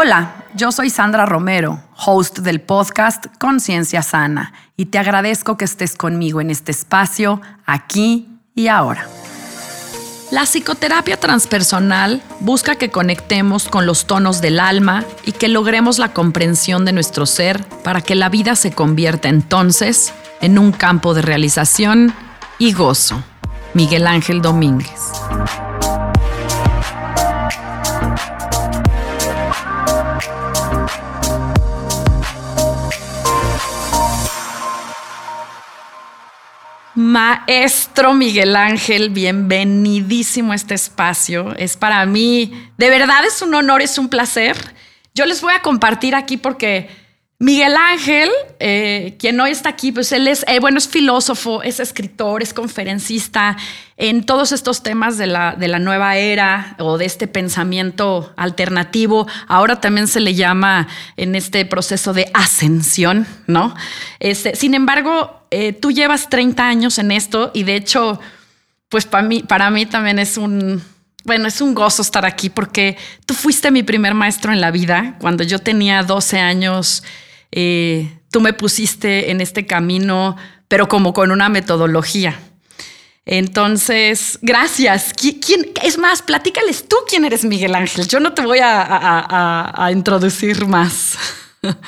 Hola, 0.00 0.44
yo 0.54 0.70
soy 0.70 0.90
Sandra 0.90 1.26
Romero, 1.26 1.82
host 2.06 2.38
del 2.38 2.60
podcast 2.60 3.26
Conciencia 3.40 4.00
Sana, 4.00 4.52
y 4.76 4.86
te 4.86 4.98
agradezco 5.00 5.56
que 5.56 5.64
estés 5.64 5.96
conmigo 5.96 6.40
en 6.40 6.50
este 6.50 6.70
espacio, 6.70 7.40
aquí 7.66 8.28
y 8.54 8.68
ahora. 8.68 9.08
La 10.30 10.46
psicoterapia 10.46 11.18
transpersonal 11.18 12.22
busca 12.38 12.76
que 12.76 12.90
conectemos 12.92 13.68
con 13.68 13.86
los 13.86 14.06
tonos 14.06 14.40
del 14.40 14.60
alma 14.60 15.02
y 15.24 15.32
que 15.32 15.48
logremos 15.48 15.98
la 15.98 16.12
comprensión 16.12 16.84
de 16.84 16.92
nuestro 16.92 17.26
ser 17.26 17.64
para 17.82 18.00
que 18.00 18.14
la 18.14 18.28
vida 18.28 18.54
se 18.54 18.70
convierta 18.70 19.28
entonces 19.28 20.14
en 20.40 20.60
un 20.60 20.70
campo 20.70 21.12
de 21.12 21.22
realización 21.22 22.14
y 22.60 22.72
gozo. 22.72 23.20
Miguel 23.74 24.06
Ángel 24.06 24.42
Domínguez. 24.42 25.10
Maestro 36.98 38.12
Miguel 38.12 38.56
Ángel, 38.56 39.10
bienvenidísimo 39.10 40.50
a 40.50 40.56
este 40.56 40.74
espacio. 40.74 41.54
Es 41.56 41.76
para 41.76 42.04
mí, 42.06 42.52
de 42.76 42.90
verdad 42.90 43.24
es 43.24 43.40
un 43.40 43.54
honor, 43.54 43.82
es 43.82 43.98
un 43.98 44.08
placer. 44.08 44.56
Yo 45.14 45.24
les 45.24 45.40
voy 45.40 45.52
a 45.52 45.62
compartir 45.62 46.16
aquí 46.16 46.36
porque 46.38 46.90
Miguel 47.40 47.76
Ángel, 47.76 48.28
eh, 48.58 49.14
quien 49.16 49.40
hoy 49.40 49.52
está 49.52 49.68
aquí, 49.68 49.92
pues 49.92 50.10
él 50.10 50.26
es, 50.26 50.44
eh, 50.48 50.58
bueno, 50.58 50.78
es 50.78 50.88
filósofo, 50.88 51.62
es 51.62 51.78
escritor, 51.78 52.42
es 52.42 52.52
conferencista 52.52 53.56
en 53.96 54.24
todos 54.24 54.50
estos 54.50 54.82
temas 54.82 55.18
de 55.18 55.28
la, 55.28 55.54
de 55.54 55.68
la 55.68 55.78
nueva 55.78 56.16
era 56.16 56.74
o 56.80 56.98
de 56.98 57.04
este 57.04 57.28
pensamiento 57.28 58.32
alternativo. 58.36 59.28
Ahora 59.46 59.80
también 59.80 60.08
se 60.08 60.18
le 60.18 60.34
llama 60.34 60.88
en 61.16 61.36
este 61.36 61.64
proceso 61.64 62.12
de 62.12 62.28
ascensión, 62.34 63.24
¿no? 63.46 63.72
Este, 64.18 64.56
sin 64.56 64.74
embargo, 64.74 65.46
eh, 65.52 65.72
tú 65.72 65.92
llevas 65.92 66.30
30 66.30 66.66
años 66.66 66.98
en 66.98 67.12
esto 67.12 67.52
y 67.54 67.62
de 67.62 67.76
hecho, 67.76 68.20
pues 68.88 69.06
para 69.06 69.22
mí, 69.22 69.44
para 69.44 69.70
mí 69.70 69.86
también 69.86 70.18
es 70.18 70.38
un, 70.38 70.82
bueno, 71.22 71.46
es 71.46 71.60
un 71.60 71.72
gozo 71.72 72.02
estar 72.02 72.26
aquí 72.26 72.50
porque 72.50 72.96
tú 73.26 73.34
fuiste 73.34 73.70
mi 73.70 73.84
primer 73.84 74.14
maestro 74.14 74.52
en 74.52 74.60
la 74.60 74.72
vida. 74.72 75.14
Cuando 75.20 75.44
yo 75.44 75.60
tenía 75.60 76.02
12 76.02 76.40
años, 76.40 77.04
eh, 77.52 78.20
tú 78.30 78.40
me 78.40 78.52
pusiste 78.52 79.30
en 79.30 79.40
este 79.40 79.66
camino, 79.66 80.36
pero 80.68 80.88
como 80.88 81.12
con 81.12 81.30
una 81.30 81.48
metodología. 81.48 82.38
Entonces, 83.30 84.38
gracias. 84.40 85.12
¿Quién, 85.14 85.72
es 85.82 85.98
más, 85.98 86.22
platícales 86.22 86.88
tú 86.88 86.96
quién 87.06 87.26
eres 87.26 87.44
Miguel 87.44 87.74
Ángel. 87.74 88.08
Yo 88.08 88.20
no 88.20 88.32
te 88.32 88.40
voy 88.42 88.60
a, 88.62 89.90
introducir 89.92 90.66
más. 90.66 91.18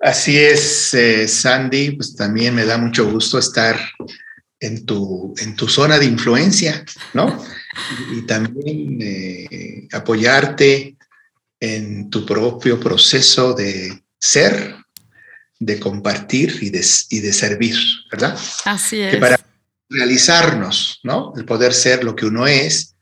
Así 0.00 0.38
es, 0.38 0.92
eh, 0.94 1.26
Sandy, 1.26 1.92
pues 1.92 2.14
también 2.14 2.54
me 2.54 2.64
da 2.66 2.76
mucho 2.76 3.10
gusto 3.10 3.38
estar 3.38 3.80
en 4.60 4.84
tu, 4.84 5.34
en 5.38 5.56
tu 5.56 5.66
zona 5.68 5.98
de 5.98 6.04
influencia, 6.04 6.84
¿no? 7.14 7.42
Y, 8.12 8.22
también 8.22 8.98
eh, 9.00 9.88
apoyarte 9.92 10.97
en 11.60 12.10
tu 12.10 12.24
propio 12.24 12.78
proceso 12.78 13.52
de 13.52 14.02
ser, 14.18 14.76
de 15.58 15.80
compartir 15.80 16.58
y 16.62 16.70
de, 16.70 16.84
y 17.10 17.20
de 17.20 17.32
servir, 17.32 17.76
¿verdad? 18.10 18.38
Así 18.64 19.00
es. 19.00 19.14
Que 19.14 19.18
para 19.18 19.40
realizarnos, 19.88 21.00
¿no? 21.02 21.32
El 21.36 21.44
poder 21.44 21.72
ser 21.74 22.04
lo 22.04 22.14
que 22.14 22.26
uno 22.26 22.46
es 22.46 22.94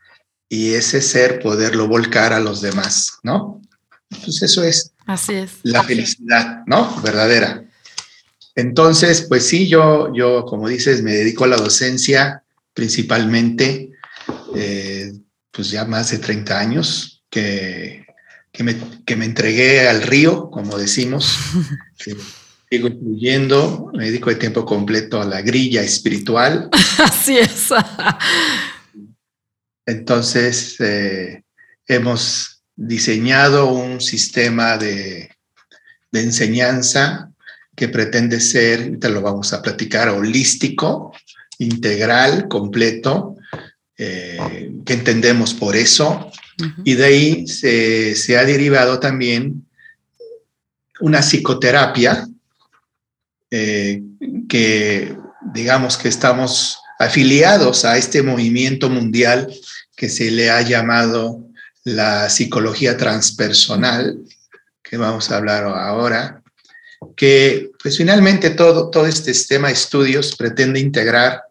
y 0.49 0.75
ese 0.75 1.03
ser 1.03 1.41
poderlo 1.41 1.89
volcar 1.89 2.33
a 2.33 2.41
los 2.41 2.61
demás, 2.61 3.19
¿no? 3.23 3.61
Pues 4.09 4.43
eso 4.43 4.63
es. 4.63 4.93
Así 5.07 5.35
es. 5.35 5.53
La 5.63 5.83
felicidad, 5.83 6.63
¿no? 6.67 7.01
Verdadera. 7.03 7.65
Entonces, 8.55 9.27
pues 9.29 9.47
sí, 9.47 9.69
yo, 9.69 10.13
yo, 10.15 10.45
como 10.47 10.69
dices, 10.69 11.03
me 11.03 11.13
dedico 11.13 11.45
a 11.45 11.49
la 11.49 11.57
docencia 11.57 12.43
principalmente, 12.73 13.91
eh, 14.55 15.13
pues 15.51 15.71
ya 15.71 15.85
más 15.85 16.11
de 16.11 16.19
30 16.19 16.59
años 16.59 17.25
que 17.29 18.06
que 18.57 18.65
me, 18.65 18.77
que 19.05 19.17
me 19.17 19.27
entregué 19.27 19.87
al 19.87 20.03
río, 20.03 20.51
como 20.51 20.79
decimos. 20.79 21.37
Sigo 22.71 22.89
fluyendo, 22.89 23.91
me 23.93 24.07
dedico 24.07 24.31
de 24.31 24.37
tiempo 24.37 24.65
completo 24.65 25.21
a 25.21 25.27
la 25.27 25.43
grilla 25.43 25.83
espiritual. 25.83 26.71
Así 26.99 27.37
es. 27.39 27.69
Entonces, 29.85 30.81
eh, 30.81 31.43
hemos 31.87 32.63
diseñado 32.75 33.67
un 33.67 34.01
sistema 34.01 34.79
de, 34.79 35.31
de, 36.11 36.21
enseñanza 36.21 37.31
que 37.77 37.89
pretende 37.89 38.41
ser, 38.41 38.83
ahorita 38.83 39.11
lo 39.11 39.21
vamos 39.21 39.53
a 39.53 39.63
platicar, 39.63 40.09
holístico, 40.09 41.13
integral, 41.59 42.49
completo, 42.49 43.37
eh, 43.99 44.73
que 44.85 44.95
entendemos 44.95 45.55
por 45.55 45.77
eso, 45.77 46.33
y 46.85 46.95
de 46.95 47.05
ahí 47.05 47.47
se, 47.47 48.37
ha 48.37 48.45
derivado 48.45 48.99
también 48.99 49.67
una 51.01 51.21
psicoterapia 51.21 52.27
eh, 53.51 54.03
que 54.49 55.17
digamos 55.53 55.97
que 55.99 56.09
estamos 56.09 56.79
afiliados 56.99 57.85
a 57.85 57.99
este 57.99 58.23
movimiento 58.23 58.89
mundial 58.89 59.53
que 59.97 60.09
se 60.09 60.31
le 60.31 60.51
ha 60.51 60.63
llamado 60.63 61.47
la 61.85 62.29
psicología 62.29 62.97
transpersonal, 62.97 64.19
que 64.83 64.97
vamos 64.97 65.31
a 65.31 65.37
hablar 65.37 65.65
ahora, 65.65 66.43
que 67.17 67.71
pues 67.83 67.97
finalmente 67.97 68.51
todo, 68.51 68.91
todo 68.91 69.07
este 69.07 69.33
sistema 69.33 69.69
de 69.69 69.75
estudios 69.75 70.35
pretende 70.37 70.81
integrar 70.81 71.46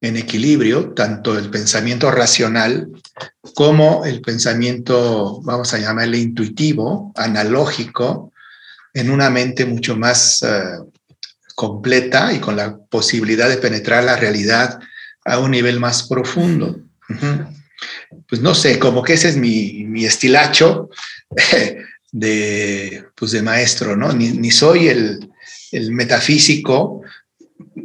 en 0.00 0.16
equilibrio 0.16 0.92
tanto 0.94 1.38
el 1.38 1.50
pensamiento 1.50 2.10
racional 2.10 2.88
como 3.54 4.04
el 4.04 4.20
pensamiento, 4.22 5.40
vamos 5.42 5.74
a 5.74 5.78
llamarle 5.78 6.18
intuitivo, 6.18 7.12
analógico, 7.16 8.32
en 8.94 9.10
una 9.10 9.30
mente 9.30 9.66
mucho 9.66 9.96
más 9.96 10.42
eh, 10.42 10.78
completa 11.54 12.32
y 12.32 12.38
con 12.38 12.56
la 12.56 12.76
posibilidad 12.76 13.48
de 13.48 13.58
penetrar 13.58 14.04
la 14.04 14.16
realidad 14.16 14.80
a 15.24 15.38
un 15.38 15.50
nivel 15.50 15.78
más 15.78 16.08
profundo. 16.08 16.80
Pues 18.28 18.40
no 18.40 18.54
sé, 18.54 18.78
como 18.78 19.02
que 19.02 19.14
ese 19.14 19.28
es 19.28 19.36
mi, 19.36 20.04
estilacho 20.04 20.88
de, 22.12 23.04
pues 23.14 23.32
de 23.32 23.42
maestro, 23.42 23.96
¿no? 23.96 24.12
Ni, 24.12 24.50
soy 24.50 24.88
el, 24.88 25.30
el 25.72 25.92
metafísico, 25.92 26.99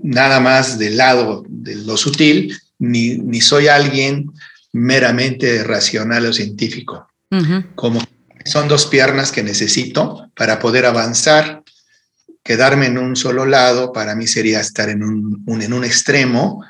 nada 0.05 0.39
más 0.39 0.77
del 0.77 0.97
lado 0.97 1.43
de 1.47 1.75
lo 1.75 1.97
sutil, 1.97 2.55
ni, 2.77 3.17
ni 3.17 3.41
soy 3.41 3.67
alguien 3.67 4.31
meramente 4.71 5.63
racional 5.63 6.27
o 6.27 6.33
científico. 6.33 7.09
Como 7.75 8.01
son 8.45 8.67
dos 8.67 8.85
piernas 8.85 9.31
que 9.31 9.43
necesito 9.43 10.31
para 10.35 10.59
poder 10.59 10.85
avanzar. 10.85 11.63
Quedarme 12.43 12.85
en 12.85 12.97
un 12.97 13.16
solo 13.16 13.46
lado 13.46 13.91
para 13.91 14.16
mí 14.16 14.28
sería 14.28 14.61
estar 14.61 14.87
en 14.90 15.03
un, 15.03 15.43
en 15.47 15.73
un 15.73 15.84
extremo 15.84 16.63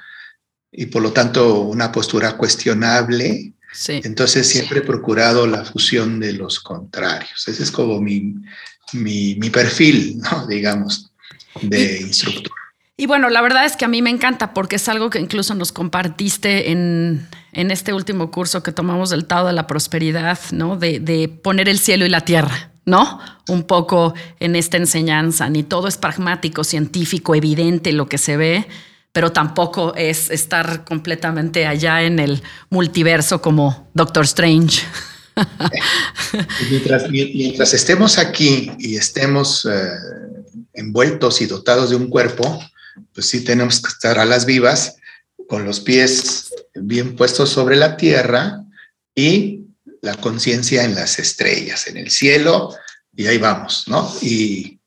y 0.72 0.88
por 0.88 1.04
lo 1.04 1.12
tanto 1.12 1.60
una 1.62 1.92
postura 1.92 2.38
cuestionable. 2.38 3.54
Entonces 3.88 4.48
siempre 4.48 4.80
he 4.80 4.84
procurado 4.84 5.46
la 5.46 5.66
fusión 5.66 6.20
de 6.20 6.34
los 6.34 6.62
contrarios. 6.62 7.48
Ese 7.48 7.62
es 7.62 7.72
como 7.72 8.00
mi, 8.00 8.36
mi, 8.94 9.36
mi 9.36 9.50
perfil, 9.50 10.18
¿no? 10.18 10.48
digamos, 10.48 11.12
de 11.62 12.00
instructor. 12.00 12.65
Y 12.98 13.08
bueno, 13.08 13.30
la 13.30 13.42
verdad 13.42 13.66
es 13.66 13.76
que 13.76 13.84
a 13.84 13.90
mí 13.90 14.02
me 14.02 14.10
encanta 14.10 14.54
porque 14.54 14.78
es 14.78 14.88
algo 14.88 15.10
que 15.10 15.20
incluso 15.20 15.54
nos 15.54 15.74
compartiste 15.74 16.72
en, 16.72 17.28
este 17.52 17.94
último 17.94 18.32
curso 18.32 18.64
que 18.64 18.72
tomamos 18.72 19.10
del 19.10 19.26
Tao 19.26 19.46
de 19.46 19.52
la 19.52 19.68
Prosperidad, 19.68 20.40
¿no? 20.52 20.78
De, 20.78 21.02
de, 21.02 21.28
poner 21.28 21.68
el 21.68 21.78
cielo 21.80 22.06
y 22.06 22.10
la 22.10 22.22
tierra, 22.22 22.72
¿no? 22.86 23.20
Un 23.50 23.64
poco 23.64 24.14
en 24.40 24.56
esta 24.56 24.78
enseñanza. 24.78 25.50
Ni 25.50 25.64
todo 25.64 25.90
es 25.90 25.98
pragmático, 25.98 26.64
científico, 26.64 27.36
evidente 27.36 27.92
lo 27.92 28.08
que 28.08 28.18
se 28.18 28.38
ve, 28.38 28.66
pero 29.12 29.34
tampoco 29.34 29.94
es 29.96 30.30
estar 30.30 30.86
completamente 30.86 31.68
allá 31.68 32.02
en 32.02 32.20
el 32.20 32.44
multiverso 32.70 33.42
como 33.42 33.90
Doctor 33.94 34.24
Strange. 34.24 34.84
mientras, 36.70 37.10
mientras, 37.10 37.74
estemos 37.74 38.18
aquí 38.18 38.72
y 38.80 38.96
estemos 38.96 39.68
eh, 39.70 39.90
envueltos 40.74 41.42
y 41.42 41.46
dotados 41.46 41.90
de 41.90 41.98
un 41.98 42.08
cuerpo, 42.08 42.62
pues 43.14 43.30
sí 43.30 43.44
tenemos 43.44 43.82
que 43.82 43.90
estar 43.90 44.20
a 44.20 44.26
las 44.26 44.46
vivas, 44.46 44.98
con 45.48 45.66
los 45.66 45.80
pies 45.80 46.54
bien 46.74 47.16
puestos 47.16 47.50
sobre 47.50 47.76
la 47.76 47.98
tierra 47.98 48.64
y 49.14 49.62
la 50.02 50.16
conciencia 50.16 50.84
en 50.84 50.96
las 50.96 51.20
estrellas, 51.20 51.88
en 51.88 51.98
el 51.98 52.12
cielo, 52.12 52.76
y 53.16 53.28
ahí 53.28 53.38
vamos, 53.38 53.86
¿no? 53.88 54.14
Y 54.22 54.80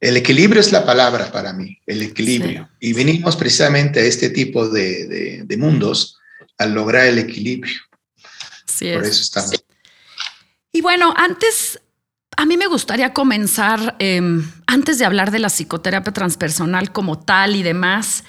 el 0.00 0.16
equilibrio 0.16 0.60
es 0.60 0.72
la 0.72 0.84
palabra 0.84 1.30
para 1.30 1.52
mí, 1.52 1.78
el 1.86 2.02
equilibrio. 2.02 2.68
Y 2.80 2.92
venimos 2.92 3.36
precisamente 3.36 4.00
a 4.00 4.04
este 4.04 4.30
tipo 4.30 4.68
de, 4.68 5.46
mundos 5.58 6.18
al 6.58 6.74
lograr 6.74 7.06
el 7.06 7.18
equilibrio. 7.18 7.80
Sí 8.66 8.92
Por 8.92 9.04
eso 9.04 9.22
estamos. 9.22 9.64
Y 10.72 10.80
bueno, 10.80 11.14
antes, 11.16 11.78
a 12.36 12.46
mí 12.46 12.56
me 12.56 12.66
gustaría 12.66 13.12
comenzar, 13.12 13.96
em, 13.98 14.50
antes 14.66 14.98
de 14.98 15.04
hablar 15.04 15.30
de 15.30 15.38
la 15.38 15.48
psicoterapia 15.48 16.12
transpersonal 16.12 16.92
como 16.92 17.18
tal 17.18 17.56
y 17.56 17.62
demás, 17.62 18.24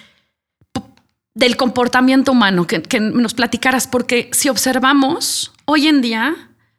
del 1.33 1.57
comportamiento 1.57 2.31
humano, 2.31 2.65
que, 2.65 2.81
que 2.81 2.99
nos 2.99 3.33
platicaras, 3.33 3.87
porque 3.87 4.29
si 4.31 4.49
observamos, 4.49 5.51
hoy 5.65 5.87
en 5.87 6.01
día 6.01 6.35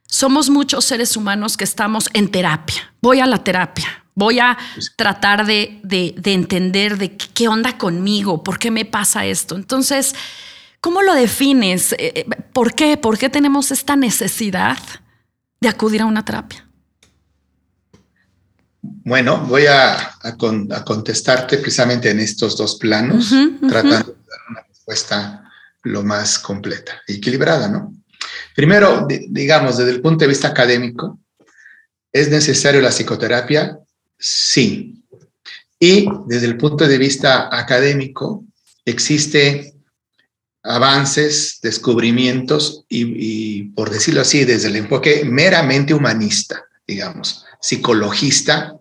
somos 0.09 0.51
muchos 0.51 0.85
seres 0.85 1.17
humanos 1.17 1.57
que 1.57 1.65
estamos 1.65 2.09
en 2.15 2.31
terapia. 2.31 2.93
Voy 3.03 3.21
a 3.21 3.27
la 3.27 3.45
terapia, 3.45 4.05
voy 4.15 4.41
a 4.41 4.57
tratar 4.97 5.47
de, 5.47 5.81
entender 6.25 6.97
de 6.97 7.17
qué 7.17 7.49
onda 7.49 7.77
conmigo, 7.77 8.43
por 8.43 8.59
qué 8.59 8.71
me 8.71 8.85
pasa 8.85 9.27
esto. 9.27 9.57
Entonces, 9.57 10.15
¿cómo 10.81 11.03
lo 11.03 11.15
defines? 11.15 11.93
Eh, 11.93 12.13
eh, 12.15 12.27
¿Por 12.53 12.75
qué? 12.75 12.97
¿Por 12.97 13.19
qué 13.19 13.29
tenemos 13.29 13.71
esta 13.71 13.95
necesidad 13.95 14.79
de 15.61 15.69
acudir 15.69 16.01
a 16.03 16.07
una 16.07 16.25
terapia? 16.25 16.66
Bueno, 19.05 19.39
voy 19.47 19.67
a, 19.67 20.19
contestarte 20.85 21.59
precisamente 21.59 22.11
en 22.11 22.21
estos 22.21 22.57
dos 22.57 22.77
planos, 22.77 23.31
tratando 23.69 24.13
de 24.13 24.19
dar 24.29 24.41
una 24.51 24.63
respuesta 24.69 25.51
lo 25.85 26.03
más 26.03 26.39
completa 26.39 27.01
y 27.07 27.15
equilibrada, 27.15 27.69
¿no? 27.69 27.95
Primero, 28.55 29.07
digamos, 29.29 29.77
desde 29.77 29.93
el 29.93 30.01
punto 30.01 30.25
de 30.25 30.29
vista 30.29 30.49
académico, 30.49 31.21
¿es 32.13 32.29
necesario 32.31 32.81
la 32.81 32.91
psicoterapia? 32.91 33.79
Sí. 34.19 35.05
Y 35.79 36.09
desde 36.27 36.47
el 36.47 36.57
punto 36.57 36.89
de 36.89 36.99
vista 36.99 37.49
académico, 37.57 38.45
existe 38.85 39.75
avances, 40.63 41.61
descubrimientos 41.63 42.85
y, 42.89 43.65
por 43.71 43.91
decirlo 43.91 44.23
así, 44.23 44.45
desde 44.45 44.69
el 44.69 44.77
enfoque 44.77 45.25
meramente 45.25 45.95
humanista, 45.95 46.65
digamos, 46.87 47.46
psicologista, 47.67 48.77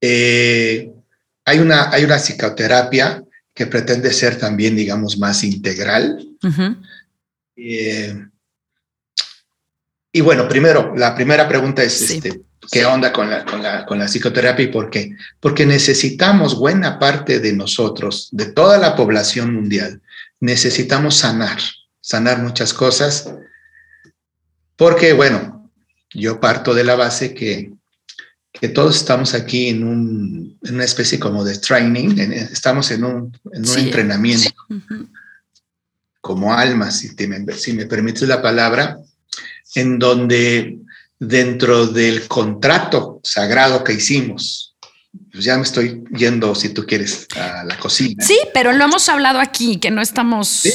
eh, 0.00 0.90
hay, 1.44 1.58
una, 1.58 1.90
hay 1.90 2.04
una 2.04 2.18
psicoterapia 2.18 3.22
que 3.52 3.66
pretende 3.66 4.12
ser 4.14 4.38
también, 4.38 4.74
digamos, 4.74 5.18
más 5.18 5.44
integral. 5.44 6.26
Eh, 7.56 8.16
y 10.10 10.20
bueno, 10.22 10.48
primero, 10.48 10.94
la 10.96 11.14
primera 11.14 11.46
pregunta 11.46 11.82
es, 11.82 12.00
este, 12.10 12.40
¿qué 12.72 12.86
onda 12.86 13.12
con 13.12 13.28
la, 13.28 13.44
con, 13.44 13.62
la, 13.62 13.84
con 13.84 13.98
la 13.98 14.06
psicoterapia 14.06 14.64
y 14.64 14.68
por 14.68 14.88
qué? 14.88 15.14
Porque 15.38 15.66
necesitamos 15.66 16.58
buena 16.58 16.98
parte 16.98 17.40
de 17.40 17.52
nosotros, 17.52 18.30
de 18.32 18.46
toda 18.46 18.78
la 18.78 18.96
población 18.96 19.54
mundial, 19.54 20.00
necesitamos 20.40 21.18
sanar, 21.18 21.58
sanar 22.00 22.38
muchas 22.42 22.72
cosas, 22.72 23.34
porque 24.76 25.12
bueno, 25.12 25.59
yo 26.14 26.40
parto 26.40 26.74
de 26.74 26.84
la 26.84 26.96
base 26.96 27.34
que, 27.34 27.72
que 28.52 28.68
todos 28.68 28.96
estamos 28.96 29.34
aquí 29.34 29.68
en, 29.68 29.84
un, 29.84 30.58
en 30.62 30.74
una 30.74 30.84
especie 30.84 31.18
como 31.18 31.44
de 31.44 31.58
training, 31.58 32.18
estamos 32.18 32.90
en 32.90 33.04
un, 33.04 33.38
en 33.52 33.68
un 33.68 33.78
entrenamiento 33.78 34.50
como 36.20 36.52
almas, 36.52 36.98
si, 36.98 37.08
si 37.08 37.72
me 37.72 37.86
permites 37.86 38.28
la 38.28 38.42
palabra, 38.42 38.98
en 39.74 39.98
donde 39.98 40.78
dentro 41.18 41.86
del 41.86 42.28
contrato 42.28 43.20
sagrado 43.22 43.84
que 43.84 43.94
hicimos, 43.94 44.76
pues 45.32 45.44
ya 45.44 45.56
me 45.56 45.62
estoy 45.62 46.04
yendo, 46.14 46.54
si 46.54 46.70
tú 46.70 46.84
quieres, 46.86 47.26
a 47.36 47.64
la 47.64 47.78
cocina. 47.78 48.22
Sí, 48.24 48.38
pero 48.52 48.72
lo 48.72 48.84
hemos 48.84 49.08
hablado 49.08 49.40
aquí, 49.40 49.78
que 49.78 49.90
no 49.90 50.02
estamos... 50.02 50.48
¿Sí? 50.48 50.72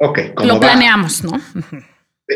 Ok, 0.00 0.18
lo 0.44 0.58
planeamos, 0.60 1.24
¿no? 1.24 1.32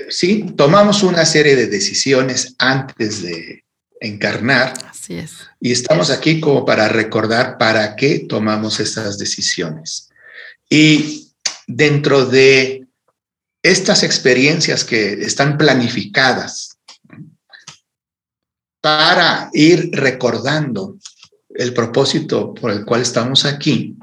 Sí, 0.08 0.46
tomamos 0.56 1.02
una 1.02 1.24
serie 1.24 1.56
de 1.56 1.66
decisiones 1.66 2.54
antes 2.58 3.22
de 3.22 3.64
encarnar. 4.00 4.74
Así 4.88 5.14
es. 5.14 5.32
Y 5.60 5.72
estamos 5.72 6.10
aquí 6.10 6.40
como 6.40 6.64
para 6.64 6.88
recordar 6.88 7.58
para 7.58 7.96
qué 7.96 8.20
tomamos 8.28 8.80
esas 8.80 9.18
decisiones. 9.18 10.10
Y 10.68 11.32
dentro 11.66 12.26
de 12.26 12.86
estas 13.62 14.02
experiencias 14.02 14.84
que 14.84 15.12
están 15.14 15.56
planificadas 15.56 16.76
para 18.80 19.48
ir 19.54 19.90
recordando 19.92 20.98
el 21.54 21.72
propósito 21.72 22.52
por 22.52 22.70
el 22.70 22.84
cual 22.84 23.00
estamos 23.00 23.46
aquí, 23.46 23.96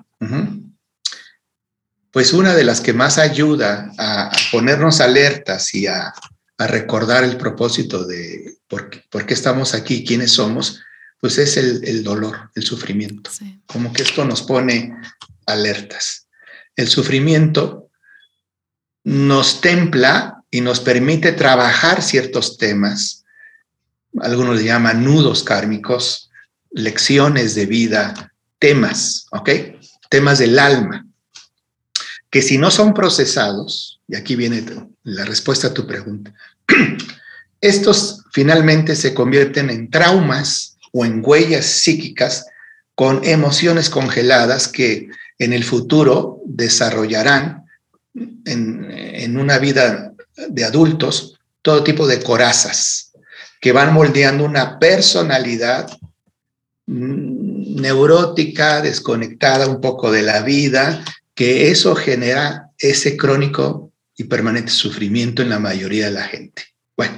pues 2.11 2.33
una 2.33 2.53
de 2.55 2.63
las 2.63 2.81
que 2.81 2.93
más 2.93 3.17
ayuda 3.17 3.91
a 3.97 4.31
ponernos 4.51 4.99
alertas 4.99 5.73
y 5.73 5.87
a, 5.87 6.13
recordar 6.57 7.23
el 7.23 7.37
propósito 7.37 8.05
de 8.05 8.59
por, 8.67 8.91
qué 8.91 9.33
estamos 9.33 9.73
aquí, 9.73 10.05
quiénes 10.05 10.33
somos, 10.33 10.79
pues 11.19 11.39
es 11.39 11.57
el, 11.57 12.03
dolor, 12.03 12.51
el 12.53 12.61
sufrimiento. 12.61 13.31
Como 13.65 13.91
que 13.91 14.03
esto 14.03 14.25
nos 14.25 14.43
pone 14.43 14.93
alertas. 15.47 16.27
El 16.75 16.87
sufrimiento 16.87 17.89
nos 19.03 19.59
templa 19.59 20.43
y 20.51 20.61
nos 20.61 20.81
permite 20.81 21.31
trabajar 21.31 22.03
ciertos 22.03 22.59
temas, 22.59 23.23
algunos 24.19 24.57
le 24.57 24.65
llaman 24.65 25.03
nudos 25.03 25.43
kármicos, 25.43 26.29
lecciones 26.69 27.55
de 27.55 27.65
vida, 27.65 28.33
temas, 28.59 29.25
¿ok? 29.31 29.49
Temas 30.09 30.37
del 30.37 30.59
alma, 30.59 31.07
que 32.31 32.41
si 32.41 32.57
no 32.57 32.71
son 32.71 32.93
procesados, 32.93 33.99
y 34.07 34.15
aquí 34.15 34.35
viene 34.35 34.63
la 35.03 35.25
respuesta 35.25 35.67
a 35.67 35.73
tu 35.73 35.85
pregunta, 35.85 36.33
estos 37.61 38.23
finalmente 38.31 38.95
se 38.95 39.13
convierten 39.13 39.69
en 39.69 39.91
traumas 39.91 40.77
o 40.93 41.05
en 41.05 41.21
huellas 41.23 41.65
psíquicas 41.65 42.45
con 42.95 43.23
emociones 43.25 43.89
congeladas 43.89 44.67
que 44.67 45.09
en 45.37 45.53
el 45.53 45.63
futuro 45.63 46.41
desarrollarán 46.45 47.65
en, 48.45 49.37
una 49.37 49.57
vida 49.59 50.13
de 50.49 50.65
adultos 50.65 51.39
todo 51.61 51.83
tipo 51.83 52.07
de 52.07 52.21
corazas 52.21 53.11
que 53.59 53.71
van 53.71 53.93
moldeando 53.93 54.43
una 54.43 54.79
personalidad 54.79 55.89
neurótica, 56.87 58.81
desconectada 58.81 59.67
un 59.67 59.79
poco 59.79 60.11
de 60.11 60.23
la 60.23 60.41
vida, 60.41 61.03
que 61.41 61.71
eso 61.71 61.95
genera 61.95 62.69
ese 62.77 63.17
crónico 63.17 63.91
y 64.15 64.25
permanente 64.25 64.71
sufrimiento 64.71 65.41
en 65.41 65.49
la 65.49 65.57
mayoría 65.57 66.05
de 66.05 66.11
la 66.11 66.25
gente. 66.25 66.65
Bueno, 66.95 67.15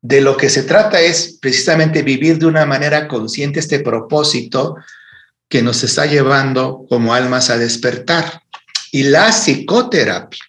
de 0.00 0.22
lo 0.22 0.38
que 0.38 0.48
se 0.48 0.62
trata 0.62 1.02
es 1.02 1.36
precisamente 1.38 2.02
vivir 2.02 2.38
de 2.38 2.46
una 2.46 2.64
manera 2.64 3.08
consciente 3.08 3.60
este 3.60 3.80
propósito 3.80 4.74
que 5.50 5.60
nos 5.60 5.84
está 5.84 6.06
llevando 6.06 6.86
como 6.88 7.12
almas 7.12 7.50
a 7.50 7.58
despertar. 7.58 8.40
Y 8.90 9.02
la 9.02 9.32
psicoterapia, 9.32 10.42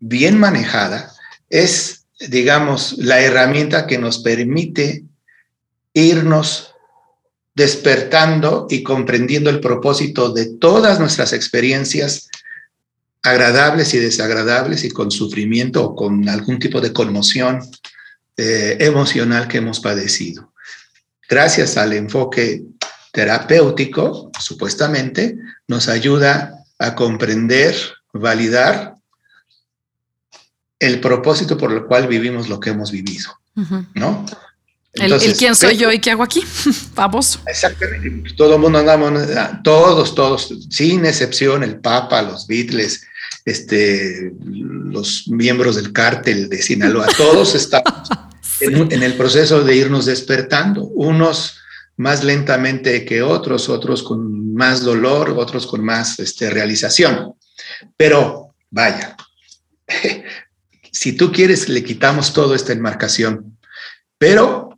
bien 0.00 0.38
manejada, 0.38 1.12
es, 1.50 2.06
digamos, 2.18 2.94
la 2.96 3.20
herramienta 3.20 3.86
que 3.86 3.98
nos 3.98 4.20
permite 4.20 5.04
irnos 5.92 6.71
despertando 7.54 8.66
y 8.70 8.82
comprendiendo 8.82 9.50
el 9.50 9.60
propósito 9.60 10.32
de 10.32 10.46
todas 10.46 10.98
nuestras 10.98 11.32
experiencias 11.32 12.28
agradables 13.22 13.94
y 13.94 13.98
desagradables 13.98 14.84
y 14.84 14.90
con 14.90 15.10
sufrimiento 15.10 15.84
o 15.84 15.94
con 15.94 16.28
algún 16.28 16.58
tipo 16.58 16.80
de 16.80 16.92
conmoción 16.92 17.60
eh, 18.36 18.76
emocional 18.80 19.46
que 19.48 19.58
hemos 19.58 19.80
padecido. 19.80 20.52
Gracias 21.28 21.76
al 21.76 21.92
enfoque 21.92 22.64
terapéutico, 23.12 24.30
supuestamente, 24.40 25.38
nos 25.68 25.88
ayuda 25.88 26.64
a 26.78 26.94
comprender, 26.94 27.76
validar 28.12 28.96
el 30.78 31.00
propósito 31.00 31.56
por 31.56 31.72
el 31.72 31.84
cual 31.84 32.08
vivimos 32.08 32.48
lo 32.48 32.58
que 32.58 32.70
hemos 32.70 32.90
vivido, 32.90 33.30
¿no? 33.94 34.26
El, 34.94 35.18
quién 35.36 35.54
soy 35.54 35.76
yo 35.76 35.90
y 35.90 35.98
qué 35.98 36.10
hago 36.10 36.22
aquí, 36.22 36.44
vamos. 36.94 37.38
Exactamente. 37.46 38.34
Todo 38.36 38.56
el 38.56 38.60
mundo 38.60 38.78
andamos, 38.78 39.12
todos, 39.64 40.14
todos, 40.14 40.54
sin 40.70 41.06
excepción, 41.06 41.62
el 41.62 41.80
Papa, 41.80 42.20
los 42.22 42.46
Beatles, 42.46 43.06
este, 43.44 44.32
los 44.44 45.28
miembros 45.28 45.76
del 45.76 45.92
cártel 45.92 46.48
de 46.48 46.60
Sinaloa, 46.60 47.06
todos 47.16 47.54
estamos 47.54 48.08
en, 48.60 49.02
el 49.02 49.14
proceso 49.14 49.64
de 49.64 49.76
irnos 49.76 50.06
despertando, 50.06 50.84
unos 50.84 51.58
más 51.96 52.22
lentamente 52.22 53.04
que 53.04 53.22
otros, 53.22 53.68
otros 53.68 54.02
con 54.02 54.54
más 54.54 54.82
dolor, 54.82 55.30
otros 55.30 55.66
con 55.66 55.84
más 55.84 56.18
este, 56.18 56.50
realización. 56.50 57.34
Pero 57.96 58.54
vaya, 58.70 59.16
si 60.92 61.12
tú 61.14 61.32
quieres, 61.32 61.68
le 61.68 61.82
quitamos 61.82 62.32
toda 62.32 62.56
esta 62.56 62.72
enmarcación, 62.72 63.58
pero 64.18 64.71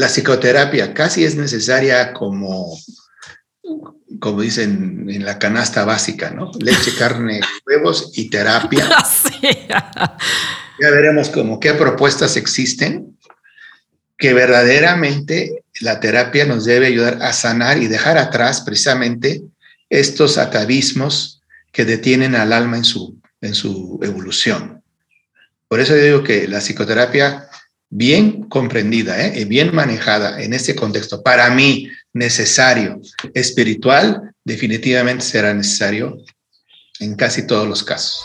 la 0.00 0.08
psicoterapia 0.08 0.94
casi 0.94 1.24
es 1.24 1.36
necesaria 1.36 2.14
como, 2.14 2.74
como 4.18 4.40
dicen 4.40 5.06
en 5.10 5.26
la 5.26 5.38
canasta 5.38 5.84
básica, 5.84 6.30
¿no? 6.30 6.50
Leche, 6.58 6.94
carne, 6.98 7.40
huevos 7.66 8.10
y 8.14 8.30
terapia. 8.30 8.88
Ya 10.82 10.88
veremos 10.88 11.28
como 11.28 11.60
qué 11.60 11.74
propuestas 11.74 12.38
existen 12.38 13.14
que 14.16 14.32
verdaderamente 14.32 15.62
la 15.82 16.00
terapia 16.00 16.46
nos 16.46 16.64
debe 16.64 16.86
ayudar 16.86 17.18
a 17.20 17.34
sanar 17.34 17.76
y 17.76 17.86
dejar 17.86 18.16
atrás 18.16 18.62
precisamente 18.62 19.42
estos 19.90 20.38
atavismos 20.38 21.42
que 21.70 21.84
detienen 21.84 22.34
al 22.34 22.54
alma 22.54 22.78
en 22.78 22.84
su, 22.84 23.20
en 23.42 23.54
su 23.54 24.00
evolución. 24.02 24.82
Por 25.68 25.80
eso 25.80 25.94
digo 25.94 26.24
que 26.24 26.48
la 26.48 26.60
psicoterapia 26.60 27.49
bien 27.90 28.44
comprendida 28.44 29.20
¿eh? 29.20 29.44
bien 29.44 29.74
manejada 29.74 30.40
en 30.40 30.54
este 30.54 30.74
contexto, 30.74 31.22
para 31.22 31.50
mí 31.50 31.90
necesario, 32.12 33.00
espiritual, 33.34 34.32
definitivamente 34.44 35.24
será 35.24 35.52
necesario 35.52 36.18
en 37.00 37.16
casi 37.16 37.46
todos 37.46 37.68
los 37.68 37.82
casos. 37.82 38.24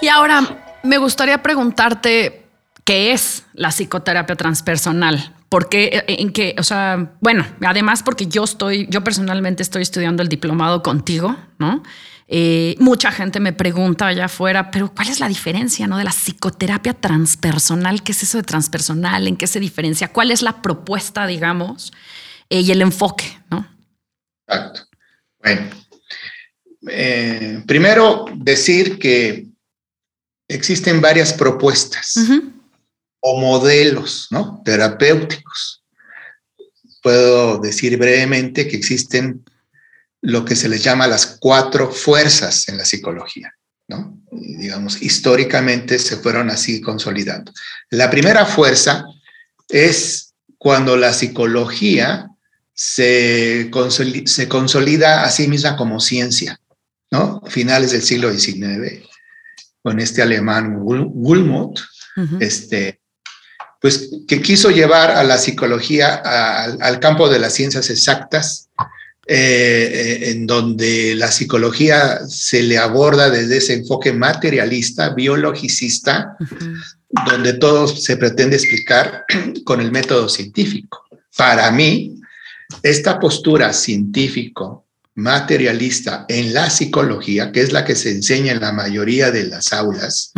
Y 0.00 0.08
ahora 0.08 0.78
me 0.82 0.98
gustaría 0.98 1.42
preguntarte 1.42 2.44
qué 2.84 3.12
es 3.12 3.44
la 3.54 3.70
psicoterapia 3.70 4.36
transpersonal. 4.36 5.34
Porque, 5.48 6.04
en 6.06 6.30
qué, 6.30 6.54
o 6.58 6.62
sea, 6.62 7.12
bueno, 7.20 7.46
además 7.64 8.02
porque 8.02 8.26
yo 8.26 8.44
estoy, 8.44 8.86
yo 8.90 9.02
personalmente 9.02 9.62
estoy 9.62 9.80
estudiando 9.80 10.22
el 10.22 10.28
diplomado 10.28 10.82
contigo, 10.82 11.36
¿no? 11.58 11.82
Eh, 12.30 12.76
mucha 12.78 13.10
gente 13.10 13.40
me 13.40 13.54
pregunta 13.54 14.06
allá 14.06 14.26
afuera, 14.26 14.70
pero 14.70 14.92
¿cuál 14.94 15.08
es 15.08 15.18
la 15.18 15.28
diferencia 15.28 15.86
¿no? 15.86 15.96
de 15.96 16.04
la 16.04 16.10
psicoterapia 16.10 16.92
transpersonal? 16.92 18.02
¿Qué 18.02 18.12
es 18.12 18.22
eso 18.22 18.36
de 18.36 18.44
transpersonal? 18.44 19.26
¿En 19.26 19.36
qué 19.36 19.46
se 19.46 19.58
diferencia? 19.58 20.12
¿Cuál 20.12 20.30
es 20.30 20.42
la 20.42 20.60
propuesta, 20.60 21.26
digamos, 21.26 21.90
eh, 22.50 22.60
y 22.60 22.70
el 22.70 22.82
enfoque? 22.82 23.24
¿no? 23.50 23.66
Exacto. 24.46 24.82
Bueno, 25.42 25.70
eh, 26.90 27.62
primero 27.66 28.26
decir 28.34 28.98
que 28.98 29.46
existen 30.48 31.00
varias 31.00 31.32
propuestas 31.32 32.14
o 33.20 33.40
modelos 33.40 34.28
¿no? 34.30 34.60
terapéuticos. 34.66 35.82
Puedo 37.02 37.58
decir 37.58 37.96
brevemente 37.96 38.68
que 38.68 38.76
existen 38.76 39.42
lo 40.20 40.44
que 40.44 40.56
se 40.56 40.68
les 40.68 40.82
llama 40.82 41.06
las 41.06 41.38
cuatro 41.40 41.90
fuerzas 41.90 42.68
en 42.68 42.78
la 42.78 42.84
psicología, 42.84 43.52
¿no? 43.88 44.18
digamos, 44.30 45.00
históricamente 45.02 45.98
se 45.98 46.16
fueron 46.16 46.50
así 46.50 46.80
consolidando. 46.80 47.52
La 47.90 48.10
primera 48.10 48.44
fuerza 48.44 49.04
es 49.68 50.34
cuando 50.58 50.96
la 50.96 51.12
psicología 51.12 52.28
se 52.74 53.68
consolida, 53.70 54.26
se 54.26 54.48
consolida 54.48 55.24
a 55.24 55.30
sí 55.30 55.48
misma 55.48 55.76
como 55.76 56.00
ciencia, 56.00 56.60
¿no? 57.10 57.42
Finales 57.46 57.92
del 57.92 58.02
siglo 58.02 58.32
XIX, 58.32 59.04
con 59.82 60.00
este 60.00 60.22
alemán 60.22 60.78
Gulmut, 60.78 61.80
este, 62.40 63.00
pues 63.80 64.10
que 64.26 64.42
quiso 64.42 64.70
llevar 64.70 65.12
a 65.12 65.22
la 65.22 65.38
psicología 65.38 66.16
al 66.16 66.98
campo 66.98 67.28
de 67.28 67.38
las 67.38 67.54
ciencias 67.54 67.90
exactas 67.90 68.68
eh, 69.30 70.30
en 70.30 70.46
donde 70.46 71.14
la 71.14 71.30
psicología 71.30 72.20
se 72.26 72.62
le 72.62 72.78
aborda 72.78 73.28
desde 73.28 73.58
ese 73.58 73.74
enfoque 73.74 74.10
materialista, 74.10 75.10
biologicista, 75.10 76.34
donde 77.26 77.52
todo 77.52 77.86
se 77.88 78.16
pretende 78.16 78.56
explicar 78.56 79.26
con 79.64 79.82
el 79.82 79.92
método 79.92 80.30
científico. 80.30 81.04
Para 81.36 81.70
mí, 81.70 82.18
esta 82.82 83.20
postura 83.20 83.74
científico 83.74 84.86
materialista 85.16 86.24
en 86.30 86.54
la 86.54 86.70
psicología, 86.70 87.52
que 87.52 87.60
es 87.60 87.70
la 87.70 87.84
que 87.84 87.96
se 87.96 88.10
enseña 88.10 88.52
en 88.52 88.60
la 88.60 88.72
mayoría 88.72 89.30
de 89.30 89.44
las 89.44 89.74
aulas, 89.74 90.32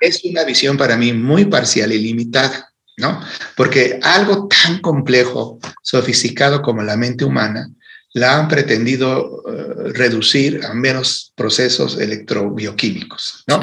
es 0.00 0.24
una 0.24 0.42
visión 0.42 0.76
para 0.76 0.96
mí 0.96 1.12
muy 1.12 1.44
parcial 1.44 1.92
y 1.92 2.00
limitada, 2.00 2.72
¿no? 2.96 3.20
Porque 3.56 4.00
algo 4.02 4.48
tan 4.48 4.80
complejo, 4.80 5.60
sofisticado 5.82 6.62
como 6.62 6.82
la 6.82 6.96
mente 6.96 7.24
humana, 7.24 7.70
la 8.14 8.38
han 8.38 8.48
pretendido 8.48 9.42
eh, 9.46 9.92
reducir 9.92 10.64
a 10.64 10.72
menos 10.72 11.32
procesos 11.36 11.98
electrobioquímicos, 11.98 13.44
¿no? 13.46 13.60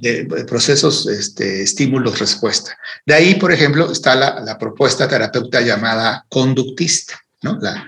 De, 0.00 0.24
procesos, 0.46 1.06
este, 1.06 1.62
estímulos, 1.62 2.18
respuesta. 2.18 2.76
De 3.04 3.14
ahí, 3.14 3.34
por 3.34 3.52
ejemplo, 3.52 3.92
está 3.92 4.14
la, 4.14 4.58
propuesta 4.58 5.06
terapeuta 5.06 5.60
llamada 5.60 6.24
conductista, 6.28 7.20
¿no? 7.42 7.58
La, 7.60 7.86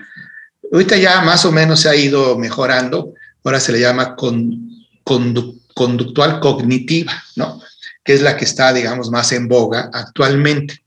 ahorita 0.71 0.95
ya 0.97 1.21
más 1.21 1.43
o 1.45 1.51
menos 1.51 1.81
se 1.81 1.89
ha 1.89 1.95
ido 1.95 2.37
mejorando, 2.37 3.13
ahora 3.43 3.59
se 3.59 3.71
le 3.71 3.79
llama 3.79 4.15
conductual 5.73 6.39
cognitiva, 6.39 7.23
¿no? 7.35 7.61
Que 8.03 8.13
es 8.13 8.21
la 8.21 8.37
que 8.37 8.45
está, 8.45 8.73
digamos, 8.73 9.09
más 9.09 9.31
en 9.31 9.47
boga 9.47 9.89
actualmente. 9.91 10.83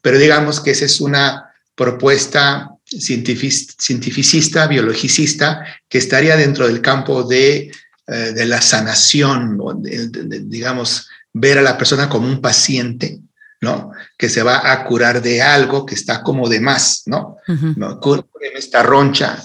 Pero 0.00 0.18
digamos 0.18 0.60
que 0.60 0.70
esa 0.70 0.84
es 0.84 1.00
una 1.00 1.52
propuesta 1.74 2.70
cientificista, 2.88 4.66
biologicista, 4.66 5.64
que 5.88 5.98
estaría 5.98 6.36
dentro 6.36 6.66
del 6.66 6.80
campo 6.80 7.22
de, 7.22 7.70
eh, 8.06 8.32
de 8.34 8.46
la 8.46 8.60
sanación, 8.62 9.58
digamos, 10.46 11.08
ver 11.32 11.58
a 11.58 11.62
la 11.62 11.76
persona 11.76 12.08
como 12.08 12.26
un 12.26 12.40
paciente, 12.40 13.20
¿no? 13.60 13.90
Que 14.16 14.28
se 14.28 14.42
va 14.42 14.72
a 14.72 14.84
curar 14.84 15.20
de 15.20 15.42
algo 15.42 15.84
que 15.84 15.94
está 15.94 16.22
como 16.22 16.48
de 16.48 16.60
más, 16.60 17.02
¿no? 17.06 17.36
Cúreme 18.00 18.58
esta 18.58 18.82
roncha, 18.82 19.42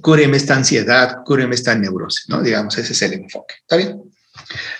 cúreme 0.00 0.36
esta 0.36 0.54
ansiedad, 0.54 1.18
cúreme 1.24 1.54
esta 1.54 1.74
neurosis, 1.74 2.28
¿no? 2.28 2.42
Digamos, 2.42 2.76
ese 2.78 2.92
es 2.92 3.02
el 3.02 3.14
enfoque. 3.14 3.56
¿Está 3.60 3.76
bien? 3.76 4.00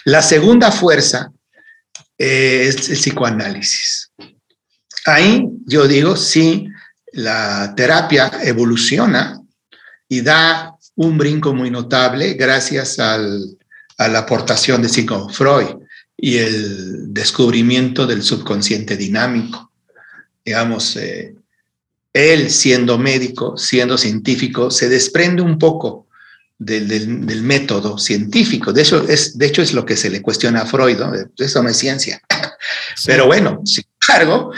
La 0.04 0.22
segunda 0.22 0.70
fuerza 0.70 1.32
es 2.16 2.88
el 2.88 2.96
psicoanálisis. 2.96 4.12
Ahí 5.06 5.44
yo 5.66 5.88
digo, 5.88 6.16
sí, 6.16 6.68
la 7.12 7.74
terapia 7.76 8.30
evoluciona 8.42 9.40
y 10.08 10.20
da 10.20 10.74
un 10.96 11.18
brinco 11.18 11.54
muy 11.54 11.70
notable 11.70 12.34
gracias 12.34 12.98
a 12.98 13.18
la 13.18 14.18
aportación 14.18 14.82
de 14.82 14.88
Sigmund 14.88 15.32
Freud 15.32 15.76
y 16.16 16.38
el 16.38 17.14
descubrimiento 17.14 18.06
del 18.06 18.22
subconsciente 18.22 18.96
dinámico. 18.96 19.70
Digamos, 20.44 20.96
eh, 20.96 21.34
él 22.12 22.50
siendo 22.50 22.98
médico, 22.98 23.56
siendo 23.56 23.96
científico, 23.96 24.70
se 24.70 24.88
desprende 24.88 25.42
un 25.42 25.58
poco 25.58 26.08
del, 26.58 27.42
método 27.42 27.98
científico. 27.98 28.72
De 28.72 28.82
hecho, 28.82 29.06
es, 29.08 29.38
de 29.38 29.46
hecho, 29.46 29.62
es 29.62 29.72
lo 29.72 29.84
que 29.86 29.96
se 29.96 30.10
le 30.10 30.20
cuestiona 30.20 30.62
a 30.62 30.66
Freud, 30.66 30.98
eso 31.36 31.62
no 31.62 31.68
es 31.68 31.76
ciencia. 31.76 32.20
Pero 33.06 33.26
bueno, 33.26 33.62
sin 33.64 33.84
embargo, 34.08 34.52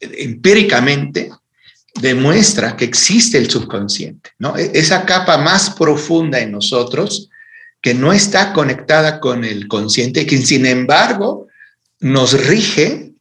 empíricamente 0.00 1.30
demuestra 1.94 2.76
que 2.76 2.84
existe 2.84 3.38
el 3.38 3.50
subconsciente, 3.50 4.30
¿no? 4.38 4.56
E-, 4.56 4.70
esa 4.74 5.04
capa 5.04 5.38
más 5.38 5.70
profunda 5.70 6.40
en 6.40 6.52
nosotros 6.52 7.28
que 7.80 7.94
no 7.94 8.12
está 8.12 8.52
conectada 8.52 9.20
con 9.20 9.44
el 9.44 9.68
consciente, 9.68 10.26
que 10.26 10.38
sin 10.38 10.66
embargo 10.66 11.48
nos 12.00 12.46
rige 12.46 13.12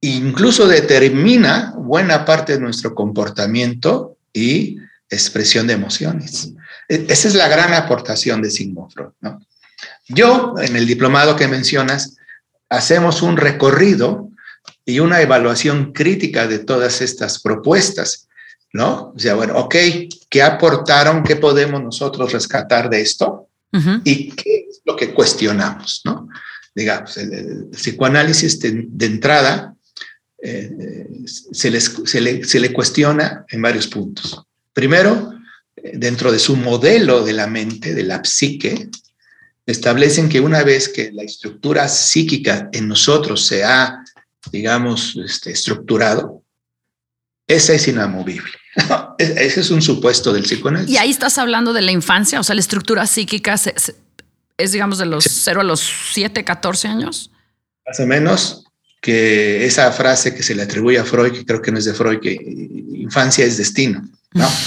e 0.00 0.08
incluso 0.08 0.66
determina 0.66 1.72
buena 1.76 2.24
parte 2.24 2.54
de 2.54 2.60
nuestro 2.60 2.94
comportamiento 2.94 4.16
y 4.32 4.78
expresión 5.08 5.66
de 5.66 5.74
emociones. 5.74 6.52
E-, 6.88 7.06
esa 7.08 7.28
es 7.28 7.34
la 7.34 7.48
gran 7.48 7.72
aportación 7.74 8.42
de 8.42 8.50
Sigmund 8.50 8.92
Freud. 8.92 9.12
Yo, 10.08 10.54
en 10.60 10.76
el 10.76 10.86
diplomado 10.86 11.36
que 11.36 11.48
mencionas, 11.48 12.16
hacemos 12.68 13.22
un 13.22 13.36
recorrido 13.36 14.30
y 14.86 15.00
una 15.00 15.20
evaluación 15.20 15.92
crítica 15.92 16.46
de 16.46 16.60
todas 16.60 17.02
estas 17.02 17.40
propuestas, 17.42 18.28
¿no? 18.72 19.12
O 19.14 19.18
sea, 19.18 19.34
bueno, 19.34 19.58
ok, 19.58 19.74
¿qué 20.30 20.42
aportaron? 20.42 21.24
¿Qué 21.24 21.36
podemos 21.36 21.82
nosotros 21.82 22.32
rescatar 22.32 22.88
de 22.88 23.00
esto? 23.00 23.48
¿Y 24.04 24.30
qué 24.30 24.68
es 24.70 24.80
lo 24.86 24.96
que 24.96 25.12
cuestionamos, 25.12 26.00
no? 26.04 26.28
Digamos, 26.74 27.18
el, 27.18 27.66
psicoanálisis 27.72 28.58
de, 28.60 29.06
entrada 29.06 29.74
eh, 30.40 31.06
se, 31.26 31.70
les, 31.70 31.92
se, 32.04 32.20
le, 32.22 32.44
se 32.44 32.60
le 32.60 32.72
cuestiona 32.72 33.44
en 33.50 33.60
varios 33.60 33.86
puntos. 33.88 34.40
Primero, 34.72 35.34
dentro 35.94 36.32
de 36.32 36.38
su 36.38 36.56
modelo 36.56 37.24
de 37.24 37.32
la 37.32 37.46
mente, 37.46 37.94
de 37.94 38.04
la 38.04 38.24
psique, 38.24 38.88
establecen 39.66 40.28
que 40.28 40.40
una 40.40 40.62
vez 40.62 40.88
que 40.88 41.10
la 41.12 41.22
estructura 41.22 41.88
psíquica 41.88 42.70
en 42.72 42.88
nosotros 42.88 43.44
se 43.44 43.64
ha, 43.64 44.04
digamos, 44.50 45.16
este, 45.24 45.50
estructurado, 45.50 46.42
esa 47.46 47.74
es 47.74 47.86
inamovible. 47.88 48.52
Ese 49.18 49.60
es 49.60 49.70
un 49.70 49.80
supuesto 49.80 50.32
del 50.32 50.42
psicoanálisis. 50.42 50.94
Y 50.94 50.98
ahí 50.98 51.10
estás 51.10 51.38
hablando 51.38 51.72
de 51.72 51.82
la 51.82 51.92
infancia, 51.92 52.40
o 52.40 52.42
sea, 52.42 52.54
la 52.54 52.60
estructura 52.60 53.06
psíquica 53.06 53.54
es, 53.54 54.72
digamos, 54.72 54.98
de 54.98 55.06
los 55.06 55.24
0 55.24 55.60
a 55.60 55.64
los 55.64 55.80
7, 56.12 56.44
14 56.44 56.88
años. 56.88 57.30
Más 57.86 58.00
o 58.00 58.06
menos, 58.06 58.64
que 59.00 59.64
esa 59.64 59.90
frase 59.92 60.34
que 60.34 60.42
se 60.42 60.54
le 60.54 60.62
atribuye 60.62 60.98
a 60.98 61.04
Freud, 61.04 61.32
que 61.32 61.46
creo 61.46 61.62
que 61.62 61.70
no 61.70 61.78
es 61.78 61.84
de 61.84 61.94
Freud, 61.94 62.20
que 62.20 62.34
infancia 62.34 63.44
es 63.44 63.56
destino, 63.56 64.08
¿no? 64.32 64.48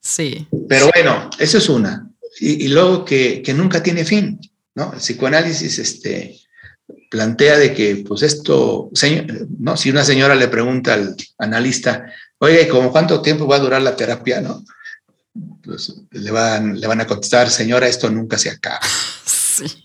Sí. 0.00 0.46
Pero 0.70 0.88
bueno, 0.94 1.28
eso 1.38 1.58
es 1.58 1.68
una. 1.68 2.08
Y, 2.40 2.68
luego 2.68 3.04
que, 3.04 3.42
que, 3.42 3.52
nunca 3.52 3.82
tiene 3.82 4.06
fin, 4.06 4.40
¿no? 4.74 4.94
El 4.94 5.00
psicoanálisis 5.00 5.78
este, 5.78 6.34
plantea 7.08 7.58
de 7.58 7.74
que, 7.74 8.04
pues 8.06 8.22
esto, 8.22 8.90
¿no? 9.58 9.76
Si 9.76 9.90
una 9.90 10.04
señora 10.04 10.34
le 10.34 10.48
pregunta 10.48 10.94
al 10.94 11.16
analista, 11.38 12.06
oye, 12.38 12.68
¿cómo 12.68 12.92
cuánto 12.92 13.20
tiempo 13.22 13.46
va 13.46 13.56
a 13.56 13.60
durar 13.60 13.82
la 13.82 13.96
terapia, 13.96 14.40
no? 14.40 14.64
Pues 15.62 15.94
le 16.10 16.30
van, 16.30 16.80
le 16.80 16.86
van 16.86 17.00
a 17.00 17.06
contestar, 17.06 17.50
señora, 17.50 17.88
esto 17.88 18.10
nunca 18.10 18.38
se 18.38 18.50
acaba. 18.50 18.80
Sí. 19.24 19.84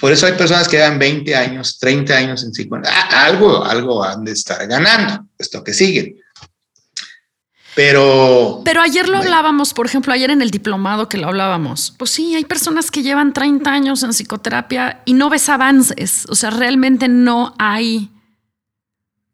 Por 0.00 0.10
eso 0.12 0.26
hay 0.26 0.32
personas 0.32 0.68
que 0.68 0.78
dan 0.78 0.98
20 0.98 1.36
años, 1.36 1.78
30 1.78 2.16
años 2.16 2.42
en 2.42 2.50
psicoanálisis. 2.50 3.04
Ah, 3.10 3.26
algo, 3.26 3.64
algo 3.64 4.02
han 4.02 4.24
de 4.24 4.32
estar 4.32 4.66
ganando, 4.66 5.26
esto 5.38 5.62
que 5.62 5.72
siguen. 5.72 6.16
Pero. 7.74 8.62
Pero 8.64 8.80
ayer 8.82 9.08
lo 9.08 9.18
hablábamos, 9.18 9.74
por 9.74 9.86
ejemplo, 9.86 10.12
ayer 10.12 10.30
en 10.30 10.42
el 10.42 10.50
diplomado 10.50 11.08
que 11.08 11.18
lo 11.18 11.28
hablábamos. 11.28 11.94
Pues 11.96 12.10
sí, 12.10 12.34
hay 12.34 12.44
personas 12.44 12.90
que 12.90 13.02
llevan 13.02 13.32
30 13.32 13.70
años 13.70 14.02
en 14.02 14.12
psicoterapia 14.12 15.02
y 15.04 15.14
no 15.14 15.30
ves 15.30 15.48
avances. 15.48 16.26
O 16.28 16.34
sea, 16.34 16.50
realmente 16.50 17.08
no 17.08 17.54
hay 17.58 18.10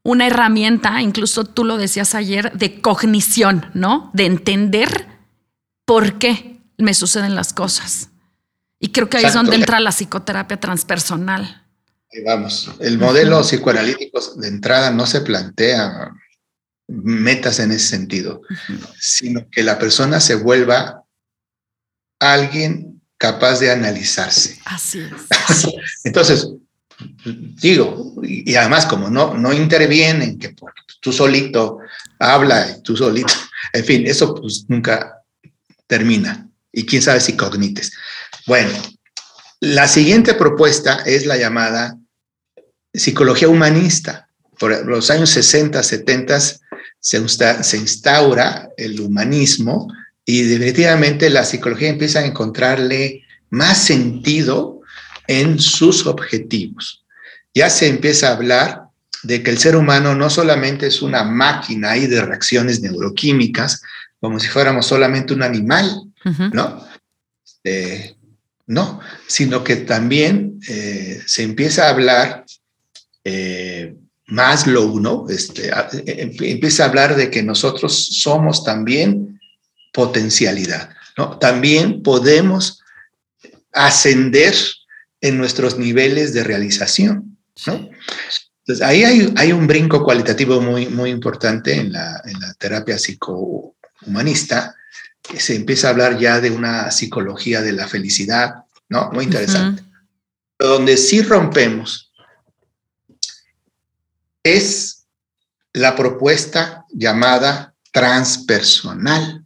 una 0.03 0.27
herramienta, 0.27 1.01
incluso 1.03 1.45
tú 1.45 1.65
lo 1.65 1.79
decías 1.79 2.15
ayer, 2.15 2.53
de 2.53 2.81
cognición, 2.81 3.67
¿no? 3.75 4.11
De 4.15 4.27
entender 4.27 5.07
por 5.85 6.19
qué 6.19 6.61
me 6.79 6.95
suceden 6.95 7.35
las 7.35 7.53
cosas. 7.53 8.11
Y 8.79 8.89
creo 8.89 9.09
que 9.09 9.17
ahí 9.17 9.25
es 9.25 9.35
donde 9.35 9.57
entra 9.57 9.81
la 9.81 9.91
psicoterapia 9.91 10.59
transpersonal. 10.59 11.65
vamos, 12.25 12.71
el 12.81 12.99
modelo 12.99 13.41
psicoanalítico 13.41 14.21
de 14.37 14.49
entrada 14.49 14.91
no 14.91 15.07
se 15.07 15.23
plantea 15.23 16.13
metas 16.89 17.59
en 17.59 17.73
ese 17.73 17.89
sentido, 17.89 18.43
sino 18.99 19.49
que 19.51 19.63
la 19.63 19.79
persona 19.79 20.21
se 20.21 20.37
vuelva 20.37 21.03
alguien 22.21 23.03
capaz 23.19 23.61
de 23.61 23.71
analizarse. 23.71 24.61
Así 24.65 25.01
es. 25.01 25.67
Entonces, 26.05 26.49
digo, 27.61 28.15
y 28.23 28.55
además 28.55 28.87
como 28.87 29.11
no, 29.11 29.35
no 29.35 29.53
intervienen, 29.53 30.39
que 30.39 30.55
tú 31.01 31.13
solito 31.13 31.79
habla 32.19 32.83
tú 32.83 32.97
solito, 32.97 33.35
en 33.73 33.85
fin, 33.85 34.07
eso 34.07 34.35
pues 34.35 34.65
nunca 34.69 35.23
termina. 35.87 36.49
Y 36.73 36.85
quién 36.85 37.01
sabe 37.01 37.21
si 37.21 37.37
cognites. 37.37 37.93
Bueno, 38.47 38.71
la 39.61 39.89
siguiente 39.89 40.35
propuesta 40.35 41.03
es 41.07 41.25
la 41.25 41.37
llamada 41.37 41.97
psicología 42.93 43.49
humanista. 43.49 44.29
Por 44.59 44.87
los 44.87 45.11
años 45.11 45.31
60, 45.31 45.83
70 45.83 46.39
se, 47.07 47.77
instaura 47.77 48.71
el 48.77 49.01
humanismo 49.01 49.93
y 50.25 50.43
definitivamente 50.43 51.31
la 51.31 51.45
psicología 51.45 51.89
empieza 51.89 52.19
a 52.19 52.27
encontrarle 52.27 53.23
más 53.51 53.79
sentido 53.85 54.81
en 55.29 55.61
sus 55.61 56.05
objetivos. 56.07 57.05
Ya 57.55 57.71
se 57.71 57.87
empieza 57.87 58.29
a 58.29 58.33
hablar 58.33 58.83
de 59.23 59.41
que 59.43 59.51
el 59.53 59.59
ser 59.59 59.77
humano 59.77 60.17
no 60.17 60.29
solamente 60.31 60.89
es 60.89 61.01
una 61.01 61.23
máquina 61.23 61.93
ahí 61.93 62.09
de 62.09 62.23
reacciones 62.23 62.81
neuroquímicas, 62.81 63.83
como 64.21 64.41
si 64.41 64.49
fuéramos 64.49 64.87
solamente 64.87 65.33
un 65.33 65.45
animal, 65.45 66.03
¿no? 66.53 66.85
Eh, 67.63 68.17
no, 68.67 69.01
sino 69.29 69.63
que 69.63 69.77
también 69.77 70.59
eh, 70.69 71.23
se 71.25 71.45
empieza 71.45 71.87
a 71.87 71.91
hablar 71.91 72.45
eh, 73.23 73.95
Maslow, 74.27 74.99
¿no? 74.99 75.27
Este, 75.29 75.71
em, 75.71 76.33
empieza 76.41 76.85
a 76.85 76.89
hablar 76.89 77.17
de 77.17 77.31
que 77.31 77.43
nosotros 77.43 78.19
somos 78.21 78.65
también 78.65 79.41
potencialidad, 79.93 80.91
¿no? 81.17 81.39
También 81.39 82.03
podemos 82.03 82.81
ascender 83.73 84.55
en 85.21 85.39
nuestros 85.39 85.79
niveles 85.79 86.33
de 86.35 86.45
realización, 86.45 87.39
¿no? 87.67 87.89
Entonces, 88.67 88.85
ahí 88.85 89.05
hay, 89.05 89.53
un 89.53 89.69
brinco 89.69 90.03
cualitativo 90.03 90.61
muy, 90.61 90.89
muy 90.89 91.11
importante 91.11 91.75
en 91.75 91.93
la, 91.93 92.21
en 92.25 92.41
la 92.41 92.53
terapia 92.55 92.99
psicohumanista, 92.99 94.75
que 95.23 95.39
se 95.39 95.55
empieza 95.55 95.87
a 95.87 95.91
hablar 95.91 96.19
ya 96.19 96.41
de 96.41 96.51
una 96.51 96.91
psicología 96.91 97.63
de 97.63 97.73
la 97.73 97.87
felicidad, 97.87 98.65
¿no? 98.89 99.11
Muy 99.13 99.25
interesante. 99.25 99.85
Donde 100.59 100.97
sí 100.97 101.23
rompemos 101.23 102.06
es 104.47 105.07
la 105.73 105.95
propuesta 105.95 106.85
llamada 106.91 107.75
transpersonal. 107.93 109.45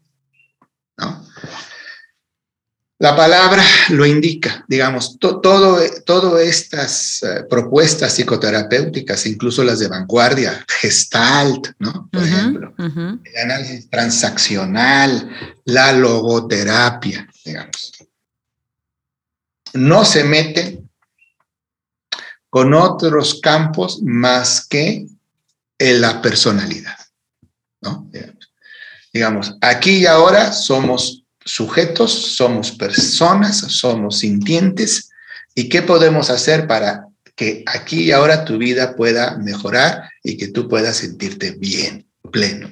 ¿no? 0.98 1.26
La 3.00 3.16
palabra 3.16 3.64
lo 3.88 4.04
indica, 4.04 4.62
digamos, 4.68 5.18
todas 5.18 6.04
todo 6.04 6.38
estas 6.38 7.22
eh, 7.22 7.44
propuestas 7.48 8.12
psicoterapéuticas, 8.12 9.24
incluso 9.24 9.64
las 9.64 9.78
de 9.78 9.88
vanguardia, 9.88 10.62
gestalt, 10.68 11.68
¿no? 11.78 12.10
Por 12.12 12.22
ejemplo, 12.22 12.74
el 12.76 13.42
análisis 13.42 13.88
transaccional, 13.88 15.30
la 15.64 15.92
logoterapia, 15.92 17.26
digamos. 17.42 17.92
No 19.72 20.04
se 20.04 20.22
mete 20.22 20.79
con 22.50 22.74
otros 22.74 23.40
campos 23.40 24.02
más 24.02 24.66
que 24.66 25.06
en 25.78 26.00
la 26.00 26.20
personalidad. 26.20 26.98
¿no? 27.80 28.10
Digamos, 29.12 29.56
aquí 29.60 29.98
y 29.98 30.06
ahora 30.06 30.52
somos 30.52 31.24
sujetos, 31.44 32.12
somos 32.36 32.72
personas, 32.72 33.58
somos 33.58 34.18
sintientes. 34.18 35.10
¿Y 35.54 35.68
qué 35.68 35.82
podemos 35.82 36.30
hacer 36.30 36.66
para 36.66 37.06
que 37.34 37.64
aquí 37.66 38.04
y 38.04 38.12
ahora 38.12 38.44
tu 38.44 38.58
vida 38.58 38.94
pueda 38.94 39.36
mejorar 39.38 40.10
y 40.22 40.36
que 40.36 40.48
tú 40.48 40.68
puedas 40.68 40.98
sentirte 40.98 41.52
bien, 41.52 42.06
pleno? 42.30 42.70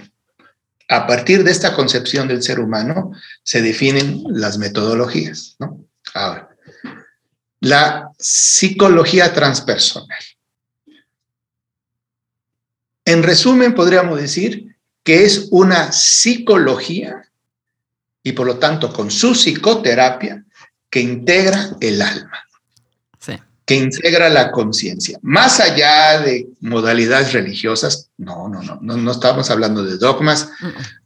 A 0.88 1.06
partir 1.06 1.44
de 1.44 1.50
esta 1.50 1.74
concepción 1.74 2.28
del 2.28 2.42
ser 2.42 2.60
humano 2.60 3.12
se 3.42 3.60
definen 3.62 4.22
las 4.28 4.58
metodologías. 4.58 5.56
¿no? 5.58 5.84
Ahora, 6.14 6.47
la 7.60 8.10
psicología 8.18 9.32
transpersonal. 9.32 10.22
En 13.04 13.22
resumen, 13.22 13.74
podríamos 13.74 14.20
decir 14.20 14.76
que 15.02 15.24
es 15.24 15.48
una 15.50 15.92
psicología 15.92 17.28
y 18.22 18.32
por 18.32 18.46
lo 18.46 18.58
tanto 18.58 18.92
con 18.92 19.10
su 19.10 19.32
psicoterapia 19.32 20.44
que 20.90 21.00
integra 21.00 21.70
el 21.80 22.02
alma, 22.02 22.44
que 23.64 23.74
integra 23.74 24.28
la 24.28 24.50
conciencia. 24.50 25.18
Más 25.22 25.60
allá 25.60 26.20
de 26.20 26.46
modalidades 26.60 27.32
religiosas, 27.32 28.10
no, 28.16 28.48
no, 28.48 28.62
no, 28.62 28.78
no, 28.80 29.10
estamos 29.12 29.50
hablando 29.50 29.84
de 29.84 29.96
dogmas, 29.98 30.50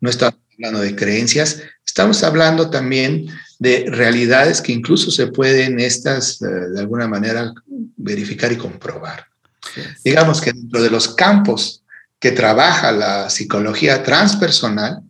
no 0.01 0.11
estamos 0.11 0.41
hablando 0.55 0.81
de 0.81 0.95
creencias, 0.95 1.62
estamos 1.85 2.23
hablando 2.23 2.71
también 2.71 3.29
de 3.62 3.85
realidades 3.88 4.61
que 4.61 4.72
incluso 4.72 5.12
se 5.12 5.29
pueden 5.29 5.79
estas, 5.79 6.42
eh, 6.42 6.46
de 6.46 6.81
alguna 6.81 7.07
manera, 7.07 7.55
verificar 7.96 8.51
y 8.51 8.57
comprobar. 8.57 9.27
Digamos 10.05 10.40
que 10.40 10.53
dentro 10.53 10.83
de 10.83 10.90
los 10.90 11.14
campos 11.14 11.85
que 12.18 12.33
trabaja 12.33 12.90
la 12.90 13.31
psicología 13.31 14.03
transpersonal 14.03 15.03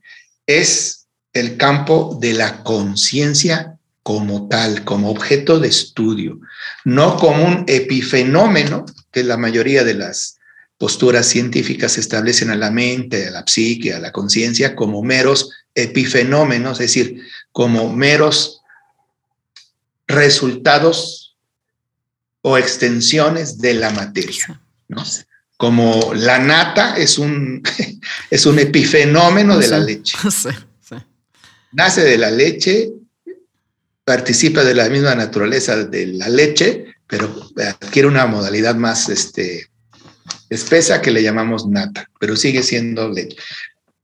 es 0.46 1.06
el 1.32 1.56
campo 1.56 2.18
de 2.20 2.34
la 2.34 2.62
conciencia 2.62 3.78
como 4.02 4.48
tal, 4.48 4.84
como 4.84 5.10
objeto 5.10 5.58
de 5.58 5.68
estudio, 5.68 6.38
no 6.84 7.16
como 7.16 7.46
un 7.46 7.64
epifenómeno 7.68 8.84
que 9.10 9.24
la 9.24 9.38
mayoría 9.38 9.82
de 9.82 9.94
las 9.94 10.36
posturas 10.76 11.26
científicas 11.26 11.96
establecen 11.96 12.50
a 12.50 12.56
la 12.56 12.70
mente, 12.70 13.28
a 13.28 13.30
la 13.30 13.44
psique, 13.46 13.94
a 13.94 13.98
la 13.98 14.12
conciencia 14.12 14.76
como 14.76 15.02
meros 15.02 15.48
epifenómenos, 15.74 16.80
es 16.80 16.88
decir, 16.88 17.22
como 17.52 17.92
meros 17.92 18.62
resultados 20.06 21.36
o 22.42 22.58
extensiones 22.58 23.58
de 23.58 23.74
la 23.74 23.90
materia. 23.90 24.60
¿no? 24.88 25.02
Como 25.56 26.12
la 26.14 26.38
nata 26.38 26.96
es 26.96 27.18
un, 27.18 27.62
es 28.30 28.46
un 28.46 28.58
epifenómeno 28.58 29.58
de 29.58 29.68
la 29.68 29.78
leche. 29.78 30.16
nace 31.72 32.02
de 32.02 32.18
la 32.18 32.30
leche, 32.30 32.92
participa 34.04 34.64
de 34.64 34.74
la 34.74 34.88
misma 34.88 35.14
naturaleza 35.14 35.84
de 35.84 36.06
la 36.06 36.28
leche, 36.28 36.96
pero 37.06 37.50
adquiere 37.56 38.08
una 38.08 38.26
modalidad 38.26 38.74
más 38.74 39.08
este, 39.08 39.68
espesa 40.50 41.00
que 41.00 41.10
le 41.10 41.22
llamamos 41.22 41.66
nata, 41.66 42.08
pero 42.18 42.36
sigue 42.36 42.62
siendo 42.62 43.08
leche. 43.08 43.36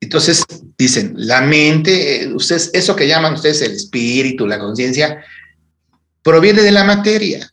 Entonces 0.01 0.45
dicen, 0.77 1.15
la 1.17 1.41
mente, 1.41 2.23
eh, 2.23 2.33
ustedes, 2.33 2.71
eso 2.73 2.95
que 2.95 3.09
llaman 3.09 3.35
ustedes 3.35 3.63
el 3.63 3.73
espíritu, 3.73 4.47
la 4.47 4.59
conciencia, 4.59 5.25
proviene 6.23 6.63
de 6.63 6.73
la 6.73 6.85
materia. 6.85 7.53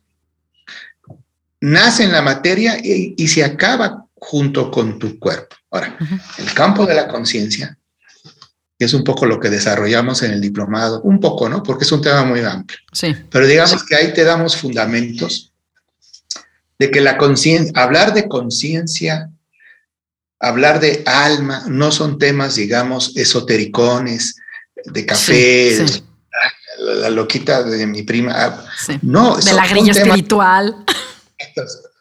Nace 1.61 2.03
en 2.03 2.11
la 2.11 2.21
materia 2.21 2.77
y, 2.83 3.27
se 3.27 3.43
acaba 3.43 4.05
junto 4.13 4.69
con 4.69 4.99
tu 4.99 5.17
cuerpo. 5.17 5.55
Ahora, 5.71 5.97
el 6.37 6.53
campo 6.53 6.85
de 6.85 6.93
la 6.93 7.07
conciencia, 7.07 7.77
que 8.77 8.85
es 8.85 8.93
un 8.93 9.03
poco 9.03 9.25
lo 9.25 9.39
que 9.39 9.49
desarrollamos 9.49 10.21
en 10.21 10.31
el 10.31 10.41
diplomado, 10.41 11.01
un 11.01 11.19
poco, 11.19 11.49
¿no? 11.49 11.63
Porque 11.63 11.85
es 11.85 11.91
un 11.91 12.01
tema 12.01 12.23
muy 12.23 12.41
amplio. 12.41 12.77
Sí. 12.91 13.15
Pero 13.31 13.47
digamos 13.47 13.83
que 13.83 13.95
ahí 13.95 14.13
te 14.13 14.23
damos 14.23 14.55
fundamentos 14.55 15.51
de 16.77 16.91
que 16.91 17.01
la 17.01 17.17
conciencia, 17.17 17.71
hablar 17.81 18.13
de 18.13 18.27
conciencia 18.27 19.31
hablar 20.47 20.79
de 20.79 21.03
alma 21.05 21.63
no 21.67 21.91
son 21.91 22.19
temas, 22.19 22.55
digamos, 22.55 23.15
esotericones, 23.17 24.35
de 24.85 25.05
café, 25.05 25.85
La, 26.77 27.09
loquita 27.09 27.63
de 27.63 27.87
mi 27.87 28.03
prima. 28.03 28.33
Ah, 28.35 28.65
no, 29.01 29.37
de 29.37 29.53
la 29.53 29.67
grilla 29.67 29.91
espiritual. 29.91 30.85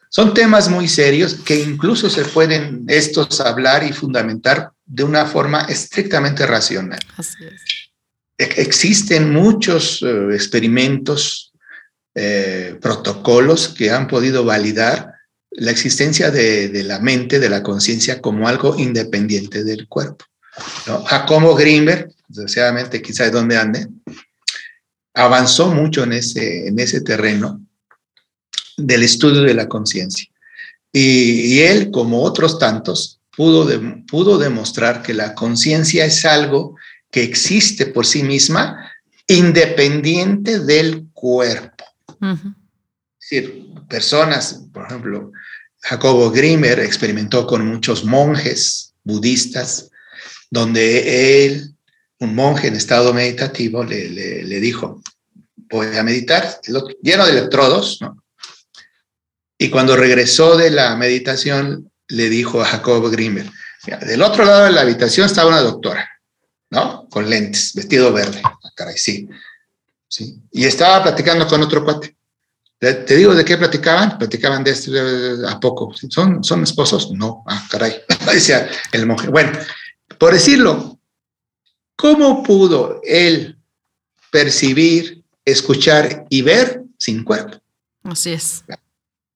son 0.09 0.33
temas 0.33 0.69
muy 0.69 0.87
serios 0.87 1.35
que 1.45 1.59
incluso 1.61 2.09
se 2.09 2.25
pueden 2.25 2.85
estos 2.87 3.39
hablar 3.39 3.83
y 3.83 3.93
fundamentar 3.93 4.71
de 4.85 5.03
una 5.03 5.25
forma 5.25 5.61
estrictamente 5.61 6.45
racional. 6.45 6.99
Existen 8.37 9.33
muchos 9.33 10.03
eh, 10.03 10.27
experimentos, 10.33 11.53
eh, 12.13 12.77
protocolos 12.81 13.69
que 13.69 13.91
han 13.91 14.07
podido 14.07 14.43
validar 14.43 15.14
la 15.57 15.71
existencia 15.71 16.31
de, 16.31 16.83
la 16.83 16.99
mente, 16.99 17.39
de 17.39 17.49
la 17.49 17.63
conciencia, 17.63 18.21
como 18.21 18.47
algo 18.47 18.77
independiente 18.77 19.63
del 19.63 19.87
cuerpo. 19.87 20.25
Jacobo 21.05 21.55
Greenberg, 21.55 22.13
desgraciadamente 22.27 23.01
quizá 23.01 23.25
de 23.25 23.31
donde 23.31 23.57
ande, 23.57 23.87
avanzó 25.13 25.73
mucho 25.73 26.03
en 26.03 26.13
ese, 26.13 26.67
en 26.67 26.79
ese 26.79 27.01
terreno 27.01 27.61
del 28.77 29.03
estudio 29.03 29.41
de 29.41 29.53
la 29.53 29.67
conciencia. 29.67 30.29
Y, 30.91 31.59
él, 31.59 31.91
como 31.91 32.23
otros 32.23 32.57
tantos, 32.57 33.19
pudo, 33.35 33.67
pudo 34.07 34.37
demostrar 34.37 35.01
que 35.01 35.13
la 35.13 35.35
conciencia 35.35 36.05
es 36.05 36.23
algo 36.23 36.77
que 37.11 37.23
existe 37.23 37.85
por 37.85 38.05
sí 38.05 38.23
misma, 38.23 38.91
independiente 39.27 40.59
del 40.59 41.07
cuerpo. 41.13 41.83
Decir, 43.29 43.65
personas, 43.89 44.61
por 44.71 44.85
ejemplo, 44.85 45.31
Jacobo 45.81 46.29
Grimmer 46.29 46.79
experimentó 46.79 47.47
con 47.47 47.65
muchos 47.65 48.05
monjes 48.05 48.93
budistas, 49.03 49.89
donde 50.51 51.45
él, 51.45 51.73
un 52.19 52.35
monje 52.35 52.67
en 52.67 52.75
estado 52.75 53.15
meditativo, 53.15 53.83
le, 53.83 54.09
le, 54.09 54.59
dijo, 54.59 55.01
voy 55.71 55.95
a 55.97 56.03
meditar, 56.03 56.59
lleno 57.01 57.25
de 57.25 57.31
electrodos, 57.31 57.99
¿no? 57.99 58.23
Y 59.57 59.69
cuando 59.69 59.95
regresó 59.95 60.55
de 60.55 60.69
la 60.69 60.95
meditación, 60.95 61.91
le 62.07 62.29
dijo 62.29 62.61
a 62.61 62.65
Jacobo 62.65 63.09
Grimmer, 63.09 63.49
del 64.01 64.21
otro 64.21 64.45
lado 64.45 64.65
de 64.65 64.71
la 64.71 64.81
habitación 64.81 65.25
estaba 65.25 65.49
una 65.49 65.61
doctora, 65.61 66.07
¿no? 66.69 67.07
Con 67.09 67.27
lentes, 67.27 67.73
vestido 67.73 68.13
verde, 68.13 68.39
ah, 68.43 68.71
caray, 68.75 68.97
sí. 68.97 69.27
sí. 70.07 70.35
Y 70.51 70.65
estaba 70.65 71.01
platicando 71.01 71.47
con 71.47 71.63
otro 71.63 71.83
cuate. 71.83 72.14
¿Te, 72.77 73.15
digo 73.15 73.33
de 73.33 73.45
qué 73.45 73.57
platicaban? 73.57 74.17
Platicaban 74.17 74.63
de 74.63 74.71
esto 74.71 74.91
a 75.47 75.59
poco. 75.59 75.93
¿Son, 76.09 76.43
¿Son 76.43 76.63
esposos? 76.63 77.11
No. 77.11 77.43
Ah, 77.47 77.65
caray. 77.69 77.95
Decía 78.33 78.69
el 78.91 79.05
monje. 79.05 79.29
Bueno, 79.29 79.57
por 80.17 80.33
decirlo, 80.33 80.99
¿cómo 81.95 82.43
pudo 82.43 83.01
él 83.03 83.57
percibir, 84.31 85.23
escuchar 85.45 86.25
y 86.29 86.41
ver 86.41 86.83
sin 86.97 87.23
cuerpo? 87.23 87.57
Así 88.03 88.33
es. 88.33 88.63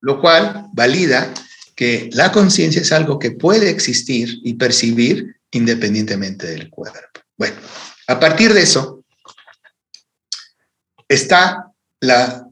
Lo 0.02 0.19
cual 0.19 0.67
valida 0.73 1.34
que 1.75 2.10
la 2.13 2.32
conciencia 2.32 2.82
es 2.82 2.91
algo 2.91 3.17
que 3.19 3.32
puede 3.32 3.69
existir 3.69 4.39
y 4.43 4.56
percibir 4.56 5.38
independientemente 5.52 6.47
del 6.47 6.69
cuerpo. 6.69 7.21
Bueno, 7.38 7.56
a 8.08 8.19
partir 8.19 8.54
de 8.54 8.62
eso 8.62 9.04
está 11.08 11.71
la 12.02 12.48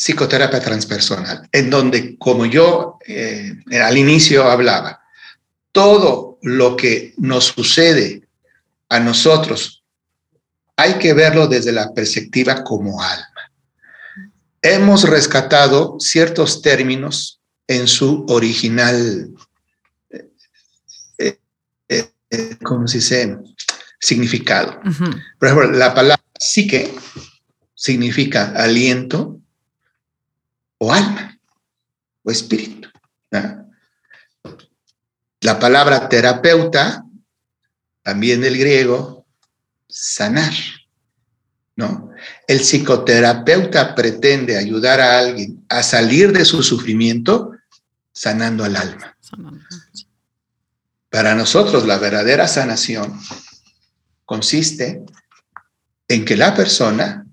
psicoterapia 0.00 0.60
transpersonal, 0.60 1.46
en 1.52 1.68
donde, 1.68 2.16
como 2.16 2.46
yo 2.46 2.98
eh, 3.06 3.52
al 3.82 3.98
inicio 3.98 4.50
hablaba, 4.50 5.02
todo 5.72 6.38
lo 6.40 6.74
que 6.74 7.12
nos 7.18 7.44
sucede 7.46 8.26
a 8.88 8.98
nosotros 8.98 9.84
hay 10.76 10.94
que 10.94 11.12
verlo 11.12 11.46
desde 11.46 11.72
la 11.72 11.92
perspectiva 11.92 12.64
como 12.64 13.02
alma. 13.02 13.52
Hemos 14.62 15.06
rescatado 15.06 15.96
ciertos 16.00 16.62
términos 16.62 17.38
en 17.68 17.86
su 17.86 18.24
original, 18.28 19.28
eh, 21.18 21.38
eh, 21.88 22.56
¿cómo 22.62 22.88
se 22.88 22.98
dice? 22.98 23.36
Significado. 24.00 24.80
Por 25.38 25.48
ejemplo, 25.48 25.70
la 25.72 25.92
palabra 25.92 26.24
psique 26.38 26.94
significa 27.74 28.54
aliento, 28.56 29.39
o 30.80 30.92
alma 30.92 31.38
o 32.22 32.30
espíritu. 32.30 32.88
La 35.42 35.58
palabra 35.58 36.08
terapeuta, 36.08 37.04
también 38.02 38.40
del 38.42 38.58
griego, 38.58 39.26
sanar. 39.88 40.52
¿no? 41.76 42.10
El 42.46 42.60
psicoterapeuta 42.60 43.94
pretende 43.94 44.58
ayudar 44.58 45.00
a 45.00 45.18
alguien 45.18 45.64
a 45.68 45.82
salir 45.82 46.32
de 46.32 46.44
su 46.44 46.62
sufrimiento 46.62 47.52
sanando 48.12 48.64
al 48.64 48.76
alma. 48.76 49.16
Para 51.08 51.34
nosotros 51.34 51.86
la 51.86 51.98
verdadera 51.98 52.46
sanación 52.46 53.18
consiste 54.26 55.02
en 56.06 56.24
que 56.24 56.36
la 56.36 56.54
persona 56.54 57.26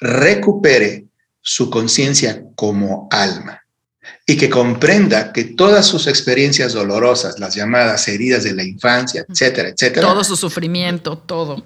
recupere 0.00 1.09
su 1.40 1.70
conciencia 1.70 2.42
como 2.54 3.08
alma 3.10 3.62
y 4.26 4.36
que 4.36 4.48
comprenda 4.48 5.32
que 5.32 5.44
todas 5.44 5.86
sus 5.86 6.06
experiencias 6.06 6.72
dolorosas, 6.72 7.38
las 7.38 7.54
llamadas 7.54 8.06
heridas 8.08 8.44
de 8.44 8.54
la 8.54 8.62
infancia, 8.62 9.24
etcétera, 9.28 9.70
etcétera. 9.70 10.06
Todo 10.06 10.24
su 10.24 10.36
sufrimiento, 10.36 11.18
todo. 11.18 11.64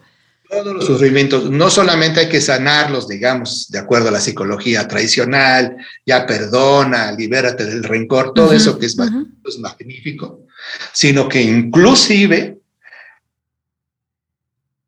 Todos 0.49 0.75
los 0.75 0.87
sufrimientos, 0.87 1.51
no 1.51 1.69
solamente 1.71 2.21
hay 2.21 2.29
que 2.29 2.41
sanarlos, 2.41 3.09
digamos, 3.09 3.69
de 3.71 3.79
acuerdo 3.79 4.09
a 4.09 4.13
la 4.13 4.21
psicología 4.21 4.87
tradicional, 4.87 5.77
ya 6.07 6.27
perdona, 6.27 7.13
libérate 7.13 7.65
del 7.65 7.83
rencor, 7.83 8.33
todo 8.35 8.53
eso 8.53 8.79
que 8.79 8.87
es, 8.87 8.97
es 9.45 9.59
magnífico, 9.59 10.47
sino 10.93 11.29
que 11.29 11.43
inclusive 11.43 12.59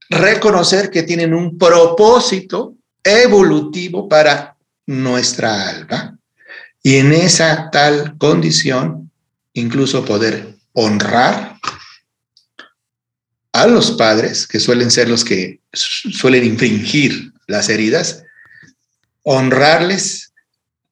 reconocer 0.09 0.91
que 0.91 1.03
tienen 1.03 1.35
un 1.35 1.59
propósito 1.59 2.75
evolutivo 3.03 4.09
para 4.09 4.56
nuestra 4.87 5.69
alma 5.69 6.19
y 6.83 6.97
en 6.97 7.13
esa 7.13 7.71
tal 7.71 8.17
condición 8.17 9.11
incluso 9.53 10.05
poder 10.05 10.55
honrar 10.73 11.57
a 13.53 13.67
los 13.67 13.93
padres, 13.93 14.47
que 14.47 14.61
suelen 14.61 14.91
ser 14.91 15.09
los 15.09 15.25
que 15.25 15.61
suelen 15.73 16.45
infringir 16.45 17.33
las 17.47 17.69
heridas, 17.69 18.23
honrarles 19.23 20.35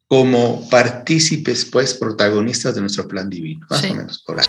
como 0.06 0.68
partícipes, 0.70 1.64
pues, 1.66 1.94
protagonistas 1.94 2.74
de 2.74 2.80
nuestro 2.80 3.06
plan 3.06 3.28
divino, 3.28 3.66
más 3.68 3.84
o 3.84 3.94
menos 3.94 4.22
por 4.22 4.40
ahí. 4.40 4.46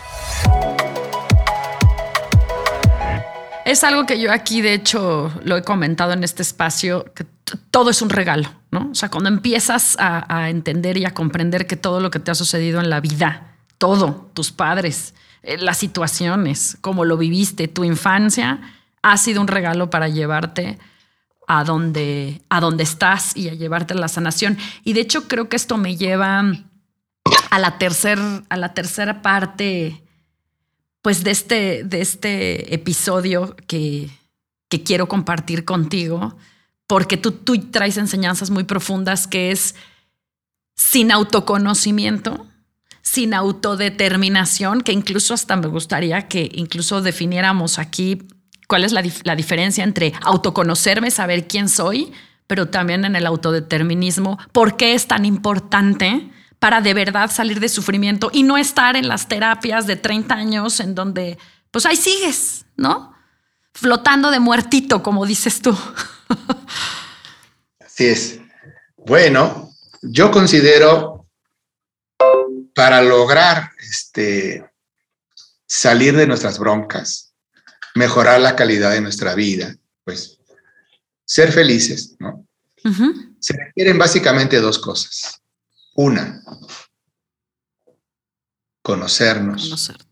Es 3.66 3.82
algo 3.84 4.06
que 4.06 4.18
yo 4.20 4.32
aquí, 4.32 4.62
de 4.62 4.74
hecho, 4.74 5.32
lo 5.44 5.56
he 5.56 5.62
comentado 5.62 6.12
en 6.12 6.22
este 6.22 6.42
espacio, 6.42 7.12
que 7.14 7.26
todo 7.70 7.90
es 7.90 8.00
un 8.00 8.10
regalo, 8.10 8.48
O 8.90 8.94
sea, 8.94 9.10
cuando 9.10 9.28
empiezas 9.28 9.96
a, 9.98 10.48
entender 10.50 10.96
y 10.96 11.04
a 11.04 11.14
comprender 11.14 11.66
que 11.66 11.76
todo 11.76 12.00
lo 12.00 12.10
que 12.10 12.20
te 12.20 12.30
ha 12.30 12.34
sucedido 12.34 12.80
en 12.80 12.90
la 12.90 13.00
vida, 13.00 13.56
todo, 13.78 14.30
tus 14.34 14.52
padres, 14.52 15.14
eh, 15.42 15.58
las 15.58 15.78
situaciones, 15.78 16.78
cómo 16.80 17.04
lo 17.04 17.16
viviste, 17.16 17.68
tu 17.68 17.84
infancia, 17.84 18.60
ha 19.02 19.16
sido 19.16 19.40
un 19.40 19.48
regalo 19.48 19.90
para 19.90 20.08
llevarte 20.08 20.78
a 21.46 21.64
donde, 21.64 22.42
a 22.48 22.60
donde 22.60 22.82
estás 22.82 23.36
y 23.36 23.48
a 23.48 23.54
llevarte 23.54 23.94
a 23.94 23.96
la 23.96 24.08
sanación. 24.08 24.58
Y 24.84 24.92
de 24.92 25.00
hecho 25.00 25.28
creo 25.28 25.48
que 25.48 25.56
esto 25.56 25.76
me 25.76 25.96
lleva 25.96 26.40
a 26.40 27.58
la, 27.58 27.78
a 28.48 28.56
la 28.56 28.74
tercera 28.74 29.22
parte 29.22 30.02
pues 31.02 31.22
de 31.22 31.30
este, 31.30 31.84
de 31.84 32.00
este 32.00 32.74
episodio 32.74 33.54
que, 33.68 34.10
que 34.68 34.82
quiero 34.82 35.06
compartir 35.06 35.64
contigo, 35.64 36.36
porque 36.86 37.16
tú, 37.16 37.32
tú 37.32 37.58
traes 37.70 37.96
enseñanzas 37.96 38.50
muy 38.50 38.64
profundas 38.64 39.26
que 39.26 39.50
es 39.50 39.74
sin 40.76 41.10
autoconocimiento, 41.10 42.46
sin 43.02 43.34
autodeterminación, 43.34 44.82
que 44.82 44.92
incluso 44.92 45.34
hasta 45.34 45.56
me 45.56 45.68
gustaría 45.68 46.28
que 46.28 46.50
incluso 46.54 47.02
definiéramos 47.02 47.78
aquí 47.78 48.28
cuál 48.68 48.84
es 48.84 48.92
la, 48.92 49.02
la, 49.24 49.36
diferencia 49.36 49.84
entre 49.84 50.12
autoconocerme, 50.22 51.10
saber 51.10 51.46
quién 51.46 51.68
soy, 51.68 52.12
pero 52.46 52.68
también 52.68 53.04
en 53.04 53.16
el 53.16 53.26
autodeterminismo, 53.26 54.38
por 54.52 54.76
qué 54.76 54.94
es 54.94 55.06
tan 55.06 55.24
importante 55.24 56.30
para 56.58 56.80
de 56.80 56.94
verdad 56.94 57.30
salir 57.30 57.60
de 57.60 57.68
sufrimiento 57.68 58.30
y 58.32 58.42
no 58.42 58.56
estar 58.56 58.96
en 58.96 59.08
las 59.08 59.28
terapias 59.28 59.86
de 59.86 59.96
30 59.96 60.34
años 60.34 60.80
en 60.80 60.94
donde, 60.94 61.38
pues 61.70 61.86
ahí 61.86 61.96
sigues, 61.96 62.66
¿no? 62.76 63.15
Flotando 63.76 64.30
de 64.30 64.40
muertito, 64.40 65.02
como 65.02 65.26
dices 65.26 65.60
tú. 65.60 65.76
Así 67.78 68.06
es. 68.06 68.40
Bueno, 68.96 69.70
yo 70.00 70.30
considero 70.30 71.26
para 72.74 73.02
lograr 73.02 73.70
este, 73.78 74.70
salir 75.66 76.16
de 76.16 76.26
nuestras 76.26 76.58
broncas, 76.58 77.34
mejorar 77.94 78.40
la 78.40 78.56
calidad 78.56 78.92
de 78.92 79.00
nuestra 79.02 79.34
vida, 79.34 79.76
pues 80.04 80.38
ser 81.24 81.52
felices, 81.52 82.16
¿no? 82.18 82.46
Se 83.40 83.56
requieren 83.56 83.98
básicamente 83.98 84.60
dos 84.60 84.78
cosas. 84.78 85.42
Una, 85.94 86.42
conocernos. 88.82 89.64
Conocerte. 89.64 90.05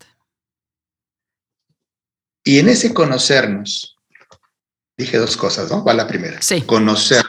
Y 2.44 2.58
en 2.58 2.68
ese 2.68 2.92
conocernos, 2.92 3.96
dije 4.96 5.16
dos 5.16 5.36
cosas, 5.36 5.70
¿no? 5.70 5.82
¿Cuál 5.82 5.96
la 5.96 6.06
primera? 6.06 6.40
Sí. 6.42 6.60
Conocer. 6.62 7.24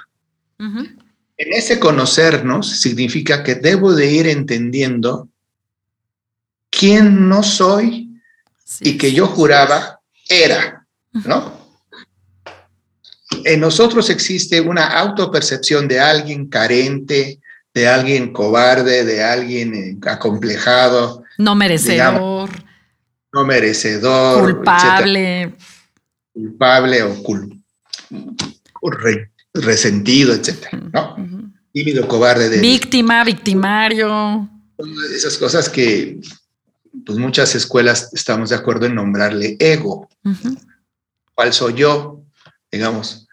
En 0.59 1.53
ese 1.53 1.79
conocernos 1.79 2.79
significa 2.79 3.43
que 3.43 3.55
debo 3.55 3.93
de 3.93 4.11
ir 4.11 4.27
entendiendo 4.27 5.29
quién 6.69 7.27
no 7.27 7.43
soy 7.43 8.21
y 8.81 8.97
que 8.97 9.13
yo 9.13 9.27
juraba 9.27 9.99
era, 10.29 10.85
¿no? 11.11 11.65
En 13.43 13.59
nosotros 13.59 14.09
existe 14.09 14.59
una 14.59 14.85
autopercepción 14.85 15.87
de 15.87 15.99
alguien 15.99 16.47
carente, 16.47 17.39
de 17.73 17.87
alguien 17.87 18.33
cobarde, 18.33 19.03
de 19.03 19.23
alguien 19.23 19.75
eh, 19.75 19.97
acomplejado. 20.09 21.23
No 21.37 21.53
merecedor. 21.53 22.49
No 23.35 23.43
merecedor. 23.43 24.55
Culpable. 24.55 25.53
culpable 26.33 27.03
o, 27.03 28.91
resentido, 29.53 30.33
etc. 30.33 30.73
¿no? 30.93 31.15
Tímido, 31.73 32.07
cobarde. 32.07 32.49
De, 32.49 32.59
Víctima, 32.59 33.23
victimario. 33.25 34.49
Esas 35.13 35.37
cosas 35.37 35.69
que 35.69 36.19
pues 37.05 37.17
muchas 37.17 37.53
escuelas 37.55 38.09
estamos 38.13 38.49
de 38.49 38.55
acuerdo 38.55 38.85
en 38.85 38.95
nombrarle 38.95 39.57
ego. 39.59 40.07
¿Cuál 41.33 41.51
soy 41.51 41.73
yo? 41.73 42.23
Digamos, 42.71 43.27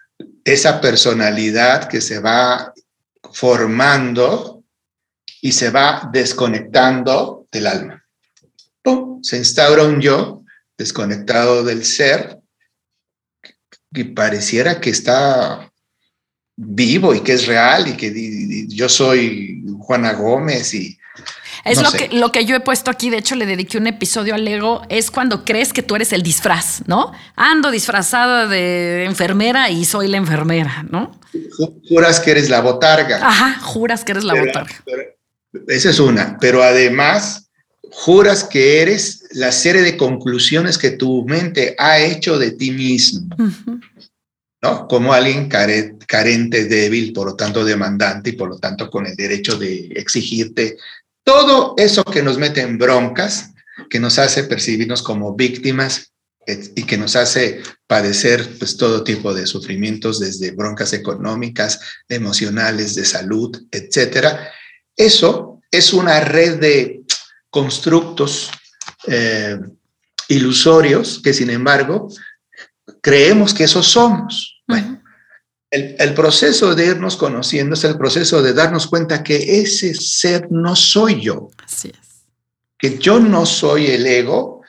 esa 0.44 0.80
personalidad 0.80 1.88
que 1.88 2.00
se 2.00 2.18
va 2.18 2.72
formando 3.32 4.64
y 5.40 5.52
se 5.52 5.70
va 5.70 6.08
desconectando 6.12 7.46
del 7.52 7.68
alma. 7.68 8.01
Se 9.22 9.36
instaura 9.36 9.84
un 9.84 10.00
yo 10.00 10.42
desconectado 10.76 11.64
del 11.64 11.84
ser 11.84 12.38
que 13.92 14.04
pareciera 14.04 14.80
que 14.80 14.90
está 14.90 15.70
vivo 16.56 17.14
y 17.14 17.20
que 17.20 17.32
es 17.32 17.46
real 17.46 17.88
y 17.88 17.96
que 17.96 18.66
yo 18.68 18.88
soy 18.88 19.64
Juana 19.78 20.12
Gómez 20.14 20.74
y 20.74 20.98
es 21.64 21.80
lo, 21.80 21.92
que, 21.92 22.08
lo 22.08 22.32
que 22.32 22.44
yo 22.44 22.56
he 22.56 22.60
puesto 22.60 22.90
aquí, 22.90 23.08
de 23.08 23.18
hecho 23.18 23.36
le 23.36 23.46
dediqué 23.46 23.78
un 23.78 23.86
episodio 23.86 24.34
al 24.34 24.46
ego, 24.46 24.82
es 24.88 25.10
cuando 25.10 25.44
crees 25.44 25.72
que 25.72 25.82
tú 25.82 25.94
eres 25.94 26.12
el 26.12 26.22
disfraz, 26.22 26.82
¿no? 26.86 27.12
Ando 27.36 27.70
disfrazada 27.70 28.48
de 28.48 29.04
enfermera 29.04 29.70
y 29.70 29.84
soy 29.84 30.08
la 30.08 30.16
enfermera, 30.16 30.84
¿no? 30.90 31.20
Juras 31.88 32.18
que 32.18 32.32
eres 32.32 32.50
la 32.50 32.60
botarga. 32.60 33.26
Ajá, 33.26 33.60
juras 33.60 34.04
que 34.04 34.12
eres 34.12 34.24
la 34.24 34.34
botarga. 34.34 34.74
esa 35.68 35.90
es 35.90 36.00
una, 36.00 36.36
pero 36.40 36.64
además 36.64 37.50
juras 37.92 38.44
que 38.44 38.80
eres 38.80 39.24
la 39.32 39.52
serie 39.52 39.82
de 39.82 39.96
conclusiones 39.96 40.78
que 40.78 40.90
tu 40.90 41.24
mente 41.26 41.74
ha 41.78 41.98
hecho 42.00 42.38
de 42.38 42.52
ti 42.52 42.70
mismo. 42.70 43.28
¿no? 44.62 44.88
Como 44.88 45.12
alguien 45.12 45.48
carente, 45.48 46.64
débil, 46.64 47.12
por 47.12 47.26
lo 47.28 47.36
tanto 47.36 47.64
demandante 47.64 48.30
y 48.30 48.32
por 48.32 48.48
lo 48.48 48.58
tanto 48.58 48.88
con 48.90 49.06
el 49.06 49.14
derecho 49.14 49.58
de 49.58 49.92
exigirte 49.96 50.78
todo 51.24 51.74
eso 51.76 52.02
que 52.04 52.22
nos 52.22 52.38
mete 52.38 52.62
en 52.62 52.78
broncas, 52.78 53.50
que 53.90 54.00
nos 54.00 54.18
hace 54.18 54.44
percibirnos 54.44 55.02
como 55.02 55.34
víctimas 55.34 56.12
y 56.46 56.82
que 56.84 56.98
nos 56.98 57.14
hace 57.14 57.62
padecer 57.86 58.56
pues 58.58 58.76
todo 58.76 59.04
tipo 59.04 59.32
de 59.32 59.46
sufrimientos 59.46 60.18
desde 60.18 60.50
broncas 60.50 60.92
económicas, 60.92 61.80
emocionales, 62.08 62.94
de 62.94 63.04
salud, 63.04 63.56
etcétera. 63.70 64.50
Eso 64.96 65.60
es 65.70 65.92
una 65.92 66.20
red 66.20 66.58
de 66.58 67.01
constructos 67.52 68.50
eh, 69.06 69.58
ilusorios 70.28 71.20
que 71.22 71.34
sin 71.34 71.50
embargo 71.50 72.08
creemos 73.02 73.52
que 73.52 73.64
esos 73.64 73.86
somos. 73.86 74.62
Bueno, 74.66 75.02
el, 75.70 76.14
proceso 76.14 76.74
de 76.74 76.86
irnos 76.86 77.16
conociendo 77.16 77.74
es 77.74 77.84
el 77.84 77.98
proceso 77.98 78.42
de 78.42 78.54
darnos 78.54 78.86
cuenta 78.86 79.22
que 79.22 79.60
ese 79.60 79.94
ser 79.94 80.48
no 80.50 80.74
soy 80.74 81.20
yo. 81.20 81.50
Así 81.62 81.88
es. 81.88 82.24
Que 82.78 82.98
yo 82.98 83.20
no 83.20 83.44
soy 83.44 83.86
el 83.86 84.06
ego 84.06 84.62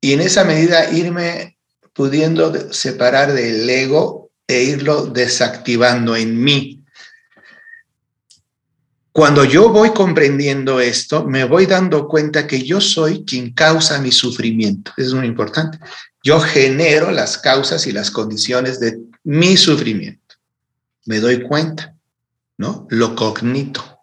y 0.00 0.12
en 0.12 0.20
esa 0.20 0.44
medida 0.44 0.90
irme 0.92 1.58
pudiendo 1.94 2.72
separar 2.72 3.32
del 3.32 3.68
ego 3.68 4.30
e 4.46 4.62
irlo 4.64 5.06
desactivando 5.06 6.14
en 6.14 6.42
mí. 6.42 6.77
Cuando 9.18 9.44
yo 9.44 9.70
voy 9.70 9.90
comprendiendo 9.90 10.78
esto, 10.78 11.24
me 11.24 11.42
voy 11.42 11.66
dando 11.66 12.06
cuenta 12.06 12.46
que 12.46 12.62
yo 12.62 12.80
soy 12.80 13.24
quien 13.24 13.52
causa 13.52 14.00
mi 14.00 14.12
sufrimiento. 14.12 14.92
es 14.96 15.12
muy 15.12 15.26
importante. 15.26 15.76
Yo 16.22 16.38
genero 16.38 17.10
las 17.10 17.36
causas 17.36 17.88
y 17.88 17.90
las 17.90 18.12
condiciones 18.12 18.78
de 18.78 18.96
mi 19.24 19.56
sufrimiento 19.56 20.36
me 21.06 21.18
doy 21.18 21.42
cuenta, 21.42 21.96
¿no? 22.58 22.86
Lo 22.90 23.16
cognito. 23.16 23.98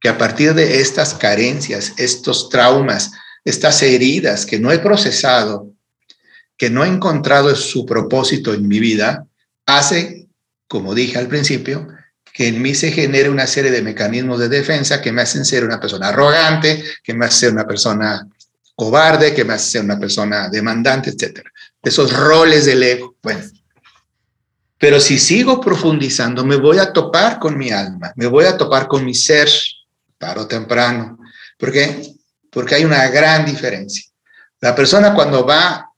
Que 0.00 0.08
a 0.08 0.16
partir 0.16 0.54
de 0.54 0.80
estas 0.80 1.12
carencias, 1.12 1.92
estos 1.98 2.48
traumas, 2.48 3.12
estas 3.44 3.82
heridas 3.82 4.46
que 4.46 4.58
no 4.58 4.72
he 4.72 4.78
procesado, 4.78 5.70
que 6.56 6.70
no 6.70 6.86
he 6.86 6.88
encontrado 6.88 7.54
su 7.54 7.84
propósito 7.84 8.54
en 8.54 8.66
mi 8.66 8.80
vida, 8.80 9.26
hace, 9.66 10.26
como 10.68 10.94
dije 10.94 11.18
al 11.18 11.28
principio, 11.28 11.93
que 12.34 12.48
en 12.48 12.60
mí 12.60 12.74
se 12.74 12.90
genere 12.90 13.30
una 13.30 13.46
serie 13.46 13.70
de 13.70 13.80
mecanismos 13.80 14.40
de 14.40 14.48
defensa 14.48 15.00
que 15.00 15.12
me 15.12 15.22
hacen 15.22 15.44
ser 15.44 15.64
una 15.64 15.78
persona 15.78 16.08
arrogante, 16.08 16.82
que 17.04 17.14
me 17.14 17.26
hacen 17.26 17.38
ser 17.38 17.52
una 17.52 17.64
persona 17.64 18.28
cobarde, 18.74 19.32
que 19.32 19.44
me 19.44 19.54
hacen 19.54 19.70
ser 19.70 19.84
una 19.84 20.00
persona 20.00 20.48
demandante, 20.48 21.10
etc. 21.10 21.46
Esos 21.80 22.12
roles 22.12 22.64
del 22.64 22.82
ego. 22.82 23.14
Bueno, 23.22 23.44
pero 24.76 24.98
si 24.98 25.16
sigo 25.16 25.60
profundizando, 25.60 26.44
me 26.44 26.56
voy 26.56 26.78
a 26.78 26.92
topar 26.92 27.38
con 27.38 27.56
mi 27.56 27.70
alma, 27.70 28.12
me 28.16 28.26
voy 28.26 28.46
a 28.46 28.56
topar 28.56 28.88
con 28.88 29.04
mi 29.04 29.14
ser, 29.14 29.48
tarde 30.18 30.40
o 30.40 30.48
temprano. 30.48 31.20
¿Por 31.56 31.70
qué? 31.70 32.16
Porque 32.50 32.74
hay 32.74 32.84
una 32.84 33.06
gran 33.10 33.46
diferencia. 33.46 34.10
La 34.60 34.74
persona 34.74 35.14
cuando 35.14 35.46
va 35.46 35.88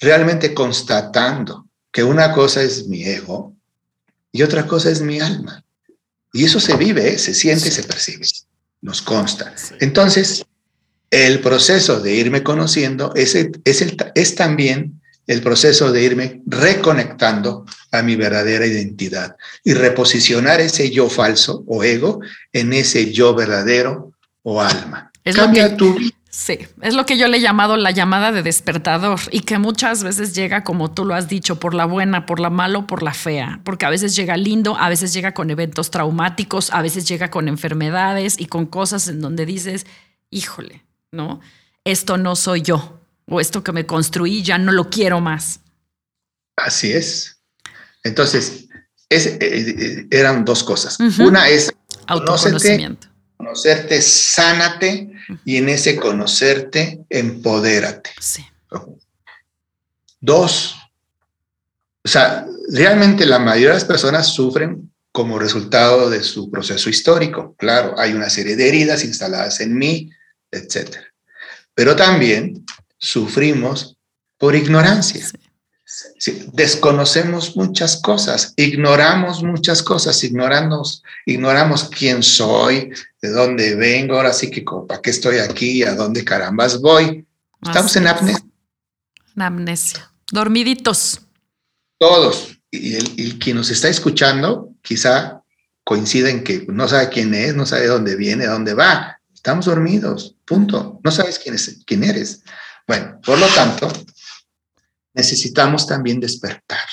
realmente 0.00 0.54
constatando 0.54 1.66
que 1.92 2.02
una 2.02 2.32
cosa 2.32 2.62
es 2.62 2.88
mi 2.88 3.04
ego 3.04 3.54
y 4.32 4.42
otra 4.42 4.66
cosa 4.66 4.88
es 4.88 5.02
mi 5.02 5.20
alma. 5.20 5.60
Y 6.34 6.44
eso 6.44 6.58
se 6.58 6.76
vive, 6.76 7.14
¿eh? 7.14 7.18
se 7.18 7.32
siente, 7.32 7.70
se 7.70 7.84
percibe, 7.84 8.26
nos 8.82 9.00
consta. 9.00 9.54
Entonces, 9.78 10.44
el 11.10 11.40
proceso 11.40 12.00
de 12.00 12.12
irme 12.12 12.42
conociendo 12.42 13.12
es, 13.14 13.36
es, 13.36 13.82
el, 13.82 13.96
es 14.16 14.34
también 14.34 15.00
el 15.28 15.42
proceso 15.42 15.92
de 15.92 16.02
irme 16.02 16.42
reconectando 16.44 17.64
a 17.92 18.02
mi 18.02 18.16
verdadera 18.16 18.66
identidad 18.66 19.36
y 19.62 19.74
reposicionar 19.74 20.60
ese 20.60 20.90
yo 20.90 21.08
falso 21.08 21.62
o 21.68 21.84
ego 21.84 22.20
en 22.52 22.72
ese 22.72 23.12
yo 23.12 23.32
verdadero 23.34 24.12
o 24.42 24.60
alma. 24.60 25.12
Es 25.22 25.36
Cambia 25.36 25.68
lo 25.68 25.70
que, 25.70 25.76
tu 25.76 25.98
Sí, 26.36 26.58
es 26.82 26.94
lo 26.94 27.06
que 27.06 27.16
yo 27.16 27.28
le 27.28 27.36
he 27.36 27.40
llamado 27.40 27.76
la 27.76 27.92
llamada 27.92 28.32
de 28.32 28.42
despertador 28.42 29.20
y 29.30 29.42
que 29.42 29.58
muchas 29.58 30.02
veces 30.02 30.34
llega, 30.34 30.64
como 30.64 30.90
tú 30.90 31.04
lo 31.04 31.14
has 31.14 31.28
dicho, 31.28 31.60
por 31.60 31.74
la 31.74 31.84
buena, 31.84 32.26
por 32.26 32.40
la 32.40 32.50
mala 32.50 32.80
o 32.80 32.86
por 32.88 33.04
la 33.04 33.14
fea, 33.14 33.60
porque 33.62 33.86
a 33.86 33.90
veces 33.90 34.16
llega 34.16 34.36
lindo, 34.36 34.76
a 34.76 34.88
veces 34.88 35.12
llega 35.12 35.32
con 35.32 35.48
eventos 35.50 35.92
traumáticos, 35.92 36.72
a 36.72 36.82
veces 36.82 37.06
llega 37.06 37.30
con 37.30 37.46
enfermedades 37.46 38.34
y 38.36 38.46
con 38.46 38.66
cosas 38.66 39.06
en 39.06 39.20
donde 39.20 39.46
dices, 39.46 39.86
híjole, 40.30 40.84
¿no? 41.12 41.40
Esto 41.84 42.16
no 42.16 42.34
soy 42.34 42.62
yo 42.62 43.00
o 43.28 43.40
esto 43.40 43.62
que 43.62 43.70
me 43.70 43.86
construí 43.86 44.42
ya 44.42 44.58
no 44.58 44.72
lo 44.72 44.90
quiero 44.90 45.20
más. 45.20 45.60
Así 46.56 46.92
es. 46.92 47.38
Entonces, 48.02 48.66
eh, 49.08 49.38
eh, 49.40 50.06
eran 50.10 50.44
dos 50.44 50.64
cosas. 50.64 50.98
Una 51.20 51.48
es 51.48 51.72
autoconocimiento. 52.08 53.13
Conocerte, 53.36 54.00
sánate 54.00 55.10
y 55.44 55.56
en 55.56 55.68
ese 55.68 55.96
conocerte, 55.96 57.04
empodérate. 57.08 58.10
Sí. 58.20 58.44
Dos, 60.20 60.76
o 62.04 62.08
sea, 62.08 62.46
realmente 62.70 63.24
la 63.24 63.38
mayoría 63.38 63.68
de 63.68 63.74
las 63.74 63.84
personas 63.84 64.28
sufren 64.28 64.92
como 65.10 65.38
resultado 65.38 66.10
de 66.10 66.22
su 66.22 66.50
proceso 66.50 66.90
histórico. 66.90 67.54
Claro, 67.56 67.94
hay 67.98 68.12
una 68.12 68.28
serie 68.28 68.56
de 68.56 68.68
heridas 68.68 69.04
instaladas 69.04 69.60
en 69.60 69.74
mí, 69.74 70.10
etc. 70.50 70.96
Pero 71.74 71.96
también 71.96 72.64
sufrimos 72.98 73.96
por 74.36 74.54
ignorancia. 74.54 75.26
Desconocemos 76.52 77.56
muchas 77.56 77.96
cosas, 77.96 78.54
ignoramos 78.56 79.42
muchas 79.42 79.82
cosas, 79.82 80.22
ignoramos, 80.24 81.02
ignoramos 81.26 81.84
quién 81.84 82.22
soy, 82.22 82.90
de 83.20 83.30
dónde 83.30 83.74
vengo, 83.74 84.16
ahora 84.16 84.32
sí 84.32 84.50
que 84.50 84.64
para 84.88 85.00
qué 85.00 85.10
estoy 85.10 85.38
aquí, 85.38 85.82
a 85.82 85.94
dónde 85.94 86.24
carambas 86.24 86.80
voy. 86.80 87.26
Estamos 87.62 87.96
en 87.96 88.06
amnesia. 88.06 88.44
En 89.36 89.42
amnesia. 89.42 90.12
Dormiditos. 90.30 91.20
Todos. 91.98 92.58
Y, 92.70 92.94
el, 92.94 93.38
quien 93.38 93.56
nos 93.56 93.70
está 93.70 93.88
escuchando 93.88 94.70
quizá 94.82 95.42
coincida 95.84 96.30
en 96.30 96.42
que 96.42 96.66
no 96.68 96.88
sabe 96.88 97.08
quién 97.08 97.34
es, 97.34 97.54
no 97.54 97.66
sabe 97.66 97.86
dónde 97.86 98.16
viene, 98.16 98.46
dónde 98.46 98.74
va. 98.74 99.20
Estamos 99.32 99.66
dormidos, 99.66 100.36
punto. 100.44 101.00
No 101.04 101.10
sabes 101.10 101.38
quién, 101.38 101.54
es, 101.54 101.80
quién 101.86 102.04
eres. 102.04 102.42
Bueno, 102.86 103.18
por 103.24 103.38
lo 103.38 103.46
tanto, 103.48 103.90
necesitamos 105.14 105.86
también 105.86 106.20
despertar. 106.20 106.86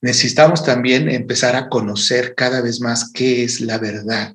Necesitamos 0.00 0.64
también 0.64 1.08
empezar 1.08 1.56
a 1.56 1.68
conocer 1.68 2.34
cada 2.34 2.60
vez 2.60 2.80
más 2.80 3.10
qué 3.12 3.44
es 3.44 3.60
la 3.60 3.78
verdad. 3.78 4.34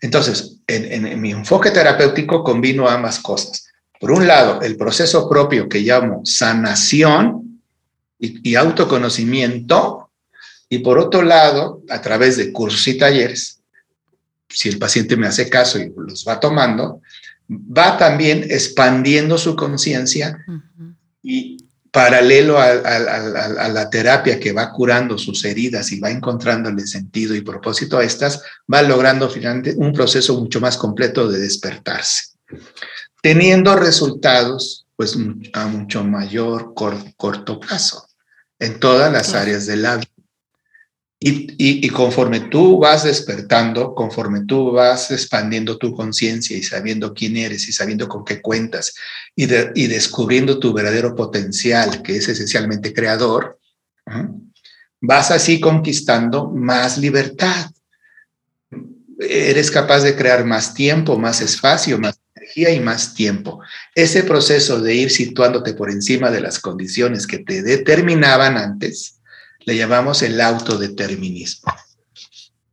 Entonces, 0.00 0.58
en, 0.66 1.20
mi 1.20 1.30
enfoque 1.30 1.70
terapéutico 1.70 2.42
combino 2.42 2.88
ambas 2.88 3.18
cosas. 3.18 3.66
Por 4.00 4.10
un 4.10 4.26
lado, 4.26 4.60
el 4.62 4.76
proceso 4.76 5.28
propio 5.28 5.68
que 5.68 5.80
llamo 5.80 6.22
sanación 6.24 7.62
y, 8.18 8.54
autoconocimiento, 8.54 10.10
y 10.68 10.80
por 10.80 10.98
otro 10.98 11.22
lado, 11.22 11.82
a 11.88 12.00
través 12.00 12.36
de 12.36 12.52
cursos 12.52 12.86
y 12.88 12.98
talleres, 12.98 13.60
si 14.48 14.68
el 14.68 14.78
paciente 14.78 15.16
me 15.16 15.26
hace 15.26 15.48
caso 15.48 15.78
y 15.78 15.92
los 15.96 16.26
va 16.26 16.40
tomando, 16.40 17.00
va 17.48 17.96
también 17.96 18.44
expandiendo 18.50 19.38
su 19.38 19.54
conciencia 19.54 20.44
y 21.26 21.56
paralelo 21.90 22.58
a, 22.60 22.74
la 22.74 23.90
terapia 23.90 24.38
que 24.38 24.52
va 24.52 24.70
curando 24.70 25.16
sus 25.16 25.44
heridas 25.44 25.90
y 25.92 25.98
va 25.98 26.10
encontrándole 26.10 26.86
sentido 26.86 27.34
y 27.34 27.40
propósito 27.40 27.98
a 27.98 28.04
estas, 28.04 28.42
va 28.72 28.82
logrando 28.82 29.30
finalmente 29.30 29.74
un 29.76 29.92
proceso 29.92 30.38
mucho 30.38 30.60
más 30.60 30.76
completo 30.76 31.26
de 31.28 31.40
despertarse, 31.40 32.36
teniendo 33.22 33.74
resultados 33.76 34.86
pues 34.94 35.16
a 35.52 35.66
mucho 35.66 36.04
mayor 36.04 36.74
corto 36.74 37.60
plazo 37.60 38.06
en 38.58 38.78
todas 38.78 39.12
las 39.12 39.34
áreas 39.34 39.66
del 39.66 39.82
la 39.82 40.00
y, 41.18 41.88
conforme 41.88 42.40
tú 42.40 42.78
vas 42.78 43.04
despertando, 43.04 43.94
conforme 43.94 44.44
tú 44.44 44.72
vas 44.72 45.10
expandiendo 45.10 45.78
tu 45.78 45.94
conciencia 45.94 46.56
y 46.56 46.62
sabiendo 46.62 47.14
quién 47.14 47.38
eres 47.38 47.66
y 47.68 47.72
sabiendo 47.72 48.06
con 48.06 48.24
qué 48.24 48.42
cuentas 48.42 48.94
y, 49.34 49.46
descubriendo 49.46 50.58
tu 50.58 50.74
verdadero 50.74 51.14
potencial, 51.14 52.02
que 52.02 52.16
es 52.16 52.28
esencialmente 52.28 52.92
creador, 52.92 53.58
vas 55.00 55.30
así 55.30 55.58
conquistando 55.58 56.50
más 56.50 56.98
libertad. 56.98 57.70
Eres 59.18 59.70
capaz 59.70 60.00
de 60.00 60.14
crear 60.14 60.44
más 60.44 60.74
tiempo, 60.74 61.18
más 61.18 61.40
espacio, 61.40 61.98
más 61.98 62.20
energía 62.34 62.70
y 62.74 62.80
más 62.80 63.14
tiempo. 63.14 63.60
Ese 63.94 64.22
proceso 64.22 64.82
de 64.82 64.94
ir 64.94 65.10
situándote 65.10 65.72
por 65.72 65.90
encima 65.90 66.30
de 66.30 66.42
las 66.42 66.58
condiciones 66.58 67.26
que 67.26 67.38
te 67.38 67.62
determinaban 67.62 68.58
antes, 68.58 69.15
le 69.66 69.76
llamamos 69.76 70.22
el 70.22 70.40
autodeterminismo. 70.40 71.74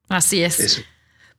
Así 0.08 0.43
es. 0.43 0.84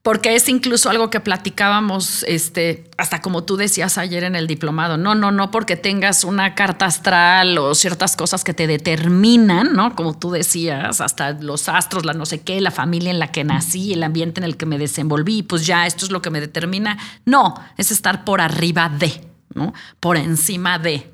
Porque 0.02 0.34
es 0.34 0.50
incluso 0.50 0.90
algo 0.90 1.08
que 1.08 1.20
platicábamos, 1.20 2.24
este, 2.24 2.90
hasta 2.98 3.22
como 3.22 3.44
tú 3.44 3.56
decías 3.56 3.96
ayer 3.96 4.24
en 4.24 4.34
el 4.34 4.46
diplomado. 4.46 4.98
No, 4.98 5.14
no, 5.14 5.30
no 5.30 5.50
porque 5.50 5.76
tengas 5.76 6.24
una 6.24 6.54
carta 6.54 6.84
astral 6.84 7.56
o 7.56 7.74
ciertas 7.74 8.14
cosas 8.16 8.44
que 8.44 8.52
te 8.52 8.66
determinan, 8.66 9.72
¿no? 9.72 9.94
Como 9.94 10.18
tú 10.18 10.32
decías, 10.32 11.00
hasta 11.00 11.32
los 11.32 11.70
astros, 11.70 12.04
la 12.04 12.12
no 12.12 12.26
sé 12.26 12.42
qué, 12.42 12.60
la 12.60 12.72
familia 12.72 13.10
en 13.10 13.18
la 13.18 13.32
que 13.32 13.44
nací, 13.44 13.94
el 13.94 14.02
ambiente 14.02 14.40
en 14.40 14.44
el 14.44 14.58
que 14.58 14.66
me 14.66 14.76
desenvolví, 14.76 15.42
pues 15.44 15.64
ya 15.64 15.86
esto 15.86 16.04
es 16.04 16.10
lo 16.10 16.20
que 16.20 16.30
me 16.30 16.40
determina. 16.40 16.98
No, 17.24 17.54
es 17.78 17.90
estar 17.90 18.24
por 18.24 18.42
arriba 18.42 18.90
de, 18.90 19.26
¿no? 19.54 19.72
Por 20.00 20.18
encima 20.18 20.78
de 20.78 21.13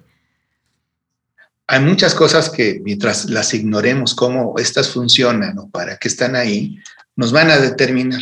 hay 1.72 1.78
muchas 1.78 2.16
cosas 2.16 2.50
que 2.50 2.80
mientras 2.82 3.30
las 3.30 3.54
ignoremos 3.54 4.16
cómo 4.16 4.54
estas 4.58 4.88
funcionan 4.88 5.56
o 5.56 5.70
para 5.70 5.96
qué 5.98 6.08
están 6.08 6.34
ahí, 6.34 6.80
nos 7.14 7.30
van 7.30 7.48
a 7.48 7.58
determinar. 7.58 8.20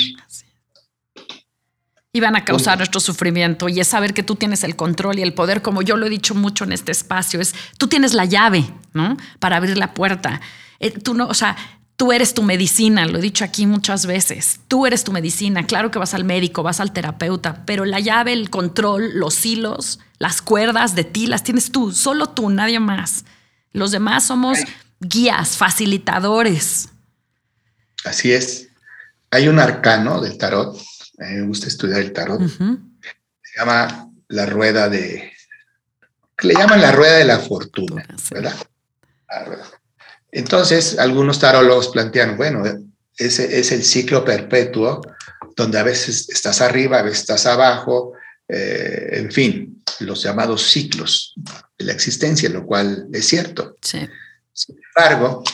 Y 2.12 2.20
van 2.20 2.36
a 2.36 2.44
causar 2.44 2.76
nuestro 2.76 3.00
sufrimiento. 3.00 3.70
Y 3.70 3.80
es 3.80 3.88
saber 3.88 4.12
que 4.12 4.22
tú 4.22 4.36
tienes 4.36 4.64
el 4.64 4.76
control 4.76 5.18
y 5.18 5.22
el 5.22 5.32
poder, 5.32 5.62
como 5.62 5.80
yo 5.80 5.96
lo 5.96 6.04
he 6.04 6.10
dicho 6.10 6.34
mucho 6.34 6.64
en 6.64 6.72
este 6.72 6.92
espacio, 6.92 7.40
es 7.40 7.54
tú 7.78 7.88
tienes 7.88 8.12
la 8.12 8.26
llave, 8.26 8.70
¿no? 8.92 9.16
Para 9.38 9.56
abrir 9.56 9.78
la 9.78 9.94
puerta. 9.94 10.42
Eh, 10.78 10.90
tú 10.90 11.14
no, 11.14 11.26
o 11.26 11.32
sea, 11.32 11.56
tú 11.96 12.12
eres 12.12 12.34
tu 12.34 12.42
medicina, 12.42 13.06
lo 13.06 13.18
he 13.18 13.22
dicho 13.22 13.44
aquí 13.44 13.64
muchas 13.64 14.04
veces. 14.04 14.60
Tú 14.68 14.84
eres 14.84 15.04
tu 15.04 15.12
medicina. 15.12 15.64
Claro 15.64 15.90
que 15.90 15.98
vas 15.98 16.12
al 16.12 16.24
médico, 16.24 16.62
vas 16.62 16.80
al 16.80 16.92
terapeuta, 16.92 17.64
pero 17.64 17.86
la 17.86 18.00
llave, 18.00 18.34
el 18.34 18.50
control, 18.50 19.12
los 19.14 19.46
hilos, 19.46 20.00
las 20.18 20.42
cuerdas 20.42 20.94
de 20.94 21.04
ti 21.04 21.26
las 21.26 21.44
tienes 21.44 21.72
tú, 21.72 21.92
solo 21.92 22.28
tú, 22.28 22.50
nadie 22.50 22.78
más. 22.78 23.24
Los 23.72 23.90
demás 23.90 24.26
somos 24.26 24.58
guías, 25.00 25.56
facilitadores. 25.56 26.88
Así 28.04 28.32
es. 28.32 28.68
Hay 29.30 29.48
un 29.48 29.58
arcano 29.58 30.20
del 30.20 30.38
tarot, 30.38 30.78
me 31.18 31.42
gusta 31.42 31.66
estudiar 31.66 32.00
el 32.00 32.12
tarot, 32.12 32.40
se 32.40 33.58
llama 33.58 34.10
la 34.28 34.46
rueda 34.46 34.88
de, 34.88 35.32
le 36.42 36.54
llaman 36.54 36.80
la 36.80 36.92
rueda 36.92 37.16
de 37.16 37.24
la 37.24 37.38
fortuna, 37.38 38.06
¿verdad? 38.30 38.54
Entonces, 40.30 40.98
algunos 40.98 41.38
tarólogos 41.38 41.88
plantean, 41.88 42.36
bueno, 42.36 42.62
ese 43.16 43.58
es 43.58 43.72
el 43.72 43.84
ciclo 43.84 44.24
perpetuo, 44.24 45.00
donde 45.56 45.78
a 45.78 45.82
veces 45.82 46.28
estás 46.30 46.60
arriba, 46.60 47.00
a 47.00 47.02
veces 47.02 47.20
estás 47.20 47.46
abajo, 47.46 48.12
eh, 48.48 49.08
en 49.12 49.30
fin, 49.30 49.82
los 50.00 50.22
llamados 50.22 50.62
ciclos 50.70 51.34
de 51.78 51.84
la 51.84 51.92
existencia, 51.92 52.48
lo 52.48 52.64
cual 52.64 53.08
es 53.12 53.26
cierto. 53.26 53.76
Sin 54.52 54.76
embargo, 54.94 55.44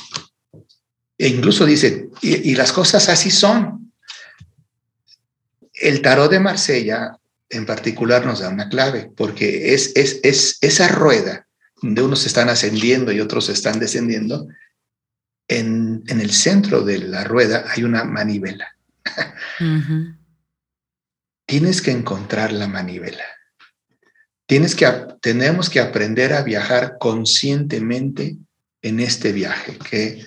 e 1.19 1.29
incluso 1.29 1.67
dice, 1.67 2.09
y, 2.23 2.55
las 2.55 2.73
cosas 2.73 3.09
así 3.09 3.31
son. 3.31 3.93
El 5.73 6.03
tarot 6.03 6.31
de 6.31 6.41
Marsella 6.41 7.19
en 7.51 7.67
particular 7.67 8.25
nos 8.25 8.41
da 8.41 8.49
una 8.49 8.69
clave, 8.69 9.11
porque 9.17 9.75
es, 9.75 9.93
es, 9.97 10.21
es 10.23 10.59
esa 10.61 10.89
rueda 10.89 11.47
donde 11.83 12.03
unos 12.03 12.27
están 12.27 12.49
ascendiendo 12.49 13.13
y 13.13 13.21
otros 13.21 13.49
están 13.49 13.79
descendiendo, 13.79 14.49
en, 15.49 16.03
en 16.07 16.21
el 16.21 16.33
centro 16.33 16.83
de 16.83 16.99
la 16.99 17.25
rueda 17.25 17.65
hay 17.69 17.85
una 17.85 18.05
manivela. 18.05 18.75
Tienes 21.47 21.83
que 21.83 21.91
encontrar 21.91 22.53
la 22.53 22.69
manivela. 22.69 23.25
Tienes 24.47 24.75
que, 24.75 24.87
tenemos 25.21 25.71
que 25.71 25.81
aprender 25.81 26.33
a 26.33 26.43
viajar 26.43 26.97
conscientemente 26.99 28.37
en 28.83 29.01
este 29.01 29.33
viaje, 29.33 29.79
que 29.79 30.25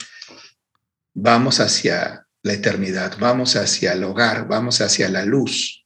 vamos 1.14 1.60
hacia 1.60 2.26
la 2.42 2.54
eternidad, 2.54 3.18
vamos 3.20 3.56
hacia 3.56 3.94
el 3.94 4.04
hogar, 4.04 4.48
vamos 4.48 4.82
hacia 4.82 5.10
la 5.10 5.26
luz. 5.26 5.86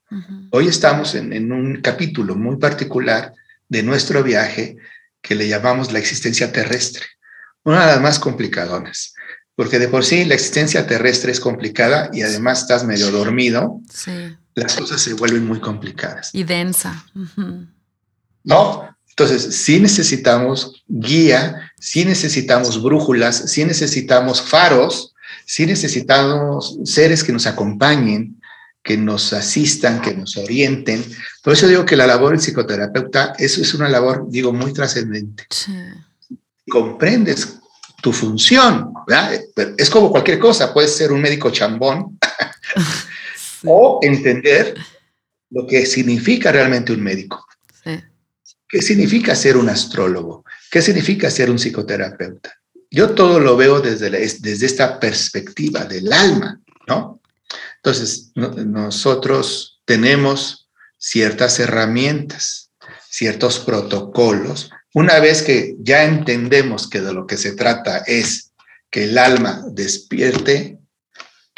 Hoy 0.51 0.67
estamos 0.67 1.15
en, 1.15 1.31
en, 1.31 1.51
un 1.53 1.81
capítulo 1.81 2.35
muy 2.35 2.57
particular 2.57 3.33
de 3.69 3.83
nuestro 3.83 4.23
viaje 4.23 4.75
que 5.21 5.35
le 5.35 5.47
llamamos 5.47 5.93
la 5.93 5.99
existencia 5.99 6.51
terrestre, 6.51 7.05
una 7.63 7.85
de 7.85 7.93
las 7.93 8.01
más 8.01 8.19
complicadonas, 8.19 9.13
porque 9.55 9.79
de 9.79 9.87
por 9.87 10.03
sí 10.03 10.25
la 10.25 10.35
existencia 10.35 10.85
terrestre 10.85 11.31
es 11.31 11.39
complicada 11.39 12.09
y 12.11 12.23
además 12.23 12.61
estás 12.61 12.83
medio 12.83 13.11
dormido, 13.11 13.81
las 14.55 14.75
cosas 14.75 15.01
se 15.01 15.13
vuelven 15.13 15.45
muy 15.45 15.59
complicadas. 15.59 16.29
Y 16.33 16.43
densa. 16.43 17.05
¿no? 18.43 18.95
Entonces, 19.09 19.55
sí 19.63 19.79
necesitamos 19.79 20.83
guía, 20.87 21.71
sí 21.79 22.05
necesitamos 22.05 22.81
brújulas, 22.81 23.51
sí 23.51 23.65
necesitamos 23.65 24.41
faros, 24.41 25.13
sí 25.45 25.65
necesitamos 25.65 26.77
seres 26.85 27.23
que 27.23 27.33
nos 27.33 27.45
acompañen, 27.45 28.41
que 28.83 28.97
nos 28.97 29.33
asistan, 29.33 30.01
que 30.01 30.15
nos 30.15 30.37
orienten. 30.37 31.03
Por 31.43 31.53
eso 31.53 31.67
digo 31.67 31.85
que 31.85 31.95
la 31.95 32.07
labor 32.07 32.31
del 32.31 32.39
psicoterapeuta 32.39 33.33
eso 33.37 33.61
es 33.61 33.73
una 33.73 33.89
labor, 33.89 34.25
digo, 34.29 34.53
muy 34.53 34.73
trascendente. 34.73 35.45
Comprendes 36.67 37.59
tu 38.01 38.11
función. 38.11 38.93
Es 39.77 39.89
como 39.89 40.09
cualquier 40.09 40.39
cosa, 40.39 40.73
puedes 40.73 40.95
ser 40.95 41.11
un 41.11 41.21
médico 41.21 41.51
chambón 41.51 42.17
o 43.65 43.99
entender 44.01 44.75
lo 45.49 45.67
que 45.67 45.85
significa 45.85 46.51
realmente 46.51 46.93
un 46.93 47.01
médico. 47.01 47.45
¿Qué 48.67 48.81
significa 48.81 49.35
ser 49.35 49.57
un 49.57 49.67
astrólogo? 49.67 50.45
¿Qué 50.69 50.81
significa 50.81 51.29
ser 51.29 51.51
un 51.51 51.57
psicoterapeuta? 51.57 52.53
Yo 52.89 53.09
todo 53.09 53.39
lo 53.39 53.57
veo 53.57 53.81
desde, 53.81 54.09
desde 54.09 54.65
esta 54.65 54.97
perspectiva 54.97 55.83
del 55.83 56.11
alma, 56.11 56.61
¿no? 56.87 57.21
Entonces, 57.77 58.31
nosotros 58.35 59.81
tenemos 59.85 60.69
ciertas 60.97 61.59
herramientas, 61.59 62.71
ciertos 63.09 63.59
protocolos. 63.59 64.69
Una 64.93 65.19
vez 65.19 65.41
que 65.41 65.75
ya 65.79 66.03
entendemos 66.03 66.87
que 66.87 67.01
de 67.01 67.13
lo 67.13 67.27
que 67.27 67.37
se 67.37 67.53
trata 67.53 67.97
es 68.07 68.51
que 68.89 69.05
el 69.05 69.17
alma 69.17 69.63
despierte, 69.71 70.77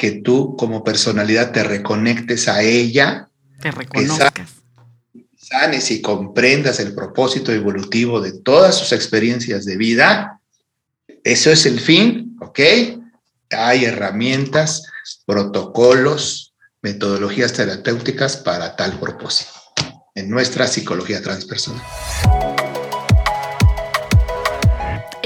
que 0.04 0.20
tú 0.20 0.54
como 0.54 0.84
personalidad 0.84 1.50
te 1.50 1.64
reconectes 1.64 2.46
a 2.46 2.60
ella, 2.60 3.30
te 3.58 3.70
reconozcas 3.70 4.50
sanes 5.34 5.90
y 5.90 6.02
comprendas 6.02 6.78
el 6.78 6.94
propósito 6.94 7.52
evolutivo 7.52 8.20
de 8.20 8.32
todas 8.32 8.76
sus 8.76 8.92
experiencias 8.92 9.64
de 9.64 9.78
vida, 9.78 10.42
eso 11.22 11.50
es 11.50 11.64
el 11.64 11.80
fin, 11.80 12.36
¿ok? 12.42 12.60
Hay 13.50 13.86
herramientas, 13.86 14.82
protocolos, 15.24 16.54
metodologías 16.82 17.54
terapéuticas 17.54 18.36
para 18.36 18.76
tal 18.76 19.00
propósito 19.00 19.52
en 20.14 20.28
nuestra 20.28 20.66
psicología 20.66 21.22
transpersonal. 21.22 21.82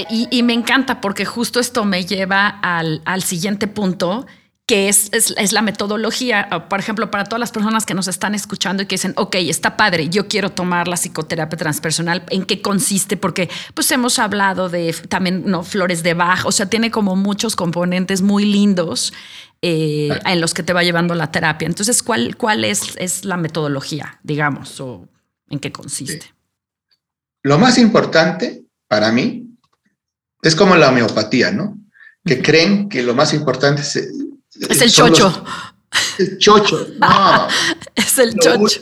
Y, 0.08 0.42
me 0.44 0.52
encanta 0.52 1.00
porque 1.00 1.24
justo 1.24 1.58
esto 1.58 1.84
me 1.84 2.06
lleva 2.06 2.48
al, 2.48 3.02
al 3.04 3.24
siguiente 3.24 3.66
punto, 3.66 4.26
que 4.68 4.90
es, 4.90 5.08
es, 5.12 5.52
la 5.54 5.62
metodología, 5.62 6.46
ah, 6.50 6.68
por 6.68 6.78
ejemplo, 6.78 7.10
para 7.10 7.24
todas 7.24 7.40
las 7.40 7.52
personas 7.52 7.86
que 7.86 7.94
nos 7.94 8.06
están 8.06 8.34
escuchando 8.34 8.82
y 8.82 8.86
que 8.86 8.96
dicen, 8.96 9.14
ok, 9.16 9.36
está 9.36 9.78
padre, 9.78 10.10
yo 10.10 10.28
quiero 10.28 10.50
tomar 10.50 10.88
la 10.88 10.98
psicoterapia 10.98 11.56
transpersonal, 11.56 12.22
¿en 12.28 12.44
qué 12.44 12.60
consiste? 12.60 13.16
Porque 13.16 13.48
pues 13.72 13.90
hemos 13.92 14.18
hablado 14.18 14.68
de 14.68 14.94
también 15.08 15.44
¿no? 15.46 15.64
flores 15.64 16.02
de 16.02 16.12
baja, 16.12 16.46
o 16.46 16.52
sea, 16.52 16.68
tiene 16.68 16.90
como 16.90 17.16
muchos 17.16 17.56
componentes 17.56 18.20
muy 18.20 18.44
lindos 18.44 19.14
eh, 19.62 20.10
en 20.26 20.38
los 20.38 20.52
que 20.52 20.62
te 20.62 20.74
va 20.74 20.82
llevando 20.82 21.14
la 21.14 21.32
terapia. 21.32 21.64
Entonces, 21.64 22.02
¿cuál, 22.02 22.36
cuál 22.36 22.62
es, 22.62 22.94
es 22.98 23.24
la 23.24 23.38
metodología, 23.38 24.20
digamos, 24.22 24.78
o 24.82 25.08
en 25.48 25.60
qué 25.60 25.72
consiste? 25.72 26.34
Lo 27.42 27.58
más 27.58 27.78
importante 27.78 28.66
para 28.86 29.12
mí 29.12 29.48
es 30.42 30.54
como 30.54 30.76
la 30.76 30.90
homeopatía, 30.90 31.52
¿no? 31.52 31.78
Que 32.22 32.42
creen 32.42 32.90
que 32.90 33.02
lo 33.02 33.14
más 33.14 33.32
importante 33.32 33.80
es 33.80 33.96
es 34.68 34.82
el 34.82 34.90
chocho. 34.90 35.44
el 36.18 36.38
chocho, 36.38 36.88
no. 36.98 37.48
es 37.94 38.18
el 38.18 38.34
chocho. 38.34 38.80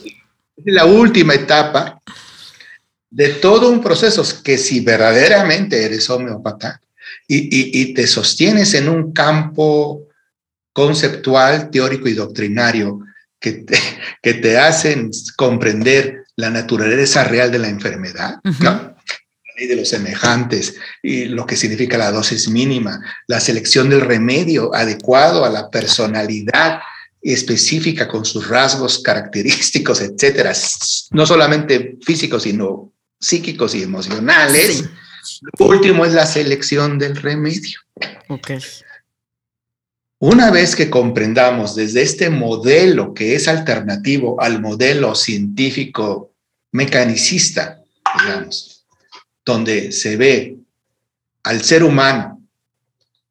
Es 0.55 0.73
la 0.73 0.85
última 0.85 1.33
etapa 1.33 2.01
de 3.09 3.29
todo 3.29 3.69
un 3.69 3.81
proceso 3.81 4.23
que 4.43 4.57
si 4.57 4.81
verdaderamente 4.81 5.83
eres 5.83 6.09
homeópata 6.09 6.81
y, 7.27 7.81
y, 7.81 7.93
te 7.93 8.05
sostienes 8.07 8.73
en 8.73 8.89
un 8.89 9.11
campo 9.11 10.07
conceptual, 10.73 11.69
teórico 11.69 12.07
y 12.07 12.13
doctrinario 12.13 12.99
que 13.39 13.53
te, 13.53 13.79
que 14.21 14.35
te 14.35 14.57
hacen 14.57 15.11
comprender 15.35 16.25
la 16.35 16.49
naturaleza 16.49 17.23
real 17.23 17.51
de 17.51 17.59
la 17.59 17.69
enfermedad, 17.69 18.35
de 19.65 19.75
los 19.75 19.89
semejantes 19.89 20.75
y 21.01 21.25
lo 21.25 21.45
que 21.47 21.55
significa 21.55 21.97
la 21.97 22.11
dosis 22.11 22.47
mínima, 22.49 23.01
la 23.25 23.39
selección 23.39 23.89
del 23.89 24.01
remedio 24.01 24.73
adecuado 24.75 25.45
a 25.45 25.49
la 25.49 25.71
personalidad 25.71 26.79
específica 27.21 28.07
con 28.07 28.25
sus 28.25 28.47
rasgos 28.47 28.99
característicos, 28.99 30.01
etcétera, 30.01 30.53
no 31.11 31.25
solamente 31.25 31.97
físicos, 32.03 32.43
sino 32.43 32.93
psíquicos 33.19 33.73
y 33.73 33.81
emocionales. 33.81 34.83
Lo 35.59 35.65
último 35.65 36.05
es 36.05 36.13
la 36.13 36.25
selección 36.25 36.99
del 36.99 37.15
remedio. 37.15 37.79
Okay. 38.29 38.59
Una 40.19 40.51
vez 40.51 40.75
que 40.75 40.89
comprendamos 40.89 41.75
desde 41.75 42.01
este 42.01 42.29
modelo 42.29 43.13
que 43.13 43.35
es 43.35 43.47
alternativo 43.47 44.39
al 44.41 44.61
modelo 44.61 45.13
científico 45.15 46.33
mecanicista, 46.71 47.83
digamos, 48.19 48.76
donde 49.47 49.93
se 49.93 50.17
ve 50.17 50.57
al 51.43 51.63
ser 51.63 51.85
humano 51.85 52.41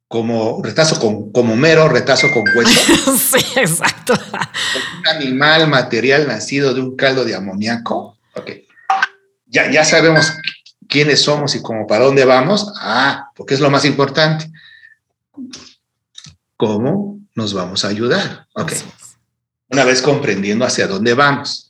como 0.07 0.63
retazo 0.63 0.99
con, 0.99 1.31
como 1.31 1.55
mero 1.55 1.87
retazo 1.87 2.27
con 2.33 2.43
hueso. 2.55 3.15
sí, 3.17 3.45
exacto. 3.55 4.13
Un 4.13 5.07
animal 5.07 5.67
material 5.67 6.27
nacido 6.27 6.73
de 6.73 6.81
un 6.81 6.95
caldo 6.95 7.23
de 7.23 7.35
amoníaco. 7.35 8.17
Ok. 8.33 8.51
Ya, 9.45 9.69
ya 9.69 9.85
sabemos 9.85 10.33
quiénes 10.89 11.21
somos 11.21 11.53
y 11.53 11.61
cómo 11.61 11.85
para 11.85 12.05
dónde 12.05 12.25
vamos. 12.25 12.73
Ah, 12.81 13.29
porque 13.35 13.53
es 13.53 13.59
lo 13.59 13.69
más 13.69 13.85
importante. 13.85 14.51
¿Cómo 16.55 17.19
nos 17.35 17.53
vamos 17.53 17.85
a 17.85 17.89
ayudar? 17.89 18.47
Ok. 18.53 18.73
Una 19.69 19.83
vez 19.83 20.01
comprendiendo 20.01 20.65
hacia 20.65 20.87
dónde 20.87 21.13
vamos. 21.13 21.66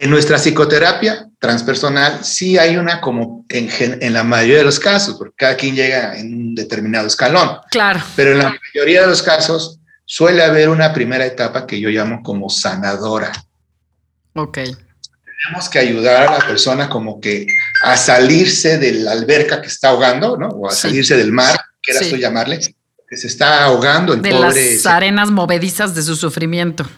En 0.00 0.10
nuestra 0.10 0.38
psicoterapia 0.38 1.28
transpersonal 1.40 2.24
sí 2.24 2.56
hay 2.56 2.76
una 2.76 3.00
como 3.00 3.44
en, 3.48 3.68
en, 4.00 4.12
la 4.12 4.22
mayoría 4.22 4.58
de 4.58 4.64
los 4.64 4.78
casos, 4.78 5.16
porque 5.18 5.34
cada 5.36 5.56
quien 5.56 5.74
llega 5.74 6.16
en 6.16 6.32
un 6.32 6.54
determinado 6.54 7.08
escalón. 7.08 7.58
Claro. 7.68 8.00
Pero 8.14 8.30
en 8.30 8.38
la 8.38 8.56
mayoría 8.74 9.00
de 9.00 9.08
los 9.08 9.24
casos 9.24 9.80
suele 10.04 10.44
haber 10.44 10.68
una 10.68 10.92
primera 10.92 11.26
etapa 11.26 11.66
que 11.66 11.80
yo 11.80 11.88
llamo 11.88 12.22
como 12.22 12.48
sanadora. 12.48 13.32
Ok. 14.34 14.58
Tenemos 14.58 15.68
que 15.68 15.80
ayudar 15.80 16.28
a 16.28 16.38
la 16.38 16.46
persona 16.46 16.88
como 16.88 17.20
que 17.20 17.48
a 17.82 17.96
salirse 17.96 18.78
de 18.78 18.92
la 18.92 19.12
alberca 19.12 19.60
que 19.60 19.66
está 19.66 19.88
ahogando, 19.88 20.36
¿no? 20.36 20.46
O 20.48 20.68
a 20.68 20.72
salirse 20.72 21.16
del 21.16 21.32
mar, 21.32 21.58
quieras 21.82 22.04
sí. 22.04 22.10
tú 22.10 22.16
llamarle, 22.16 22.60
que 23.08 23.16
se 23.16 23.26
está 23.26 23.64
ahogando 23.64 24.12
el 24.12 24.22
de 24.22 24.30
pobre. 24.30 24.74
las 24.74 24.86
arenas 24.86 25.32
movedizas 25.32 25.96
de 25.96 26.02
su 26.02 26.14
sufrimiento 26.14 26.88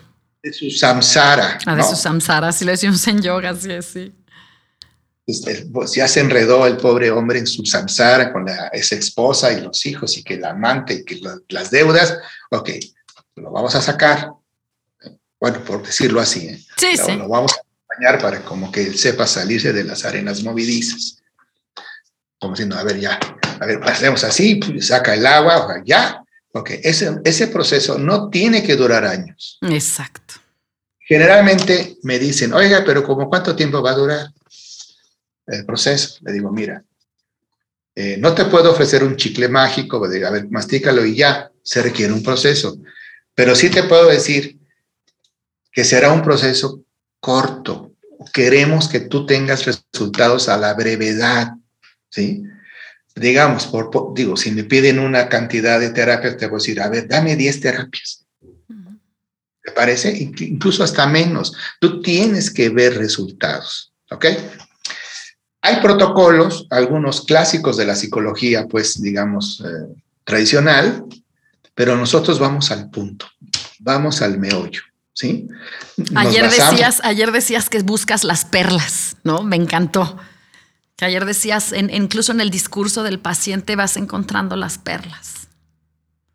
de 0.43 0.53
su 0.53 0.71
samsara. 0.71 1.59
Ah, 1.67 1.77
de 1.77 1.83
su 1.83 1.97
samsara, 1.97 2.53
si 2.53 2.65
lo 2.65 2.71
decimos 2.71 3.07
en 3.07 3.21
yoga, 3.23 3.55
sí, 3.55 3.71
sí. 3.83 4.15
Pues, 5.27 5.67
pues, 5.73 5.95
ya 5.95 6.09
se 6.09 6.21
enredó 6.21 6.67
el 6.67 6.77
pobre 6.77 7.11
hombre 7.11 7.39
en 7.39 7.47
su 7.47 7.65
samsara 7.65 8.33
con 8.33 8.45
la 8.47 8.71
ex 8.73 8.93
esposa 8.93 9.53
y 9.53 9.61
los 9.61 9.85
hijos 9.87 10.17
y 10.17 10.25
que 10.25 10.35
el 10.35 10.45
amante 10.45 10.95
y 10.95 11.05
que 11.05 11.21
las 11.49 11.71
deudas. 11.71 12.19
Ok, 12.51 12.71
lo 13.37 13.51
vamos 13.51 13.75
a 13.75 13.83
sacar. 13.83 14.31
Bueno, 15.39 15.63
por 15.65 15.87
decirlo 15.87 16.21
así. 16.21 16.49
¿eh? 16.49 16.67
Sí, 16.77 16.97
lo, 16.97 17.05
sí. 17.05 17.13
lo 17.13 17.29
vamos 17.29 17.53
a 17.53 17.61
acompañar 17.61 18.21
para 18.21 18.45
como 18.45 18.73
que 18.73 18.83
él 18.83 18.99
sepa 18.99 19.27
salirse 19.27 19.73
de 19.73 19.85
las 19.85 20.05
arenas 20.05 20.43
movidizas. 20.43 21.19
Como 22.39 22.55
diciendo, 22.55 22.77
a 22.77 22.83
ver, 22.83 22.99
ya, 22.99 23.21
a 23.61 23.67
ver, 23.67 23.79
pasemos 23.81 24.25
así, 24.25 24.57
pues, 24.57 24.87
saca 24.87 25.15
el 25.15 25.27
agua, 25.27 25.83
ya, 25.85 26.20
Ok, 26.53 26.71
ese, 26.83 27.19
ese 27.25 27.47
proceso 27.49 27.99
no 27.99 28.29
tiene 28.29 28.63
que 28.63 28.77
durar 28.77 29.05
años. 29.05 29.59
Exacto. 29.63 30.35
Generalmente 30.99 31.97
me 32.03 32.19
dicen, 32.19 32.53
oiga, 32.53 32.83
pero 32.85 33.05
¿como 33.05 33.29
cuánto 33.29 33.55
tiempo 33.55 33.83
va 33.83 33.93
a 33.93 33.97
durar 33.97 34.27
el 35.47 35.65
proceso? 35.65 36.19
Le 36.23 36.33
digo, 36.33 36.51
mira, 36.53 36.85
eh, 37.95 38.17
no 38.19 38.35
te 38.35 38.45
puedo 38.47 38.71
ofrecer 38.71 39.05
un 39.05 39.17
chicle 39.17 39.49
mágico, 39.49 40.09
de, 40.09 40.25
a 40.25 40.31
ver, 40.31 40.49
mastícalo 40.51 41.05
y 41.05 41.17
ya, 41.17 41.51
se 41.63 41.83
requiere 41.83 42.13
un 42.13 42.23
proceso. 42.23 42.79
Pero 43.35 43.55
sí 43.55 43.71
te 43.71 43.85
puedo 43.85 44.09
decir 44.09 44.59
que 45.73 45.85
será 45.85 46.13
un 46.13 46.23
proceso 46.23 46.83
corto. 47.21 47.93
Queremos 48.33 48.89
que 48.89 49.01
tú 49.01 49.27
tengas 49.27 49.67
resultados 49.67 50.49
a 50.49 50.57
la 50.57 50.75
brevedad, 50.75 51.55
¿sí? 52.09 52.43
Digamos, 53.21 53.67
por, 53.67 53.91
digo, 54.15 54.35
si 54.37 54.51
me 54.51 54.65
piden 54.65 54.99
una 54.99 55.29
cantidad 55.29 55.79
de 55.79 55.91
terapias, 55.91 56.39
te 56.39 56.47
voy 56.47 56.57
a 56.57 56.61
decir, 56.63 56.81
a 56.81 56.89
ver, 56.89 57.07
dame 57.07 57.37
10 57.37 57.61
terapias. 57.61 58.25
¿Te 59.63 59.73
parece? 59.73 60.17
Incluso 60.17 60.83
hasta 60.83 61.07
menos. 61.07 61.53
Tú 61.81 62.01
tienes 62.01 62.51
que 62.51 62.71
ver 62.71 62.97
resultados, 62.97 63.93
¿ok? 64.11 64.25
Hay 65.61 65.83
protocolos, 65.83 66.67
algunos 66.71 67.27
clásicos 67.27 67.77
de 67.77 67.85
la 67.85 67.95
psicología, 67.95 68.67
pues, 68.67 69.03
digamos, 69.03 69.63
eh, 69.67 70.03
tradicional, 70.25 71.05
pero 71.75 71.97
nosotros 71.97 72.39
vamos 72.39 72.71
al 72.71 72.89
punto, 72.89 73.27
vamos 73.81 74.23
al 74.23 74.39
meollo, 74.39 74.81
¿sí? 75.13 75.47
ayer 76.15 76.49
decías, 76.49 77.01
ayer 77.05 77.31
decías 77.33 77.69
que 77.69 77.81
buscas 77.83 78.25
las 78.25 78.47
perlas, 78.47 79.17
¿no? 79.25 79.43
Me 79.43 79.57
encantó 79.57 80.19
ayer 81.05 81.25
decías, 81.25 81.73
incluso 81.73 82.33
en 82.33 82.41
el 82.41 82.51
discurso 82.51 83.03
del 83.03 83.19
paciente 83.19 83.77
vas 83.77 83.97
encontrando 83.97 84.57
las 84.57 84.79
perlas. 84.79 85.49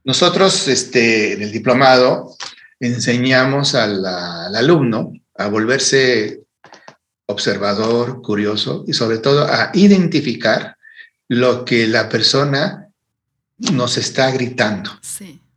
Nosotros, 0.03 0.67
este, 0.67 1.33
en 1.33 1.41
el 1.41 1.51
diplomado, 1.51 2.35
enseñamos 2.79 3.75
al, 3.75 4.05
al 4.05 4.55
alumno 4.55 5.13
a 5.35 5.47
volverse 5.47 6.45
observador, 7.27 8.21
curioso 8.21 8.83
y 8.87 8.93
sobre 8.93 9.17
todo 9.17 9.45
a 9.45 9.71
identificar 9.73 10.77
lo 11.27 11.65
que 11.65 11.87
la 11.87 12.07
persona 12.07 12.89
nos 13.57 13.97
está 13.97 14.31
gritando. 14.31 14.91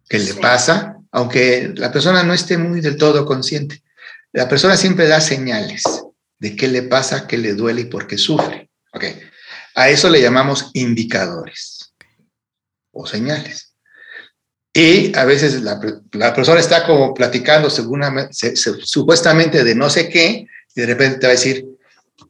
¿Qué 0.08 0.18
le 0.18 0.34
pasa? 0.34 0.96
Aunque 1.10 1.72
la 1.76 1.92
persona 1.92 2.22
no 2.22 2.32
esté 2.32 2.56
muy 2.56 2.80
del 2.80 2.96
todo 2.96 3.26
consciente. 3.26 3.82
La 4.32 4.48
persona 4.48 4.76
siempre 4.76 5.08
da 5.08 5.20
señales 5.20 5.82
de 6.38 6.56
qué 6.56 6.68
le 6.68 6.82
pasa, 6.82 7.26
qué 7.26 7.36
le 7.36 7.54
duele 7.54 7.82
y 7.82 7.86
por 7.86 8.06
qué 8.06 8.16
sufre. 8.16 8.67
Okay. 8.98 9.20
A 9.76 9.90
eso 9.90 10.10
le 10.10 10.20
llamamos 10.20 10.72
indicadores 10.74 11.94
o 12.90 13.06
señales. 13.06 13.76
Y 14.72 15.16
a 15.16 15.24
veces 15.24 15.62
la, 15.62 15.78
persona 16.34 16.58
está 16.58 16.84
como 16.84 17.14
platicando 17.14 17.70
supuestamente 17.70 19.62
de 19.62 19.74
no 19.76 19.88
sé 19.88 20.08
qué 20.08 20.46
y 20.74 20.80
de 20.80 20.86
repente 20.86 21.18
te 21.18 21.26
va 21.28 21.30
a 21.30 21.36
decir, 21.36 21.64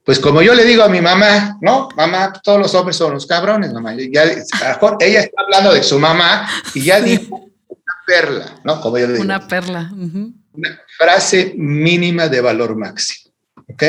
pues 0.04 0.18
como 0.20 0.42
yo 0.42 0.54
le 0.54 0.66
digo 0.66 0.82
a 0.82 0.90
mi 0.90 1.00
mamá, 1.00 1.56
no, 1.62 1.88
mamá, 1.96 2.34
todos 2.44 2.58
los 2.58 2.74
hombres 2.74 2.96
son 2.96 3.14
los 3.14 3.26
cabrones, 3.26 3.72
mamá. 3.72 3.94
Ya, 3.94 4.24
ella 4.24 5.20
está 5.20 5.42
hablando 5.42 5.72
de 5.72 5.82
su 5.82 5.98
mamá 5.98 6.46
y 6.74 6.82
ya 6.82 7.00
dijo 7.00 7.50
una 7.66 7.94
perla, 8.06 8.60
¿no? 8.62 8.78
Como 8.82 8.98
yo 8.98 9.06
le 9.06 9.12
digo. 9.14 9.24
Una 9.24 9.48
perla. 9.48 9.90
Una 9.90 10.80
frase 10.98 11.54
mínima 11.56 12.28
de 12.28 12.42
valor 12.42 12.76
máximo, 12.76 13.32
¿ok? 13.68 13.82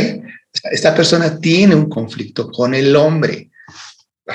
Esta 0.64 0.96
persona 0.96 1.40
tiene 1.40 1.76
un 1.76 1.90
conflicto 1.90 2.50
con 2.50 2.74
el 2.74 2.96
hombre, 2.96 3.52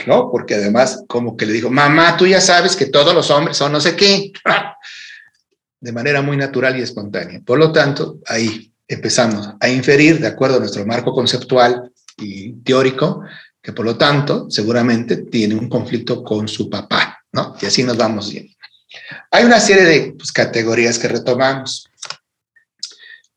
¿no? 0.07 0.31
Porque 0.31 0.55
además 0.55 1.05
como 1.07 1.37
que 1.37 1.47
le 1.47 1.53
dijo, 1.53 1.71
mamá, 1.71 2.17
tú 2.17 2.27
ya 2.27 2.41
sabes 2.41 2.77
que 2.77 2.87
todos 2.87 3.15
los 3.15 3.31
hombres 3.31 3.57
son 3.57 3.73
no 3.73 3.81
sé 3.81 3.95
qué, 3.97 4.33
de 5.81 5.93
manera 5.93 6.23
muy 6.23 6.37
natural 6.37 6.79
y 6.79 6.83
espontánea. 6.83 7.41
Por 7.45 7.59
lo 7.59 7.73
tanto, 7.73 8.19
ahí 8.27 8.73
empezamos 8.89 9.51
a 9.61 9.69
inferir, 9.69 10.21
de 10.21 10.29
acuerdo 10.29 10.57
a 10.57 10.61
nuestro 10.61 10.85
marco 10.87 11.13
conceptual 11.13 11.93
y 12.17 12.53
teórico, 12.63 13.23
que 13.63 13.73
por 13.73 13.85
lo 13.85 13.97
tanto 13.97 14.51
seguramente 14.51 15.19
tiene 15.19 15.55
un 15.55 15.69
conflicto 15.69 16.23
con 16.23 16.49
su 16.49 16.69
papá, 16.69 17.25
¿no? 17.33 17.57
Y 17.61 17.67
así 17.67 17.83
nos 17.83 17.97
vamos 17.97 18.31
bien. 18.31 18.49
Hay 19.31 19.45
una 19.45 19.61
serie 19.61 19.85
de 19.85 20.13
pues, 20.13 20.31
categorías 20.33 20.99
que 20.99 21.09
retomamos. 21.09 21.89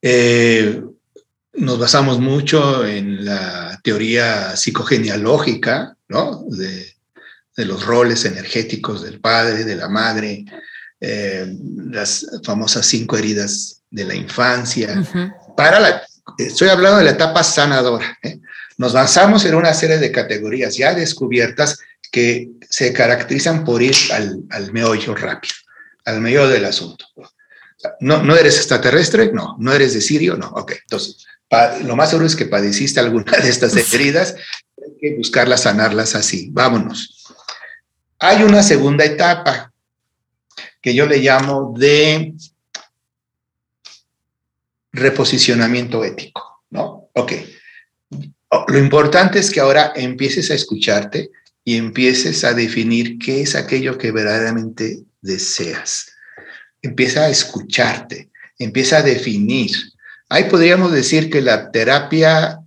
Eh, 0.02 0.82
nos 1.58 1.80
basamos 1.80 2.20
mucho 2.20 2.86
en 2.86 3.26
la 3.26 3.80
teoría 3.84 4.56
psicogenealógica, 4.56 5.96
¿no? 6.08 6.44
De, 6.48 6.94
los 7.58 7.88
roles 7.88 8.24
energéticos 8.26 9.02
del 9.02 9.20
padre, 9.20 9.64
de 9.64 9.76
la 9.76 9.90
madre, 9.90 10.46
eh, 11.02 11.58
las 11.90 12.24
famosas 12.44 12.86
cinco 12.86 13.18
heridas 13.18 13.82
de 13.90 14.06
la 14.06 14.14
infancia. 14.14 15.04
Para 15.56 15.80
la, 15.80 16.04
estoy 16.38 16.70
hablando 16.70 17.00
de 17.00 17.06
la 17.06 17.12
etapa 17.12 17.44
sanadora. 17.44 18.16
¿eh? 18.22 18.38
Nos 18.78 18.94
basamos 18.94 19.44
en 19.46 19.56
una 19.56 19.74
serie 19.74 19.98
de 19.98 20.12
categorías 20.12 20.78
ya 20.78 20.94
descubiertas 20.94 21.80
que 22.12 22.52
se 22.70 22.94
caracterizan 22.94 23.64
por 23.64 23.82
ir 23.82 23.96
al, 24.12 24.44
al 24.52 24.72
meollo 24.72 25.16
rápido, 25.16 25.56
al 26.06 26.22
meollo 26.22 26.50
del 26.50 26.66
asunto. 26.66 27.06
No, 28.02 28.22
no 28.22 28.36
eres 28.36 28.58
extraterrestre, 28.58 29.32
no, 29.34 29.56
no 29.60 29.74
eres 29.74 29.96
de 29.96 30.02
Sirio, 30.02 30.38
no, 30.38 30.50
ok. 30.50 30.74
Entonces, 30.84 31.26
lo 31.84 31.96
más 31.96 32.10
seguro 32.10 32.28
es 32.28 32.36
que 32.36 32.46
padeciste 32.46 33.00
alguna 33.00 33.32
de 33.38 33.50
estas 33.50 33.76
heridas, 33.94 34.36
hay 34.78 34.98
que 35.00 35.16
buscarlas, 35.16 35.64
sanarlas 35.64 36.16
así. 36.16 36.50
Vámonos. 36.52 37.26
Hay 38.20 38.44
una 38.44 38.64
segunda 38.64 39.06
etapa 39.06 39.72
que 40.82 40.94
yo 40.94 41.06
le 41.06 41.18
llamo 41.18 41.74
de 41.78 42.34
reposicionamiento 44.92 46.04
ético, 46.04 46.64
¿no? 46.70 47.10
Ok. 47.14 47.34
Lo 48.68 48.80
importante 48.80 49.40
es 49.40 49.52
que 49.52 49.60
ahora 49.60 49.94
empieces 49.96 50.50
a 50.52 50.56
escucharte 50.56 51.30
y 51.64 51.76
empieces 51.76 52.44
a 52.44 52.54
definir 52.54 53.20
qué 53.20 53.42
es 53.42 53.56
aquello 53.56 53.98
que 53.98 54.12
verdaderamente 54.12 55.04
deseas. 55.22 56.14
Empieza 56.82 57.26
a 57.26 57.30
escucharte, 57.30 58.30
empieza 58.58 59.00
a 59.00 59.04
definir. 59.04 59.72
Ahí 60.30 60.46
podríamos 60.46 60.92
decir 60.92 61.30
que 61.30 61.42
la 61.42 61.72
terapia 61.72 62.60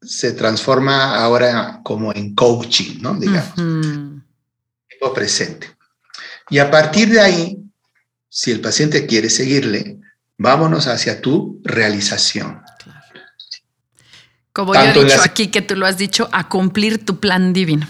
se 0.00 0.32
transforma 0.32 1.16
ahora 1.16 1.80
como 1.82 2.12
en 2.12 2.34
coaching, 2.34 3.00
¿no? 3.00 3.14
Digamos. 3.14 3.52
presente. 5.14 5.70
Y 6.48 6.58
a 6.58 6.70
partir 6.70 7.10
de 7.10 7.20
ahí, 7.20 7.58
si 8.28 8.50
el 8.50 8.60
paciente 8.60 9.06
quiere 9.06 9.28
seguirle, 9.28 9.98
vámonos 10.38 10.86
hacia 10.86 11.20
tu 11.20 11.60
realización. 11.62 12.62
Como 14.52 14.72
yo 14.72 14.80
he 14.80 15.04
dicho 15.04 15.20
aquí, 15.22 15.48
que 15.48 15.62
tú 15.62 15.74
lo 15.74 15.84
has 15.84 15.98
dicho, 15.98 16.28
a 16.32 16.48
cumplir 16.48 17.04
tu 17.04 17.18
plan 17.18 17.52
divino. 17.52 17.86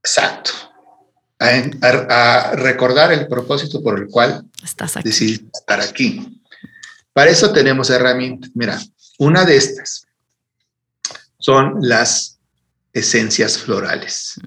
Exacto. 0.00 0.52
A, 1.40 2.52
recordar 2.54 3.12
el 3.12 3.26
propósito 3.26 3.82
por 3.82 3.98
el 3.98 4.08
cual 4.08 4.44
Estás 4.62 4.94
decidiste 5.02 5.48
estar 5.54 5.80
aquí. 5.80 6.37
Para 7.12 7.30
eso 7.30 7.52
tenemos 7.52 7.90
herramientas. 7.90 8.50
Mira, 8.54 8.78
una 9.18 9.44
de 9.44 9.56
estas 9.56 10.06
son 11.38 11.78
las 11.80 12.38
esencias 12.92 13.58
florales. 13.58 14.40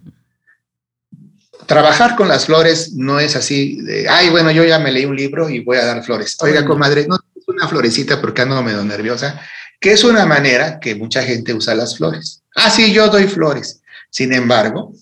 Trabajar 1.66 2.16
con 2.16 2.28
las 2.28 2.46
flores 2.46 2.94
no 2.94 3.20
es 3.20 3.36
así 3.36 3.82
de, 3.82 4.10
ay, 4.10 4.30
bueno, 4.30 4.52
yo 4.52 4.64
ya 4.64 4.80
me 4.80 4.92
leí 4.92 5.06
un 5.06 5.16
libro 5.16 5.50
y 5.50 5.64
voy 5.64 5.78
a 5.78 5.86
dar 5.86 6.04
flores. 6.04 6.38
Oiga, 6.42 6.66
comadre, 6.66 7.08
no 7.08 7.16
es 7.16 7.48
una 7.48 7.68
florecita 7.68 8.20
porque 8.20 8.42
ando 8.42 8.62
medio 8.62 8.84
nerviosa, 8.84 9.42
que 9.80 9.94
es 9.94 10.04
una 10.04 10.26
manera 10.26 10.80
que 10.80 10.96
mucha 10.96 11.24
gente 11.24 11.54
usa 11.54 11.76
las 11.76 11.98
flores. 11.98 12.44
Ah, 12.56 12.70
sí, 12.70 12.92
yo 12.92 13.08
doy 13.08 13.28
flores. 13.28 13.82
Sin 14.10 14.34
embargo, 14.34 14.94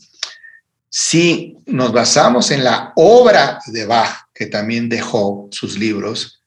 si 0.90 1.58
nos 1.66 1.92
basamos 1.92 2.52
en 2.52 2.64
la 2.64 2.94
obra 2.96 3.60
de 3.68 3.86
Bach, 3.86 4.28
que 4.34 4.46
también 4.46 4.90
dejó 4.90 5.48
sus 5.52 5.78
libros, 5.78 6.39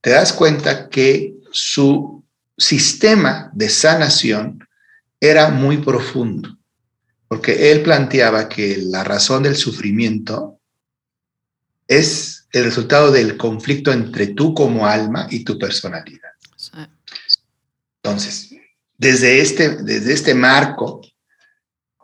te 0.00 0.10
das 0.10 0.32
cuenta 0.32 0.88
que 0.88 1.34
su 1.52 2.24
sistema 2.56 3.50
de 3.54 3.68
sanación 3.68 4.66
era 5.20 5.50
muy 5.50 5.78
profundo, 5.78 6.56
porque 7.28 7.70
él 7.70 7.82
planteaba 7.82 8.48
que 8.48 8.78
la 8.78 9.04
razón 9.04 9.42
del 9.42 9.56
sufrimiento 9.56 10.58
es 11.86 12.46
el 12.52 12.64
resultado 12.64 13.10
del 13.10 13.36
conflicto 13.36 13.92
entre 13.92 14.28
tú 14.28 14.54
como 14.54 14.86
alma 14.86 15.26
y 15.30 15.44
tu 15.44 15.58
personalidad. 15.58 16.30
Entonces, 18.02 18.50
desde 18.96 19.40
este, 19.40 19.82
desde 19.82 20.12
este 20.12 20.34
marco, 20.34 21.00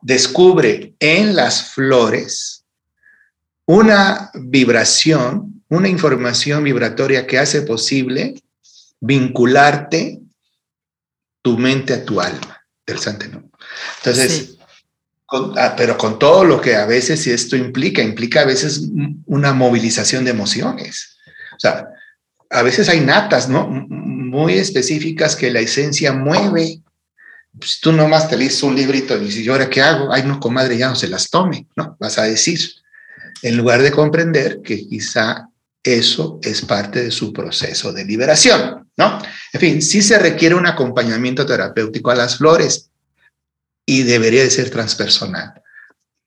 descubre 0.03 0.94
en 0.99 1.34
las 1.34 1.70
flores 1.72 2.64
una 3.66 4.30
vibración 4.34 5.55
una 5.69 5.89
información 5.89 6.64
vibratoria 6.64 7.27
que 7.27 7.39
hace 7.39 7.62
posible 7.62 8.35
vincularte 9.01 10.21
tu 11.43 11.59
mente 11.59 11.95
a 11.95 12.05
tu 12.05 12.21
alma. 12.21 12.64
Interesante, 12.87 13.29
¿no? 13.29 13.51
Entonces, 13.99 14.57
ah, 15.57 15.75
pero 15.77 15.99
con 15.99 16.19
todo 16.19 16.45
lo 16.45 16.61
que 16.61 16.77
a 16.77 16.87
veces 16.87 17.27
esto 17.27 17.57
implica, 17.57 18.03
implica 18.03 18.43
a 18.43 18.47
veces 18.47 18.83
una 19.27 19.53
movilización 19.53 20.25
de 20.25 20.31
emociones. 20.31 21.17
O 21.57 21.61
sea, 21.61 21.89
a 22.51 22.62
veces 22.62 22.89
hay 22.89 23.01
natas, 23.01 23.49
¿no? 23.49 23.67
Muy 23.69 24.55
específicas 24.55 25.35
que 25.35 25.51
la 25.51 25.61
esencia 25.61 26.12
mueve. 26.12 26.83
Pues 27.59 27.81
tú 27.81 27.91
nomás 27.91 28.29
te 28.29 28.37
lees 28.37 28.62
un 28.62 28.77
librito 28.77 29.17
y 29.17 29.25
dices, 29.25 29.45
¿y 29.45 29.49
ahora 29.49 29.71
qué 29.71 29.83
hago? 29.83 30.12
Ay, 30.12 30.23
no, 30.25 30.39
comadre, 30.39 30.77
ya 30.77 30.89
no 30.89 30.95
se 30.95 31.09
las 31.09 31.31
tome, 31.31 31.67
¿no? 31.75 31.97
Vas 31.99 32.19
a 32.19 32.25
decir. 32.25 32.61
En 33.43 33.57
lugar 33.57 33.83
de 33.83 33.91
comprender 33.91 34.62
que 34.62 34.79
quizá 34.89 35.49
eso 35.83 36.41
es 36.43 36.62
parte 36.62 37.05
de 37.05 37.11
su 37.11 37.33
proceso 37.33 37.93
de 37.93 38.05
liberación, 38.05 38.91
¿no? 38.97 39.18
En 39.53 39.61
fin, 39.61 39.83
sí 39.83 40.03
se 40.03 40.18
requiere 40.18 40.55
un 40.55 40.66
acompañamiento 40.66 41.47
terapéutico 41.47 42.11
a 42.11 42.16
las 42.16 42.39
flores 42.39 42.91
y 43.87 44.03
debería 44.03 44.43
de 44.43 44.51
ser 44.51 44.70
transpersonal, 44.70 45.62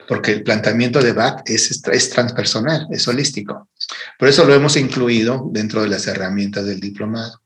porque 0.07 0.31
el 0.31 0.43
planteamiento 0.43 1.01
de 1.01 1.11
Bach 1.11 1.41
es, 1.45 1.81
es 1.85 2.09
transpersonal, 2.09 2.87
es 2.89 3.07
holístico. 3.07 3.69
Por 4.17 4.29
eso 4.29 4.45
lo 4.45 4.53
hemos 4.53 4.77
incluido 4.77 5.49
dentro 5.51 5.81
de 5.81 5.89
las 5.89 6.07
herramientas 6.07 6.65
del 6.65 6.79
diplomado. 6.79 7.41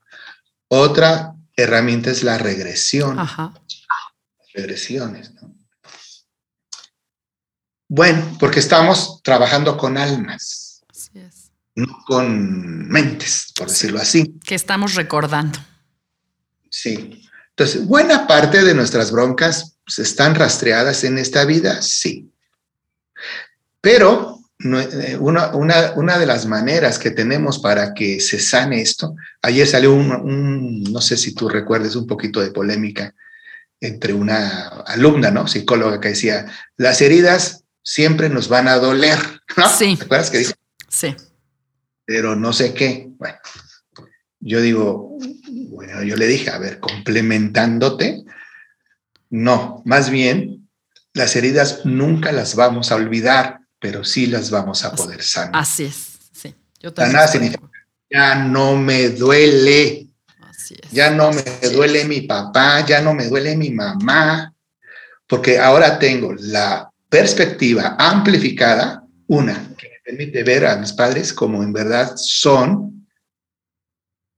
Otra 0.68 1.34
herramienta 1.56 2.10
es 2.10 2.22
la 2.22 2.38
regresión. 2.38 3.18
Ajá. 3.18 3.52
Regresiones, 4.54 5.34
¿no? 5.34 5.52
Bueno, 7.88 8.36
porque 8.40 8.60
estamos 8.60 9.20
trabajando 9.22 9.76
con 9.76 9.98
almas 9.98 10.73
no 11.74 12.02
con 12.06 12.88
mentes, 12.88 13.52
por 13.56 13.68
decirlo 13.68 14.00
así. 14.00 14.38
Que 14.44 14.54
estamos 14.54 14.94
recordando. 14.94 15.58
Sí. 16.70 17.22
Entonces, 17.50 17.86
buena 17.86 18.26
parte 18.26 18.62
de 18.62 18.74
nuestras 18.74 19.10
broncas 19.10 19.76
pues, 19.84 19.98
están 20.00 20.34
rastreadas 20.34 21.04
en 21.04 21.18
esta 21.18 21.44
vida, 21.44 21.82
sí. 21.82 22.30
Pero 23.80 24.40
eh, 24.58 25.18
una, 25.20 26.18
de 26.18 26.26
las 26.26 26.46
maneras 26.46 26.98
que 26.98 27.10
tenemos 27.10 27.58
para 27.58 27.92
que 27.92 28.20
se 28.20 28.40
sane 28.40 28.80
esto, 28.80 29.14
ayer 29.42 29.66
salió 29.66 29.92
un, 29.92 30.82
no 30.84 31.00
sé 31.00 31.16
si 31.16 31.34
tú 31.34 31.48
recuerdes, 31.48 31.96
un 31.96 32.06
poquito 32.06 32.40
de 32.40 32.50
polémica 32.50 33.14
entre 33.80 34.14
una 34.14 34.68
alumna, 34.86 35.30
¿no? 35.30 35.46
Psicóloga 35.46 36.00
que 36.00 36.08
decía, 36.08 36.46
las 36.76 37.02
heridas 37.02 37.64
siempre 37.82 38.28
nos 38.28 38.48
van 38.48 38.68
a 38.68 38.78
doler, 38.78 39.18
¿no? 39.56 39.68
Sí. 39.68 39.96
¿Te 39.96 40.04
acuerdas 40.04 40.30
que 40.30 40.38
dijo? 40.38 40.52
Sí. 40.88 41.14
Pero 42.04 42.36
no 42.36 42.52
sé 42.52 42.74
qué. 42.74 43.08
Bueno, 43.18 43.38
yo 44.40 44.60
digo, 44.60 45.18
bueno, 45.70 46.02
yo 46.02 46.16
le 46.16 46.26
dije, 46.26 46.50
a 46.50 46.58
ver, 46.58 46.80
complementándote, 46.80 48.24
no, 49.30 49.82
más 49.84 50.10
bien, 50.10 50.68
las 51.12 51.34
heridas 51.36 51.80
nunca 51.84 52.30
las 52.30 52.54
vamos 52.54 52.92
a 52.92 52.96
olvidar, 52.96 53.60
pero 53.80 54.04
sí 54.04 54.26
las 54.26 54.50
vamos 54.50 54.84
a 54.84 54.94
poder 54.94 55.22
sanar. 55.22 55.52
Así 55.54 55.84
es, 55.84 56.18
sí. 56.32 56.54
Yo 56.80 56.92
también 56.92 57.12
Sanar 57.12 57.28
significa, 57.28 57.70
ya 58.10 58.34
no 58.34 58.76
me 58.76 59.10
duele. 59.10 60.08
Así 60.40 60.76
es. 60.80 60.90
ya 60.90 61.10
no 61.10 61.32
me 61.32 61.42
duele 61.70 62.02
es. 62.02 62.08
mi 62.08 62.20
papá, 62.22 62.84
ya 62.86 63.00
no 63.00 63.14
me 63.14 63.26
duele 63.26 63.56
mi 63.56 63.70
mamá, 63.70 64.54
porque 65.26 65.58
ahora 65.58 65.98
tengo 65.98 66.34
la 66.34 66.90
perspectiva 67.08 67.96
amplificada, 67.98 69.04
una, 69.26 69.73
permite 70.04 70.44
ver 70.44 70.66
a 70.66 70.76
mis 70.76 70.92
padres 70.92 71.32
como 71.32 71.62
en 71.62 71.72
verdad 71.72 72.12
son, 72.16 73.08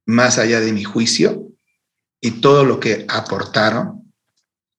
más 0.06 0.38
allá 0.38 0.60
de 0.60 0.72
mi 0.72 0.84
juicio, 0.84 1.52
y 2.20 2.40
todo 2.40 2.64
lo 2.64 2.78
que 2.78 3.04
aportaron 3.08 4.12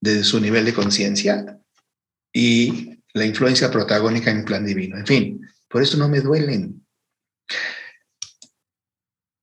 desde 0.02 0.24
su 0.24 0.40
nivel 0.40 0.66
de 0.66 0.74
conciencia 0.74 1.60
y 2.34 3.02
la 3.14 3.26
influencia 3.26 3.70
protagónica 3.70 4.32
en 4.32 4.38
el 4.38 4.46
plan 4.46 4.66
divino. 4.66 4.98
En 4.98 5.06
fin, 5.06 5.42
por 5.68 5.82
eso 5.82 5.98
no 5.98 6.08
me 6.08 6.22
duelen. 6.22 6.86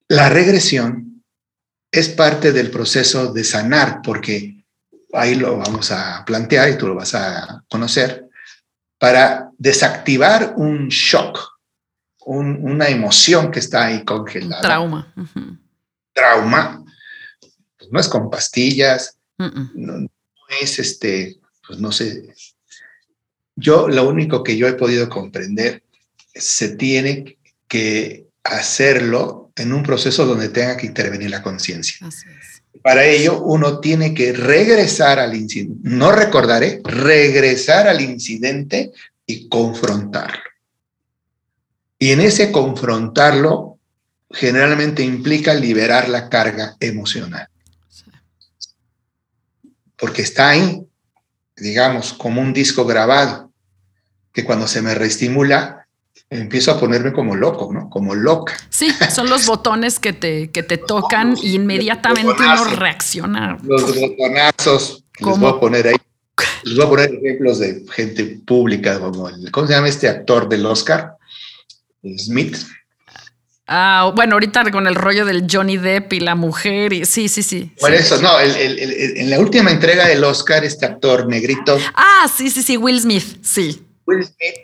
La 0.09 0.29
regresión 0.29 1.25
es 1.91 2.09
parte 2.09 2.53
del 2.53 2.71
proceso 2.71 3.33
de 3.33 3.45
sanar, 3.45 4.01
porque 4.03 4.65
ahí 5.13 5.35
lo 5.35 5.59
vamos 5.59 5.91
a 5.91 6.25
plantear 6.25 6.71
y 6.71 6.79
tú 6.79 6.89
lo 6.89 6.95
vas 6.95 7.15
a 7.15 7.65
conocer, 7.69 8.24
para 9.05 9.51
desactivar 9.59 10.55
un 10.57 10.89
shock, 10.89 11.39
un- 12.25 12.57
una 12.63 12.89
emoción 12.89 13.51
que 13.51 13.59
está 13.59 13.85
ahí 13.89 14.03
congelada. 14.03 14.63
trauma. 14.63 15.13
Trauma. 16.15 16.83
Pues 17.77 17.93
no 17.93 18.01
es 18.01 18.09
con 18.09 18.31
pastillas, 18.31 19.19
no, 19.37 19.51
no 20.01 20.09
es 20.59 20.79
este, 20.79 21.37
pues 21.67 21.79
no 21.81 21.93
sé. 21.93 22.33
Yo 23.57 23.89
lo 23.89 24.09
único 24.09 24.43
que 24.43 24.57
yo 24.57 24.67
he 24.69 24.73
podido 24.73 25.11
comprender, 25.11 25.83
se 26.35 26.77
tiene 26.77 27.37
que 27.69 28.27
hacerlo 28.43 29.53
en 29.57 29.75
un 29.75 29.83
proceso 29.83 30.25
donde 30.25 30.49
tenga 30.49 30.79
que 30.79 30.87
intervenir 30.87 31.29
la 31.29 31.43
conciencia. 31.43 32.07
Para 32.83 33.05
ello, 33.05 33.43
uno 33.43 33.81
tiene 33.81 34.13
que 34.15 34.33
regresar 34.33 35.19
al 35.19 35.35
incidente, 35.35 35.81
no 35.83 36.13
recordaré, 36.13 36.81
regresar 36.85 37.89
al 37.89 38.01
incidente 38.01 38.93
y 39.27 39.49
confrontarlo. 39.49 40.43
Y 41.99 42.11
en 42.11 42.21
ese 42.21 42.53
confrontarlo, 42.53 43.79
generalmente 44.31 45.03
implica 45.03 45.55
liberar 45.55 46.09
la 46.09 46.29
carga 46.29 46.77
emocional 46.81 47.49
porque 50.05 50.21
está 50.21 50.51
ahí, 50.51 50.87
digamos, 51.57 52.13
como 52.13 52.41
un 52.41 52.53
disco 52.53 52.85
grabado, 52.85 53.51
que 54.33 54.45
cuando 54.45 54.67
se 54.67 54.83
me 54.83 54.95
reestimula, 54.95 55.84
empiezo 56.41 56.73
a 56.73 56.81
ponerme 56.81 57.13
como 57.13 57.35
loco, 57.37 57.73
¿no? 57.73 57.89
Como 57.91 58.15
loca. 58.15 58.55
Sí, 58.71 58.89
son 59.15 59.29
los 59.31 59.47
botones 59.47 59.99
que 59.99 60.13
te, 60.13 60.51
que 60.51 60.63
te 60.63 60.77
tocan 60.79 61.37
y 61.43 61.55
inmediatamente 61.55 62.43
uno 62.43 62.65
reacciona. 62.77 63.59
Los 63.63 63.99
botonazos, 63.99 65.05
les 65.21 65.39
voy 65.39 65.51
a 65.51 65.61
poner 65.61 65.89
ahí, 65.89 65.97
les 66.65 66.77
voy 66.77 66.87
a 66.87 66.89
poner 66.89 67.15
ejemplos 67.15 67.59
de 67.59 67.85
gente 67.93 68.25
pública, 68.47 68.99
como 69.01 69.29
el, 69.29 69.51
¿cómo 69.51 69.67
se 69.67 69.75
llama 69.75 69.89
este 69.89 70.09
actor 70.09 70.49
del 70.49 70.67
Oscar? 70.67 71.15
Smith. 72.19 72.57
Ah, 73.67 74.13
bueno, 74.15 74.35
ahorita 74.35 74.71
con 74.71 74.87
el 74.87 74.95
rollo 74.95 75.25
del 75.25 75.47
Johnny 75.51 75.79
Depp 75.79 76.13
y 76.13 76.21
la 76.21 76.35
mujer 76.35 76.93
y 76.93 77.07
sí, 77.07 77.29
sí, 77.29 77.43
sí. 77.43 77.73
Por 77.81 77.91
sí. 77.93 77.97
eso, 77.97 78.21
no, 78.21 78.39
el- 78.39 78.55
el- 78.57 78.79
el- 78.79 79.17
en 79.17 79.31
la 79.31 79.39
última 79.41 79.71
entrega 79.71 80.07
del 80.07 80.23
Oscar, 80.23 80.65
este 80.67 80.85
actor 80.85 81.27
negrito, 81.27 81.79
Ah, 81.95 82.29
sí, 82.35 82.51
sí, 82.51 82.63
sí, 82.63 82.77
Will 82.77 83.01
Smith, 83.01 83.39
sí. 83.43 83.83
Will 84.07 84.23
Smith, 84.23 84.55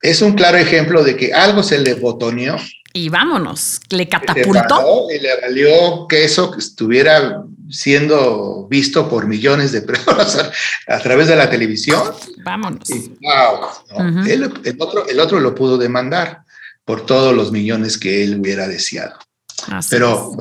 es 0.00 0.22
un 0.22 0.32
claro 0.34 0.58
ejemplo 0.58 1.02
de 1.02 1.16
que 1.16 1.32
algo 1.32 1.62
se 1.62 1.78
le 1.78 1.94
botoneó 1.94 2.56
Y 2.92 3.08
vámonos, 3.08 3.80
le 3.90 4.08
catapultó. 4.08 5.06
y 5.14 5.18
le 5.18 5.40
valió 5.40 6.06
que 6.08 6.24
eso 6.24 6.50
que 6.50 6.58
estuviera 6.60 7.42
siendo 7.70 8.66
visto 8.68 9.08
por 9.08 9.26
millones 9.26 9.72
de 9.72 9.82
personas 9.90 10.50
a, 10.86 10.98
través 11.00 11.28
de 11.28 11.36
la 11.36 11.50
televisión. 11.50 12.02
Vámonos. 12.44 12.88
Y 12.90 13.08
wow, 13.20 13.68
¿no? 13.98 14.20
Ujú. 14.20 14.30
Él- 14.30 14.52
el, 14.64 14.76
otro, 14.80 15.06
el 15.08 15.20
otro 15.20 15.40
lo 15.40 15.54
pudo 15.54 15.76
demandar 15.78 16.42
por 16.84 17.04
todos 17.04 17.34
los 17.34 17.52
millones 17.52 17.98
que 17.98 18.24
él 18.24 18.40
hubiera 18.40 18.66
deseado. 18.66 19.18
Así 19.66 19.88
Pero 19.90 20.32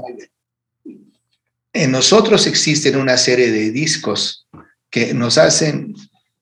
en 1.74 1.92
nosotros 1.92 2.48
existen 2.48 2.96
una 2.96 3.18
serie 3.18 3.52
de 3.52 3.72
discos 3.72 4.48
que 4.90 5.14
nos 5.14 5.38
hacen, 5.38 5.94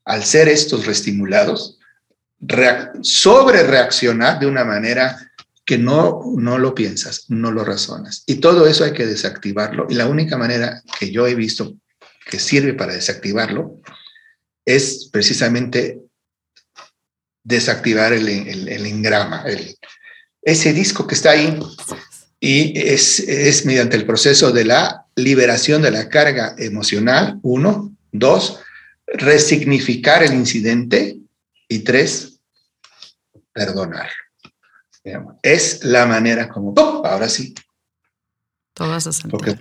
al 0.06 0.24
ser 0.24 0.48
estos 0.48 0.86
reestimulados, 0.86 1.75
sobre 3.02 3.64
reaccionar 3.64 4.40
de 4.40 4.48
una 4.48 4.64
manera 4.66 5.32
que 5.66 5.78
no, 5.78 6.22
no 6.38 6.58
lo 6.60 6.76
piensas, 6.76 7.26
no 7.30 7.52
lo 7.52 7.64
razonas. 7.66 8.24
Y 8.28 8.36
todo 8.36 8.68
eso 8.68 8.84
hay 8.84 8.94
que 8.94 9.06
desactivarlo. 9.06 9.88
Y 9.90 9.96
la 9.96 10.08
única 10.08 10.38
manera 10.38 10.82
que 11.00 11.12
yo 11.12 11.26
he 11.28 11.34
visto 11.36 11.76
que 12.30 12.40
sirve 12.40 12.74
para 12.74 12.94
desactivarlo 12.94 13.80
es 14.66 15.10
precisamente 15.12 16.00
desactivar 17.44 18.14
el, 18.14 18.28
el- 18.28 18.86
engrama, 18.86 19.44
el- 19.44 19.76
ese 20.42 20.74
disco 20.74 21.08
que 21.08 21.16
está 21.16 21.32
ahí. 21.32 21.58
Y 22.40 22.78
es, 22.80 23.20
es 23.20 23.66
mediante 23.66 23.96
el 23.96 24.06
proceso 24.06 24.52
de 24.52 24.66
la 24.66 25.06
liberación 25.16 25.82
de 25.82 25.92
la 25.92 26.10
carga 26.10 26.56
emocional, 26.58 27.40
uno, 27.42 27.96
dos, 28.12 28.60
resignificar 29.08 30.22
el 30.24 30.34
incidente 30.34 31.18
y 31.68 31.80
tres, 31.80 32.35
perdonar. 33.56 34.10
Digamos, 35.04 35.36
Es 35.42 35.84
la 35.84 36.06
manera 36.06 36.50
como, 36.50 36.74
¡pum! 36.74 37.06
ahora 37.06 37.30
sí, 37.30 37.56
Todo 38.74 38.98
porque 39.30 39.56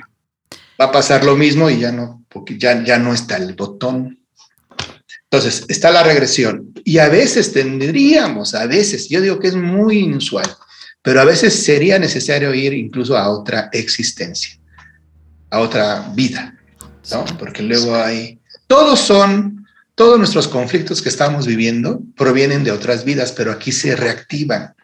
va 0.81 0.87
a 0.87 0.93
pasar 0.93 1.25
lo 1.25 1.37
mismo 1.37 1.71
y 1.71 1.79
ya 1.79 1.93
no, 1.93 2.25
porque 2.29 2.59
ya, 2.59 2.83
ya 2.83 2.99
no 2.99 3.15
está 3.15 3.37
el 3.37 3.55
botón. 3.55 4.19
Entonces, 5.31 5.65
está 5.69 5.91
la 5.91 6.03
regresión 6.03 6.73
y 6.85 6.99
a 6.99 7.09
veces 7.09 7.53
tendríamos, 7.53 8.55
a 8.55 8.67
veces, 8.67 9.09
yo 9.09 9.21
digo 9.21 9.39
que 9.39 9.49
es 9.49 9.55
muy 9.55 9.99
inusual, 9.99 10.47
pero 11.03 11.21
a 11.21 11.25
veces 11.25 11.65
sería 11.65 11.99
necesario 11.99 12.53
ir 12.55 12.73
incluso 12.73 13.17
a 13.17 13.29
otra 13.29 13.69
existencia, 13.73 14.59
a 15.51 15.61
otra 15.61 16.11
vida, 16.15 16.59
¿no? 17.13 17.25
Porque 17.39 17.63
luego 17.63 17.95
hay, 17.95 18.41
todos 18.67 19.01
son, 19.01 19.64
todos 19.95 20.19
nuestros 20.19 20.49
conflictos 20.49 21.03
que 21.03 21.09
estamos 21.09 21.47
viviendo 21.47 22.01
provienen 22.17 22.65
de 22.65 22.73
otras 22.73 23.05
vidas, 23.05 23.33
pero 23.33 23.53
aquí 23.53 23.73
se 23.73 23.95
reactivan, 23.95 24.75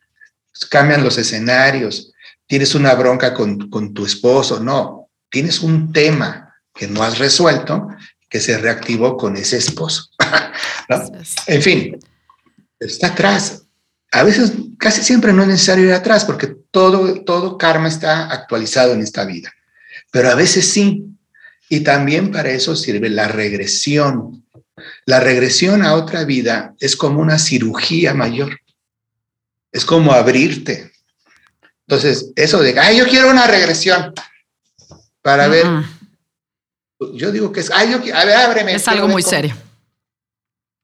cambian 0.68 1.02
los 1.02 1.18
escenarios, 1.18 2.12
tienes 2.46 2.74
una 2.74 2.94
bronca 2.94 3.34
con, 3.34 3.70
con 3.70 3.92
tu 3.94 4.06
esposo, 4.06 4.60
no, 4.60 5.08
tienes 5.28 5.60
un 5.60 5.92
tema 5.92 6.54
que 6.74 6.86
no 6.86 7.02
has 7.02 7.18
resuelto, 7.18 7.88
que 8.28 8.40
se 8.40 8.56
reactivó 8.56 9.16
con 9.16 9.36
ese 9.36 9.58
esposo. 9.58 10.08
En 11.46 11.62
fin, 11.62 12.00
está 12.80 13.08
atrás. 13.08 13.62
A 14.10 14.24
veces, 14.24 14.52
casi 14.76 15.02
siempre 15.04 15.32
no 15.32 15.42
es 15.42 15.48
necesario 15.48 15.84
ir 15.84 15.92
atrás 15.92 16.24
porque 16.24 16.48
todo, 16.72 17.22
todo 17.22 17.56
karma 17.56 17.86
está 17.86 18.28
actualizado 18.28 18.92
en 18.92 19.00
esta 19.00 19.24
vida. 19.24 19.52
Pero 20.10 20.30
a 20.30 20.34
veces 20.34 20.66
sí. 20.66 21.04
Y 21.68 21.80
también 21.80 22.32
para 22.32 22.50
eso 22.50 22.74
sirve 22.74 23.08
la 23.08 23.28
regresión. 23.28 24.44
La 25.06 25.20
regresión 25.20 25.82
a 25.84 25.94
otra 25.94 26.24
vida 26.24 26.74
es 26.78 26.96
como 26.96 27.20
una 27.20 27.38
cirugía 27.38 28.14
mayor. 28.14 28.58
Es 29.72 29.84
como 29.84 30.12
abrirte. 30.12 30.92
Entonces, 31.86 32.32
eso 32.36 32.60
de, 32.60 32.78
ay, 32.78 32.98
yo 32.98 33.06
quiero 33.06 33.30
una 33.30 33.46
regresión 33.46 34.12
para 35.22 35.48
ver, 35.48 35.66
Mm, 35.66 35.84
yo 37.14 37.32
digo 37.32 37.50
que 37.52 37.60
es, 37.60 37.70
ay, 37.70 37.90
yo 37.92 38.00
quiero, 38.02 38.18
a 38.18 38.24
ver, 38.24 38.36
ábreme. 38.36 38.74
Es 38.74 38.86
algo 38.88 39.06
ver 39.06 39.12
muy 39.12 39.22
cómo". 39.22 39.30
serio. 39.30 39.56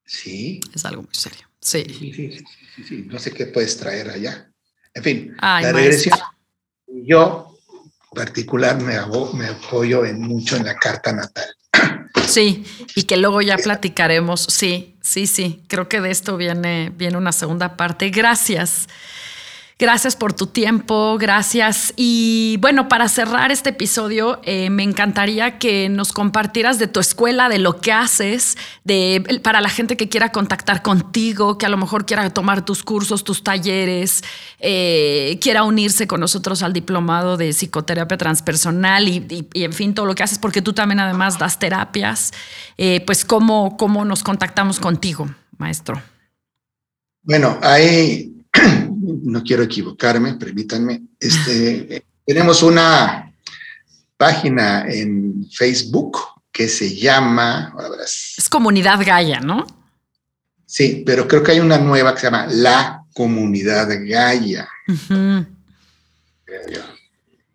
Sí, 0.05 0.61
Es 0.75 0.85
algo 0.85 1.03
muy 1.03 1.15
serio. 1.15 1.49
Sí. 1.61 1.85
sí, 1.89 2.13
sí, 2.77 2.85
sí, 2.85 3.03
no 3.09 3.19
sé 3.19 3.33
qué 3.33 3.47
puedes 3.47 3.77
traer 3.77 4.09
allá. 4.11 4.51
En 4.95 5.03
fin, 5.03 5.37
Ay, 5.41 5.65
la 5.65 5.73
regresión. 5.73 6.19
Yo, 6.87 7.59
particular, 8.13 8.81
me, 8.81 8.95
me 9.35 9.47
apoyo 9.49 10.05
en 10.05 10.21
mucho 10.21 10.57
en 10.57 10.65
la 10.65 10.77
carta 10.77 11.13
natal. 11.13 11.53
Sí, 12.27 12.65
y 12.95 13.05
que 13.05 13.17
luego 13.17 13.41
ya 13.41 13.57
platicaremos. 13.57 14.43
Sí, 14.49 14.95
sí, 15.01 15.27
sí. 15.27 15.61
Creo 15.69 15.89
que 15.89 16.01
de 16.01 16.11
esto 16.11 16.37
viene, 16.37 16.93
viene 16.97 17.17
una 17.17 17.33
segunda 17.33 17.77
parte. 17.77 18.11
Gracias. 18.11 18.89
Gracias 19.79 20.17
por 20.17 20.33
tu 20.33 20.47
tiempo, 20.47 21.19
gracias. 21.19 21.93
Y 21.97 22.57
bueno, 22.63 22.89
para 22.89 23.11
cerrar 23.11 23.53
este 23.53 23.71
episodio, 23.71 24.41
eh, 24.43 24.71
me 24.71 24.83
encantaría 24.83 25.59
que 25.59 25.91
nos 25.91 26.15
compartieras 26.15 26.79
de 26.79 26.87
tu 26.87 26.99
escuela, 26.99 27.51
de 27.51 27.59
lo 27.59 27.79
que 27.83 27.93
haces, 27.93 28.57
de, 28.85 29.41
para 29.43 29.61
la 29.61 29.69
gente 29.69 29.99
que 29.99 30.09
quiera 30.09 30.33
contactar 30.33 30.81
contigo, 30.81 31.59
que 31.59 31.67
a 31.67 31.69
lo 31.69 31.77
mejor 31.77 32.07
quiera 32.07 32.31
tomar 32.31 32.65
tus 32.65 32.83
cursos, 32.83 33.23
tus 33.23 33.45
talleres, 33.45 34.25
eh, 34.61 35.39
quiera 35.43 35.63
unirse 35.65 36.07
con 36.07 36.21
nosotros 36.21 36.63
al 36.63 36.73
diplomado 36.73 37.37
de 37.37 37.51
psicoterapia 37.51 38.17
transpersonal 38.17 39.07
y, 39.09 39.47
en 39.53 39.75
fin, 39.75 39.93
todo 39.93 40.07
lo 40.07 40.15
que 40.15 40.23
haces, 40.23 40.39
porque 40.39 40.63
tú 40.63 40.73
también 40.73 41.01
además 41.01 41.39
das 41.39 41.59
terapias. 41.59 42.33
Eh, 42.79 43.03
pues, 43.05 43.27
¿cómo, 43.27 43.77
¿cómo 43.77 44.07
nos 44.07 44.23
contactamos 44.23 44.81
contigo, 44.81 45.29
maestro? 45.59 46.01
Bueno, 47.25 47.59
hay 47.61 48.36
no 48.91 49.43
quiero 49.43 49.63
equivocarme, 49.63 50.35
permítanme. 50.35 51.03
Este, 51.19 52.05
tenemos 52.25 52.63
una 52.63 53.33
página 54.17 54.87
en 54.89 55.47
Facebook 55.53 56.19
que 56.51 56.69
se 56.69 56.95
llama. 56.95 57.75
Es 58.37 58.49
Comunidad 58.49 59.05
Gaia, 59.05 59.41
¿no? 59.41 59.67
Sí, 60.65 61.03
pero 61.07 61.29
creo 61.29 61.43
que 61.43 61.53
hay 61.53 61.61
una 61.61 61.79
nueva 61.79 62.15
que 62.15 62.21
se 62.21 62.27
llama 62.27 62.47
La 62.49 63.05
Comunidad 63.15 63.89
Gaia. 64.05 64.69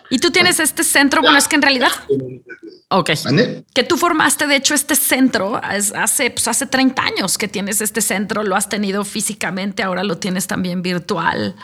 Y 0.09 0.19
tú 0.19 0.29
tienes 0.31 0.59
este 0.59 0.83
centro, 0.83 1.21
bueno, 1.21 1.37
es 1.37 1.47
que 1.47 1.55
en 1.55 1.61
realidad... 1.61 1.91
Ok. 2.93 3.11
Que 3.73 3.83
tú 3.83 3.95
formaste, 3.95 4.47
de 4.47 4.57
hecho, 4.57 4.73
este 4.73 4.95
centro 4.95 5.61
hace, 5.63 6.29
pues, 6.29 6.47
hace 6.49 6.65
30 6.65 7.01
años 7.01 7.37
que 7.37 7.47
tienes 7.47 7.79
este 7.79 8.01
centro, 8.01 8.43
lo 8.43 8.57
has 8.57 8.67
tenido 8.67 9.05
físicamente, 9.05 9.81
ahora 9.81 10.03
lo 10.03 10.17
tienes 10.17 10.45
también 10.45 10.81
virtual. 10.81 11.55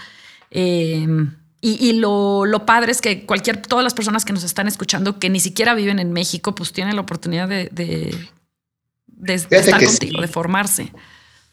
Em, 0.51 1.35
y, 1.59 1.91
lo, 1.93 2.63
padre 2.65 2.93
es 2.93 3.01
que 3.01 3.25
cualquier, 3.25 3.61
todas 3.61 3.83
las 3.83 3.93
personas 3.93 4.23
que 4.23 4.31
nos 4.31 4.45
están 4.45 4.69
escuchando 4.69 5.19
que 5.19 5.29
ni 5.29 5.41
siquiera 5.41 5.73
viven 5.73 5.99
en 5.99 6.13
México, 6.13 6.55
pues 6.55 6.71
tienen 6.71 6.95
la 6.95 7.01
oportunidad 7.01 7.49
de, 7.49 7.69
de, 7.73 9.33
estar 9.33 9.83
contigo, 9.83 10.21
de 10.21 10.27
formarse. 10.29 10.93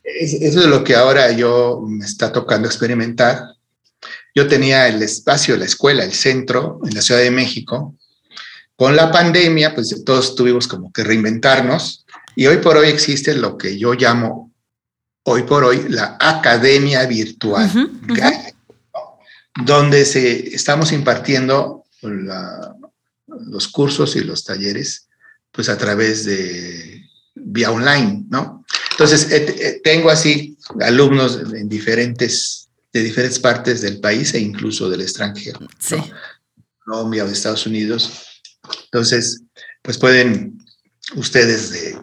Eso 0.04 0.60
es 0.60 0.66
lo 0.66 0.84
que 0.84 0.94
ahora 0.94 1.32
yo 1.32 1.82
me 1.84 2.04
está 2.04 2.30
tocando 2.30 2.68
experimentar. 2.68 3.40
Yo 4.36 4.46
tenía 4.46 4.86
el 4.86 5.02
espacio, 5.02 5.56
la 5.56 5.64
escuela, 5.64 6.04
el 6.04 6.12
centro 6.12 6.78
en 6.86 6.94
la 6.94 7.02
Ciudad 7.02 7.20
de 7.20 7.32
México. 7.32 7.96
Con 8.76 8.96
la 8.96 9.10
pandemia, 9.10 9.74
pues 9.74 10.04
todos 10.04 10.34
tuvimos 10.34 10.66
como 10.66 10.92
que 10.92 11.04
reinventarnos 11.04 12.04
y 12.34 12.46
hoy 12.46 12.58
por 12.58 12.76
hoy 12.76 12.88
existe 12.88 13.34
lo 13.34 13.56
que 13.56 13.78
yo 13.78 13.94
llamo, 13.94 14.52
hoy 15.24 15.42
por 15.44 15.64
hoy, 15.64 15.86
la 15.88 16.16
academia 16.20 17.06
virtual, 17.06 17.70
donde 19.64 20.04
se, 20.04 20.54
estamos 20.54 20.92
impartiendo 20.92 21.84
los 23.26 23.68
cursos 23.68 24.16
y 24.16 24.20
los 24.20 24.44
talleres, 24.44 25.08
pues 25.52 25.68
a 25.68 25.78
través 25.78 26.24
de 26.24 27.04
vía 27.34 27.70
online, 27.70 28.24
¿no? 28.28 28.64
Entonces, 28.90 29.28
tengo 29.82 30.10
así 30.10 30.56
alumnos 30.80 31.38
en 31.52 31.68
diferentes 31.68 32.64
de 32.94 33.02
diferentes 33.02 33.40
partes 33.40 33.82
del 33.82 33.98
país 34.00 34.32
e 34.34 34.38
incluso 34.38 34.88
del 34.88 35.00
extranjero. 35.00 35.58
Sí. 35.80 35.96
Colombia 36.84 37.24
o 37.24 37.26
de 37.26 37.32
Estados 37.32 37.66
Unidos. 37.66 38.33
Entonces, 38.84 39.42
pues 39.82 39.98
pueden 39.98 40.58
ustedes 41.16 41.70
de, 41.70 41.98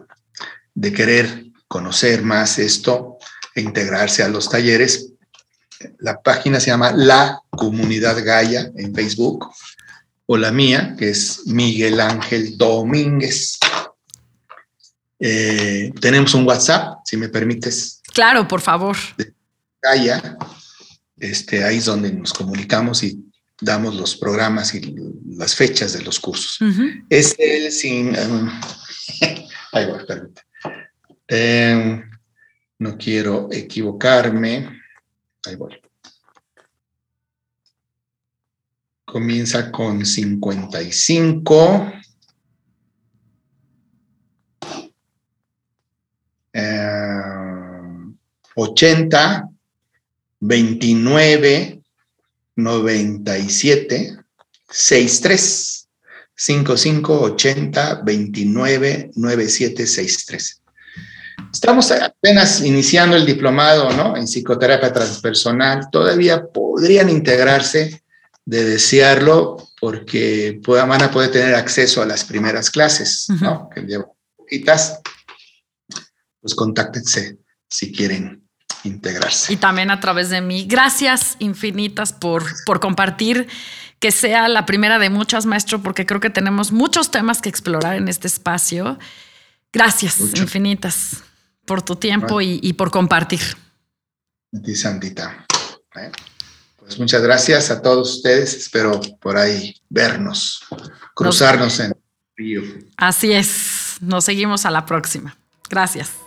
de 0.74 0.92
querer 0.92 1.46
conocer 1.68 2.22
más 2.22 2.58
esto 2.58 3.18
e 3.54 3.60
integrarse 3.60 4.22
a 4.22 4.28
los 4.28 4.48
talleres. 4.48 5.10
La 5.98 6.20
página 6.20 6.60
se 6.60 6.68
llama 6.68 6.92
La 6.92 7.40
Comunidad 7.50 8.24
Gaia 8.24 8.70
en 8.76 8.94
Facebook 8.94 9.52
o 10.26 10.36
la 10.36 10.52
mía, 10.52 10.94
que 10.98 11.10
es 11.10 11.46
Miguel 11.46 12.00
Ángel 12.00 12.56
Domínguez. 12.56 13.58
Eh, 15.18 15.92
tenemos 16.00 16.34
un 16.34 16.46
WhatsApp, 16.46 16.98
si 17.04 17.16
me 17.16 17.28
permites. 17.28 18.00
Claro, 18.12 18.46
por 18.46 18.60
favor. 18.60 18.96
Gaia, 19.80 20.36
este, 21.16 21.64
ahí 21.64 21.78
es 21.78 21.84
donde 21.84 22.12
nos 22.12 22.32
comunicamos 22.32 23.02
y 23.02 23.31
damos 23.60 23.94
los 23.94 24.16
programas 24.16 24.74
y 24.74 24.94
las 25.36 25.54
fechas 25.54 25.92
de 25.92 26.02
los 26.02 26.18
cursos. 26.20 26.58
Es 27.08 27.34
el 27.38 27.70
sin... 27.70 28.08
Um, 28.18 28.50
ahí 29.72 29.86
voy, 29.86 30.00
em, 31.28 32.10
no 32.78 32.98
quiero 32.98 33.48
equivocarme. 33.50 34.80
Ahí 35.46 35.56
voy. 35.56 35.76
Comienza 39.04 39.70
con 39.70 40.04
55. 40.04 41.92
Eh, 46.54 46.92
80 48.54 49.48
29 50.40 51.81
97 52.56 54.16
63 54.70 55.88
55 56.34 57.20
80 57.20 58.02
29 58.04 59.10
97 59.14 59.86
63. 59.86 60.62
Estamos 61.52 61.90
apenas 61.92 62.60
iniciando 62.62 63.16
el 63.16 63.26
diplomado 63.26 63.92
¿no? 63.92 64.16
en 64.16 64.24
psicoterapia 64.24 64.92
transpersonal. 64.92 65.88
Todavía 65.90 66.46
podrían 66.46 67.10
integrarse 67.10 68.02
de 68.44 68.64
desearlo 68.64 69.68
porque 69.80 70.60
van 70.66 71.02
a 71.02 71.10
poder 71.10 71.30
tener 71.30 71.54
acceso 71.54 72.02
a 72.02 72.06
las 72.06 72.24
primeras 72.24 72.70
clases, 72.70 73.26
¿no? 73.40 73.68
que 73.68 73.82
llevo 73.82 74.16
poquitas. 74.36 75.00
Pues 76.40 76.54
contáctense 76.54 77.38
si 77.68 77.92
quieren 77.92 78.48
integrarse. 78.84 79.52
Y 79.52 79.56
también 79.56 79.90
a 79.90 80.00
través 80.00 80.30
de 80.30 80.40
mí. 80.40 80.64
Gracias 80.66 81.36
infinitas 81.38 82.12
por, 82.12 82.44
por 82.64 82.80
compartir, 82.80 83.48
que 83.98 84.10
sea 84.10 84.48
la 84.48 84.66
primera 84.66 84.98
de 84.98 85.10
muchas, 85.10 85.46
maestro, 85.46 85.82
porque 85.82 86.06
creo 86.06 86.20
que 86.20 86.30
tenemos 86.30 86.72
muchos 86.72 87.10
temas 87.10 87.40
que 87.40 87.48
explorar 87.48 87.96
en 87.96 88.08
este 88.08 88.26
espacio. 88.26 88.98
Gracias 89.72 90.18
infinitas 90.36 91.22
por 91.64 91.82
tu 91.82 91.96
tiempo 91.96 92.40
y, 92.40 92.72
por 92.74 92.90
compartir. 92.90 93.40
A 94.54 94.60
ti, 94.60 94.74
Sandita. 94.74 95.46
Pues 96.78 96.98
muchas 96.98 97.22
gracias 97.22 97.70
a 97.70 97.80
todos 97.80 98.16
ustedes. 98.16 98.54
Espero 98.54 99.00
por 99.20 99.36
ahí 99.36 99.80
vernos, 99.88 100.62
cruzarnos 101.14 101.78
en 101.80 101.86
el 101.86 101.96
río. 102.36 102.62
Así 102.96 103.32
es. 103.32 103.96
Nos 104.00 104.24
seguimos 104.24 104.66
a 104.66 104.70
la 104.70 104.84
próxima. 104.84 105.36
Gracias. 105.70 106.21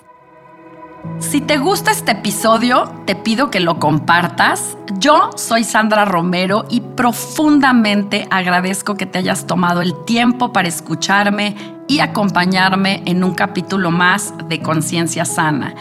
Si 1.19 1.41
te 1.41 1.57
gusta 1.57 1.91
este 1.91 2.11
episodio, 2.11 2.91
te 3.05 3.15
pido 3.15 3.49
que 3.49 3.59
lo 3.59 3.79
compartas. 3.79 4.77
Yo 4.99 5.31
soy 5.35 5.63
Sandra 5.63 6.05
Romero 6.05 6.65
y 6.69 6.81
profundamente 6.81 8.27
agradezco 8.29 8.95
que 8.95 9.05
te 9.05 9.19
hayas 9.19 9.47
tomado 9.47 9.81
el 9.81 9.93
tiempo 10.05 10.53
para 10.53 10.67
escucharme 10.67 11.55
y 11.87 11.99
acompañarme 11.99 13.01
en 13.05 13.23
un 13.23 13.33
capítulo 13.33 13.91
más 13.91 14.33
de 14.49 14.61
Conciencia 14.61 15.25
Sana. 15.25 15.75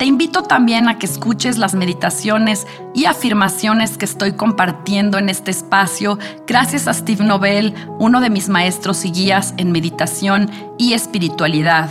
Te 0.00 0.06
invito 0.06 0.44
también 0.44 0.88
a 0.88 0.98
que 0.98 1.04
escuches 1.04 1.58
las 1.58 1.74
meditaciones 1.74 2.66
y 2.94 3.04
afirmaciones 3.04 3.98
que 3.98 4.06
estoy 4.06 4.32
compartiendo 4.32 5.18
en 5.18 5.28
este 5.28 5.50
espacio 5.50 6.18
gracias 6.46 6.88
a 6.88 6.94
Steve 6.94 7.22
Nobel, 7.22 7.74
uno 7.98 8.22
de 8.22 8.30
mis 8.30 8.48
maestros 8.48 9.04
y 9.04 9.10
guías 9.10 9.52
en 9.58 9.72
meditación 9.72 10.50
y 10.78 10.94
espiritualidad. 10.94 11.90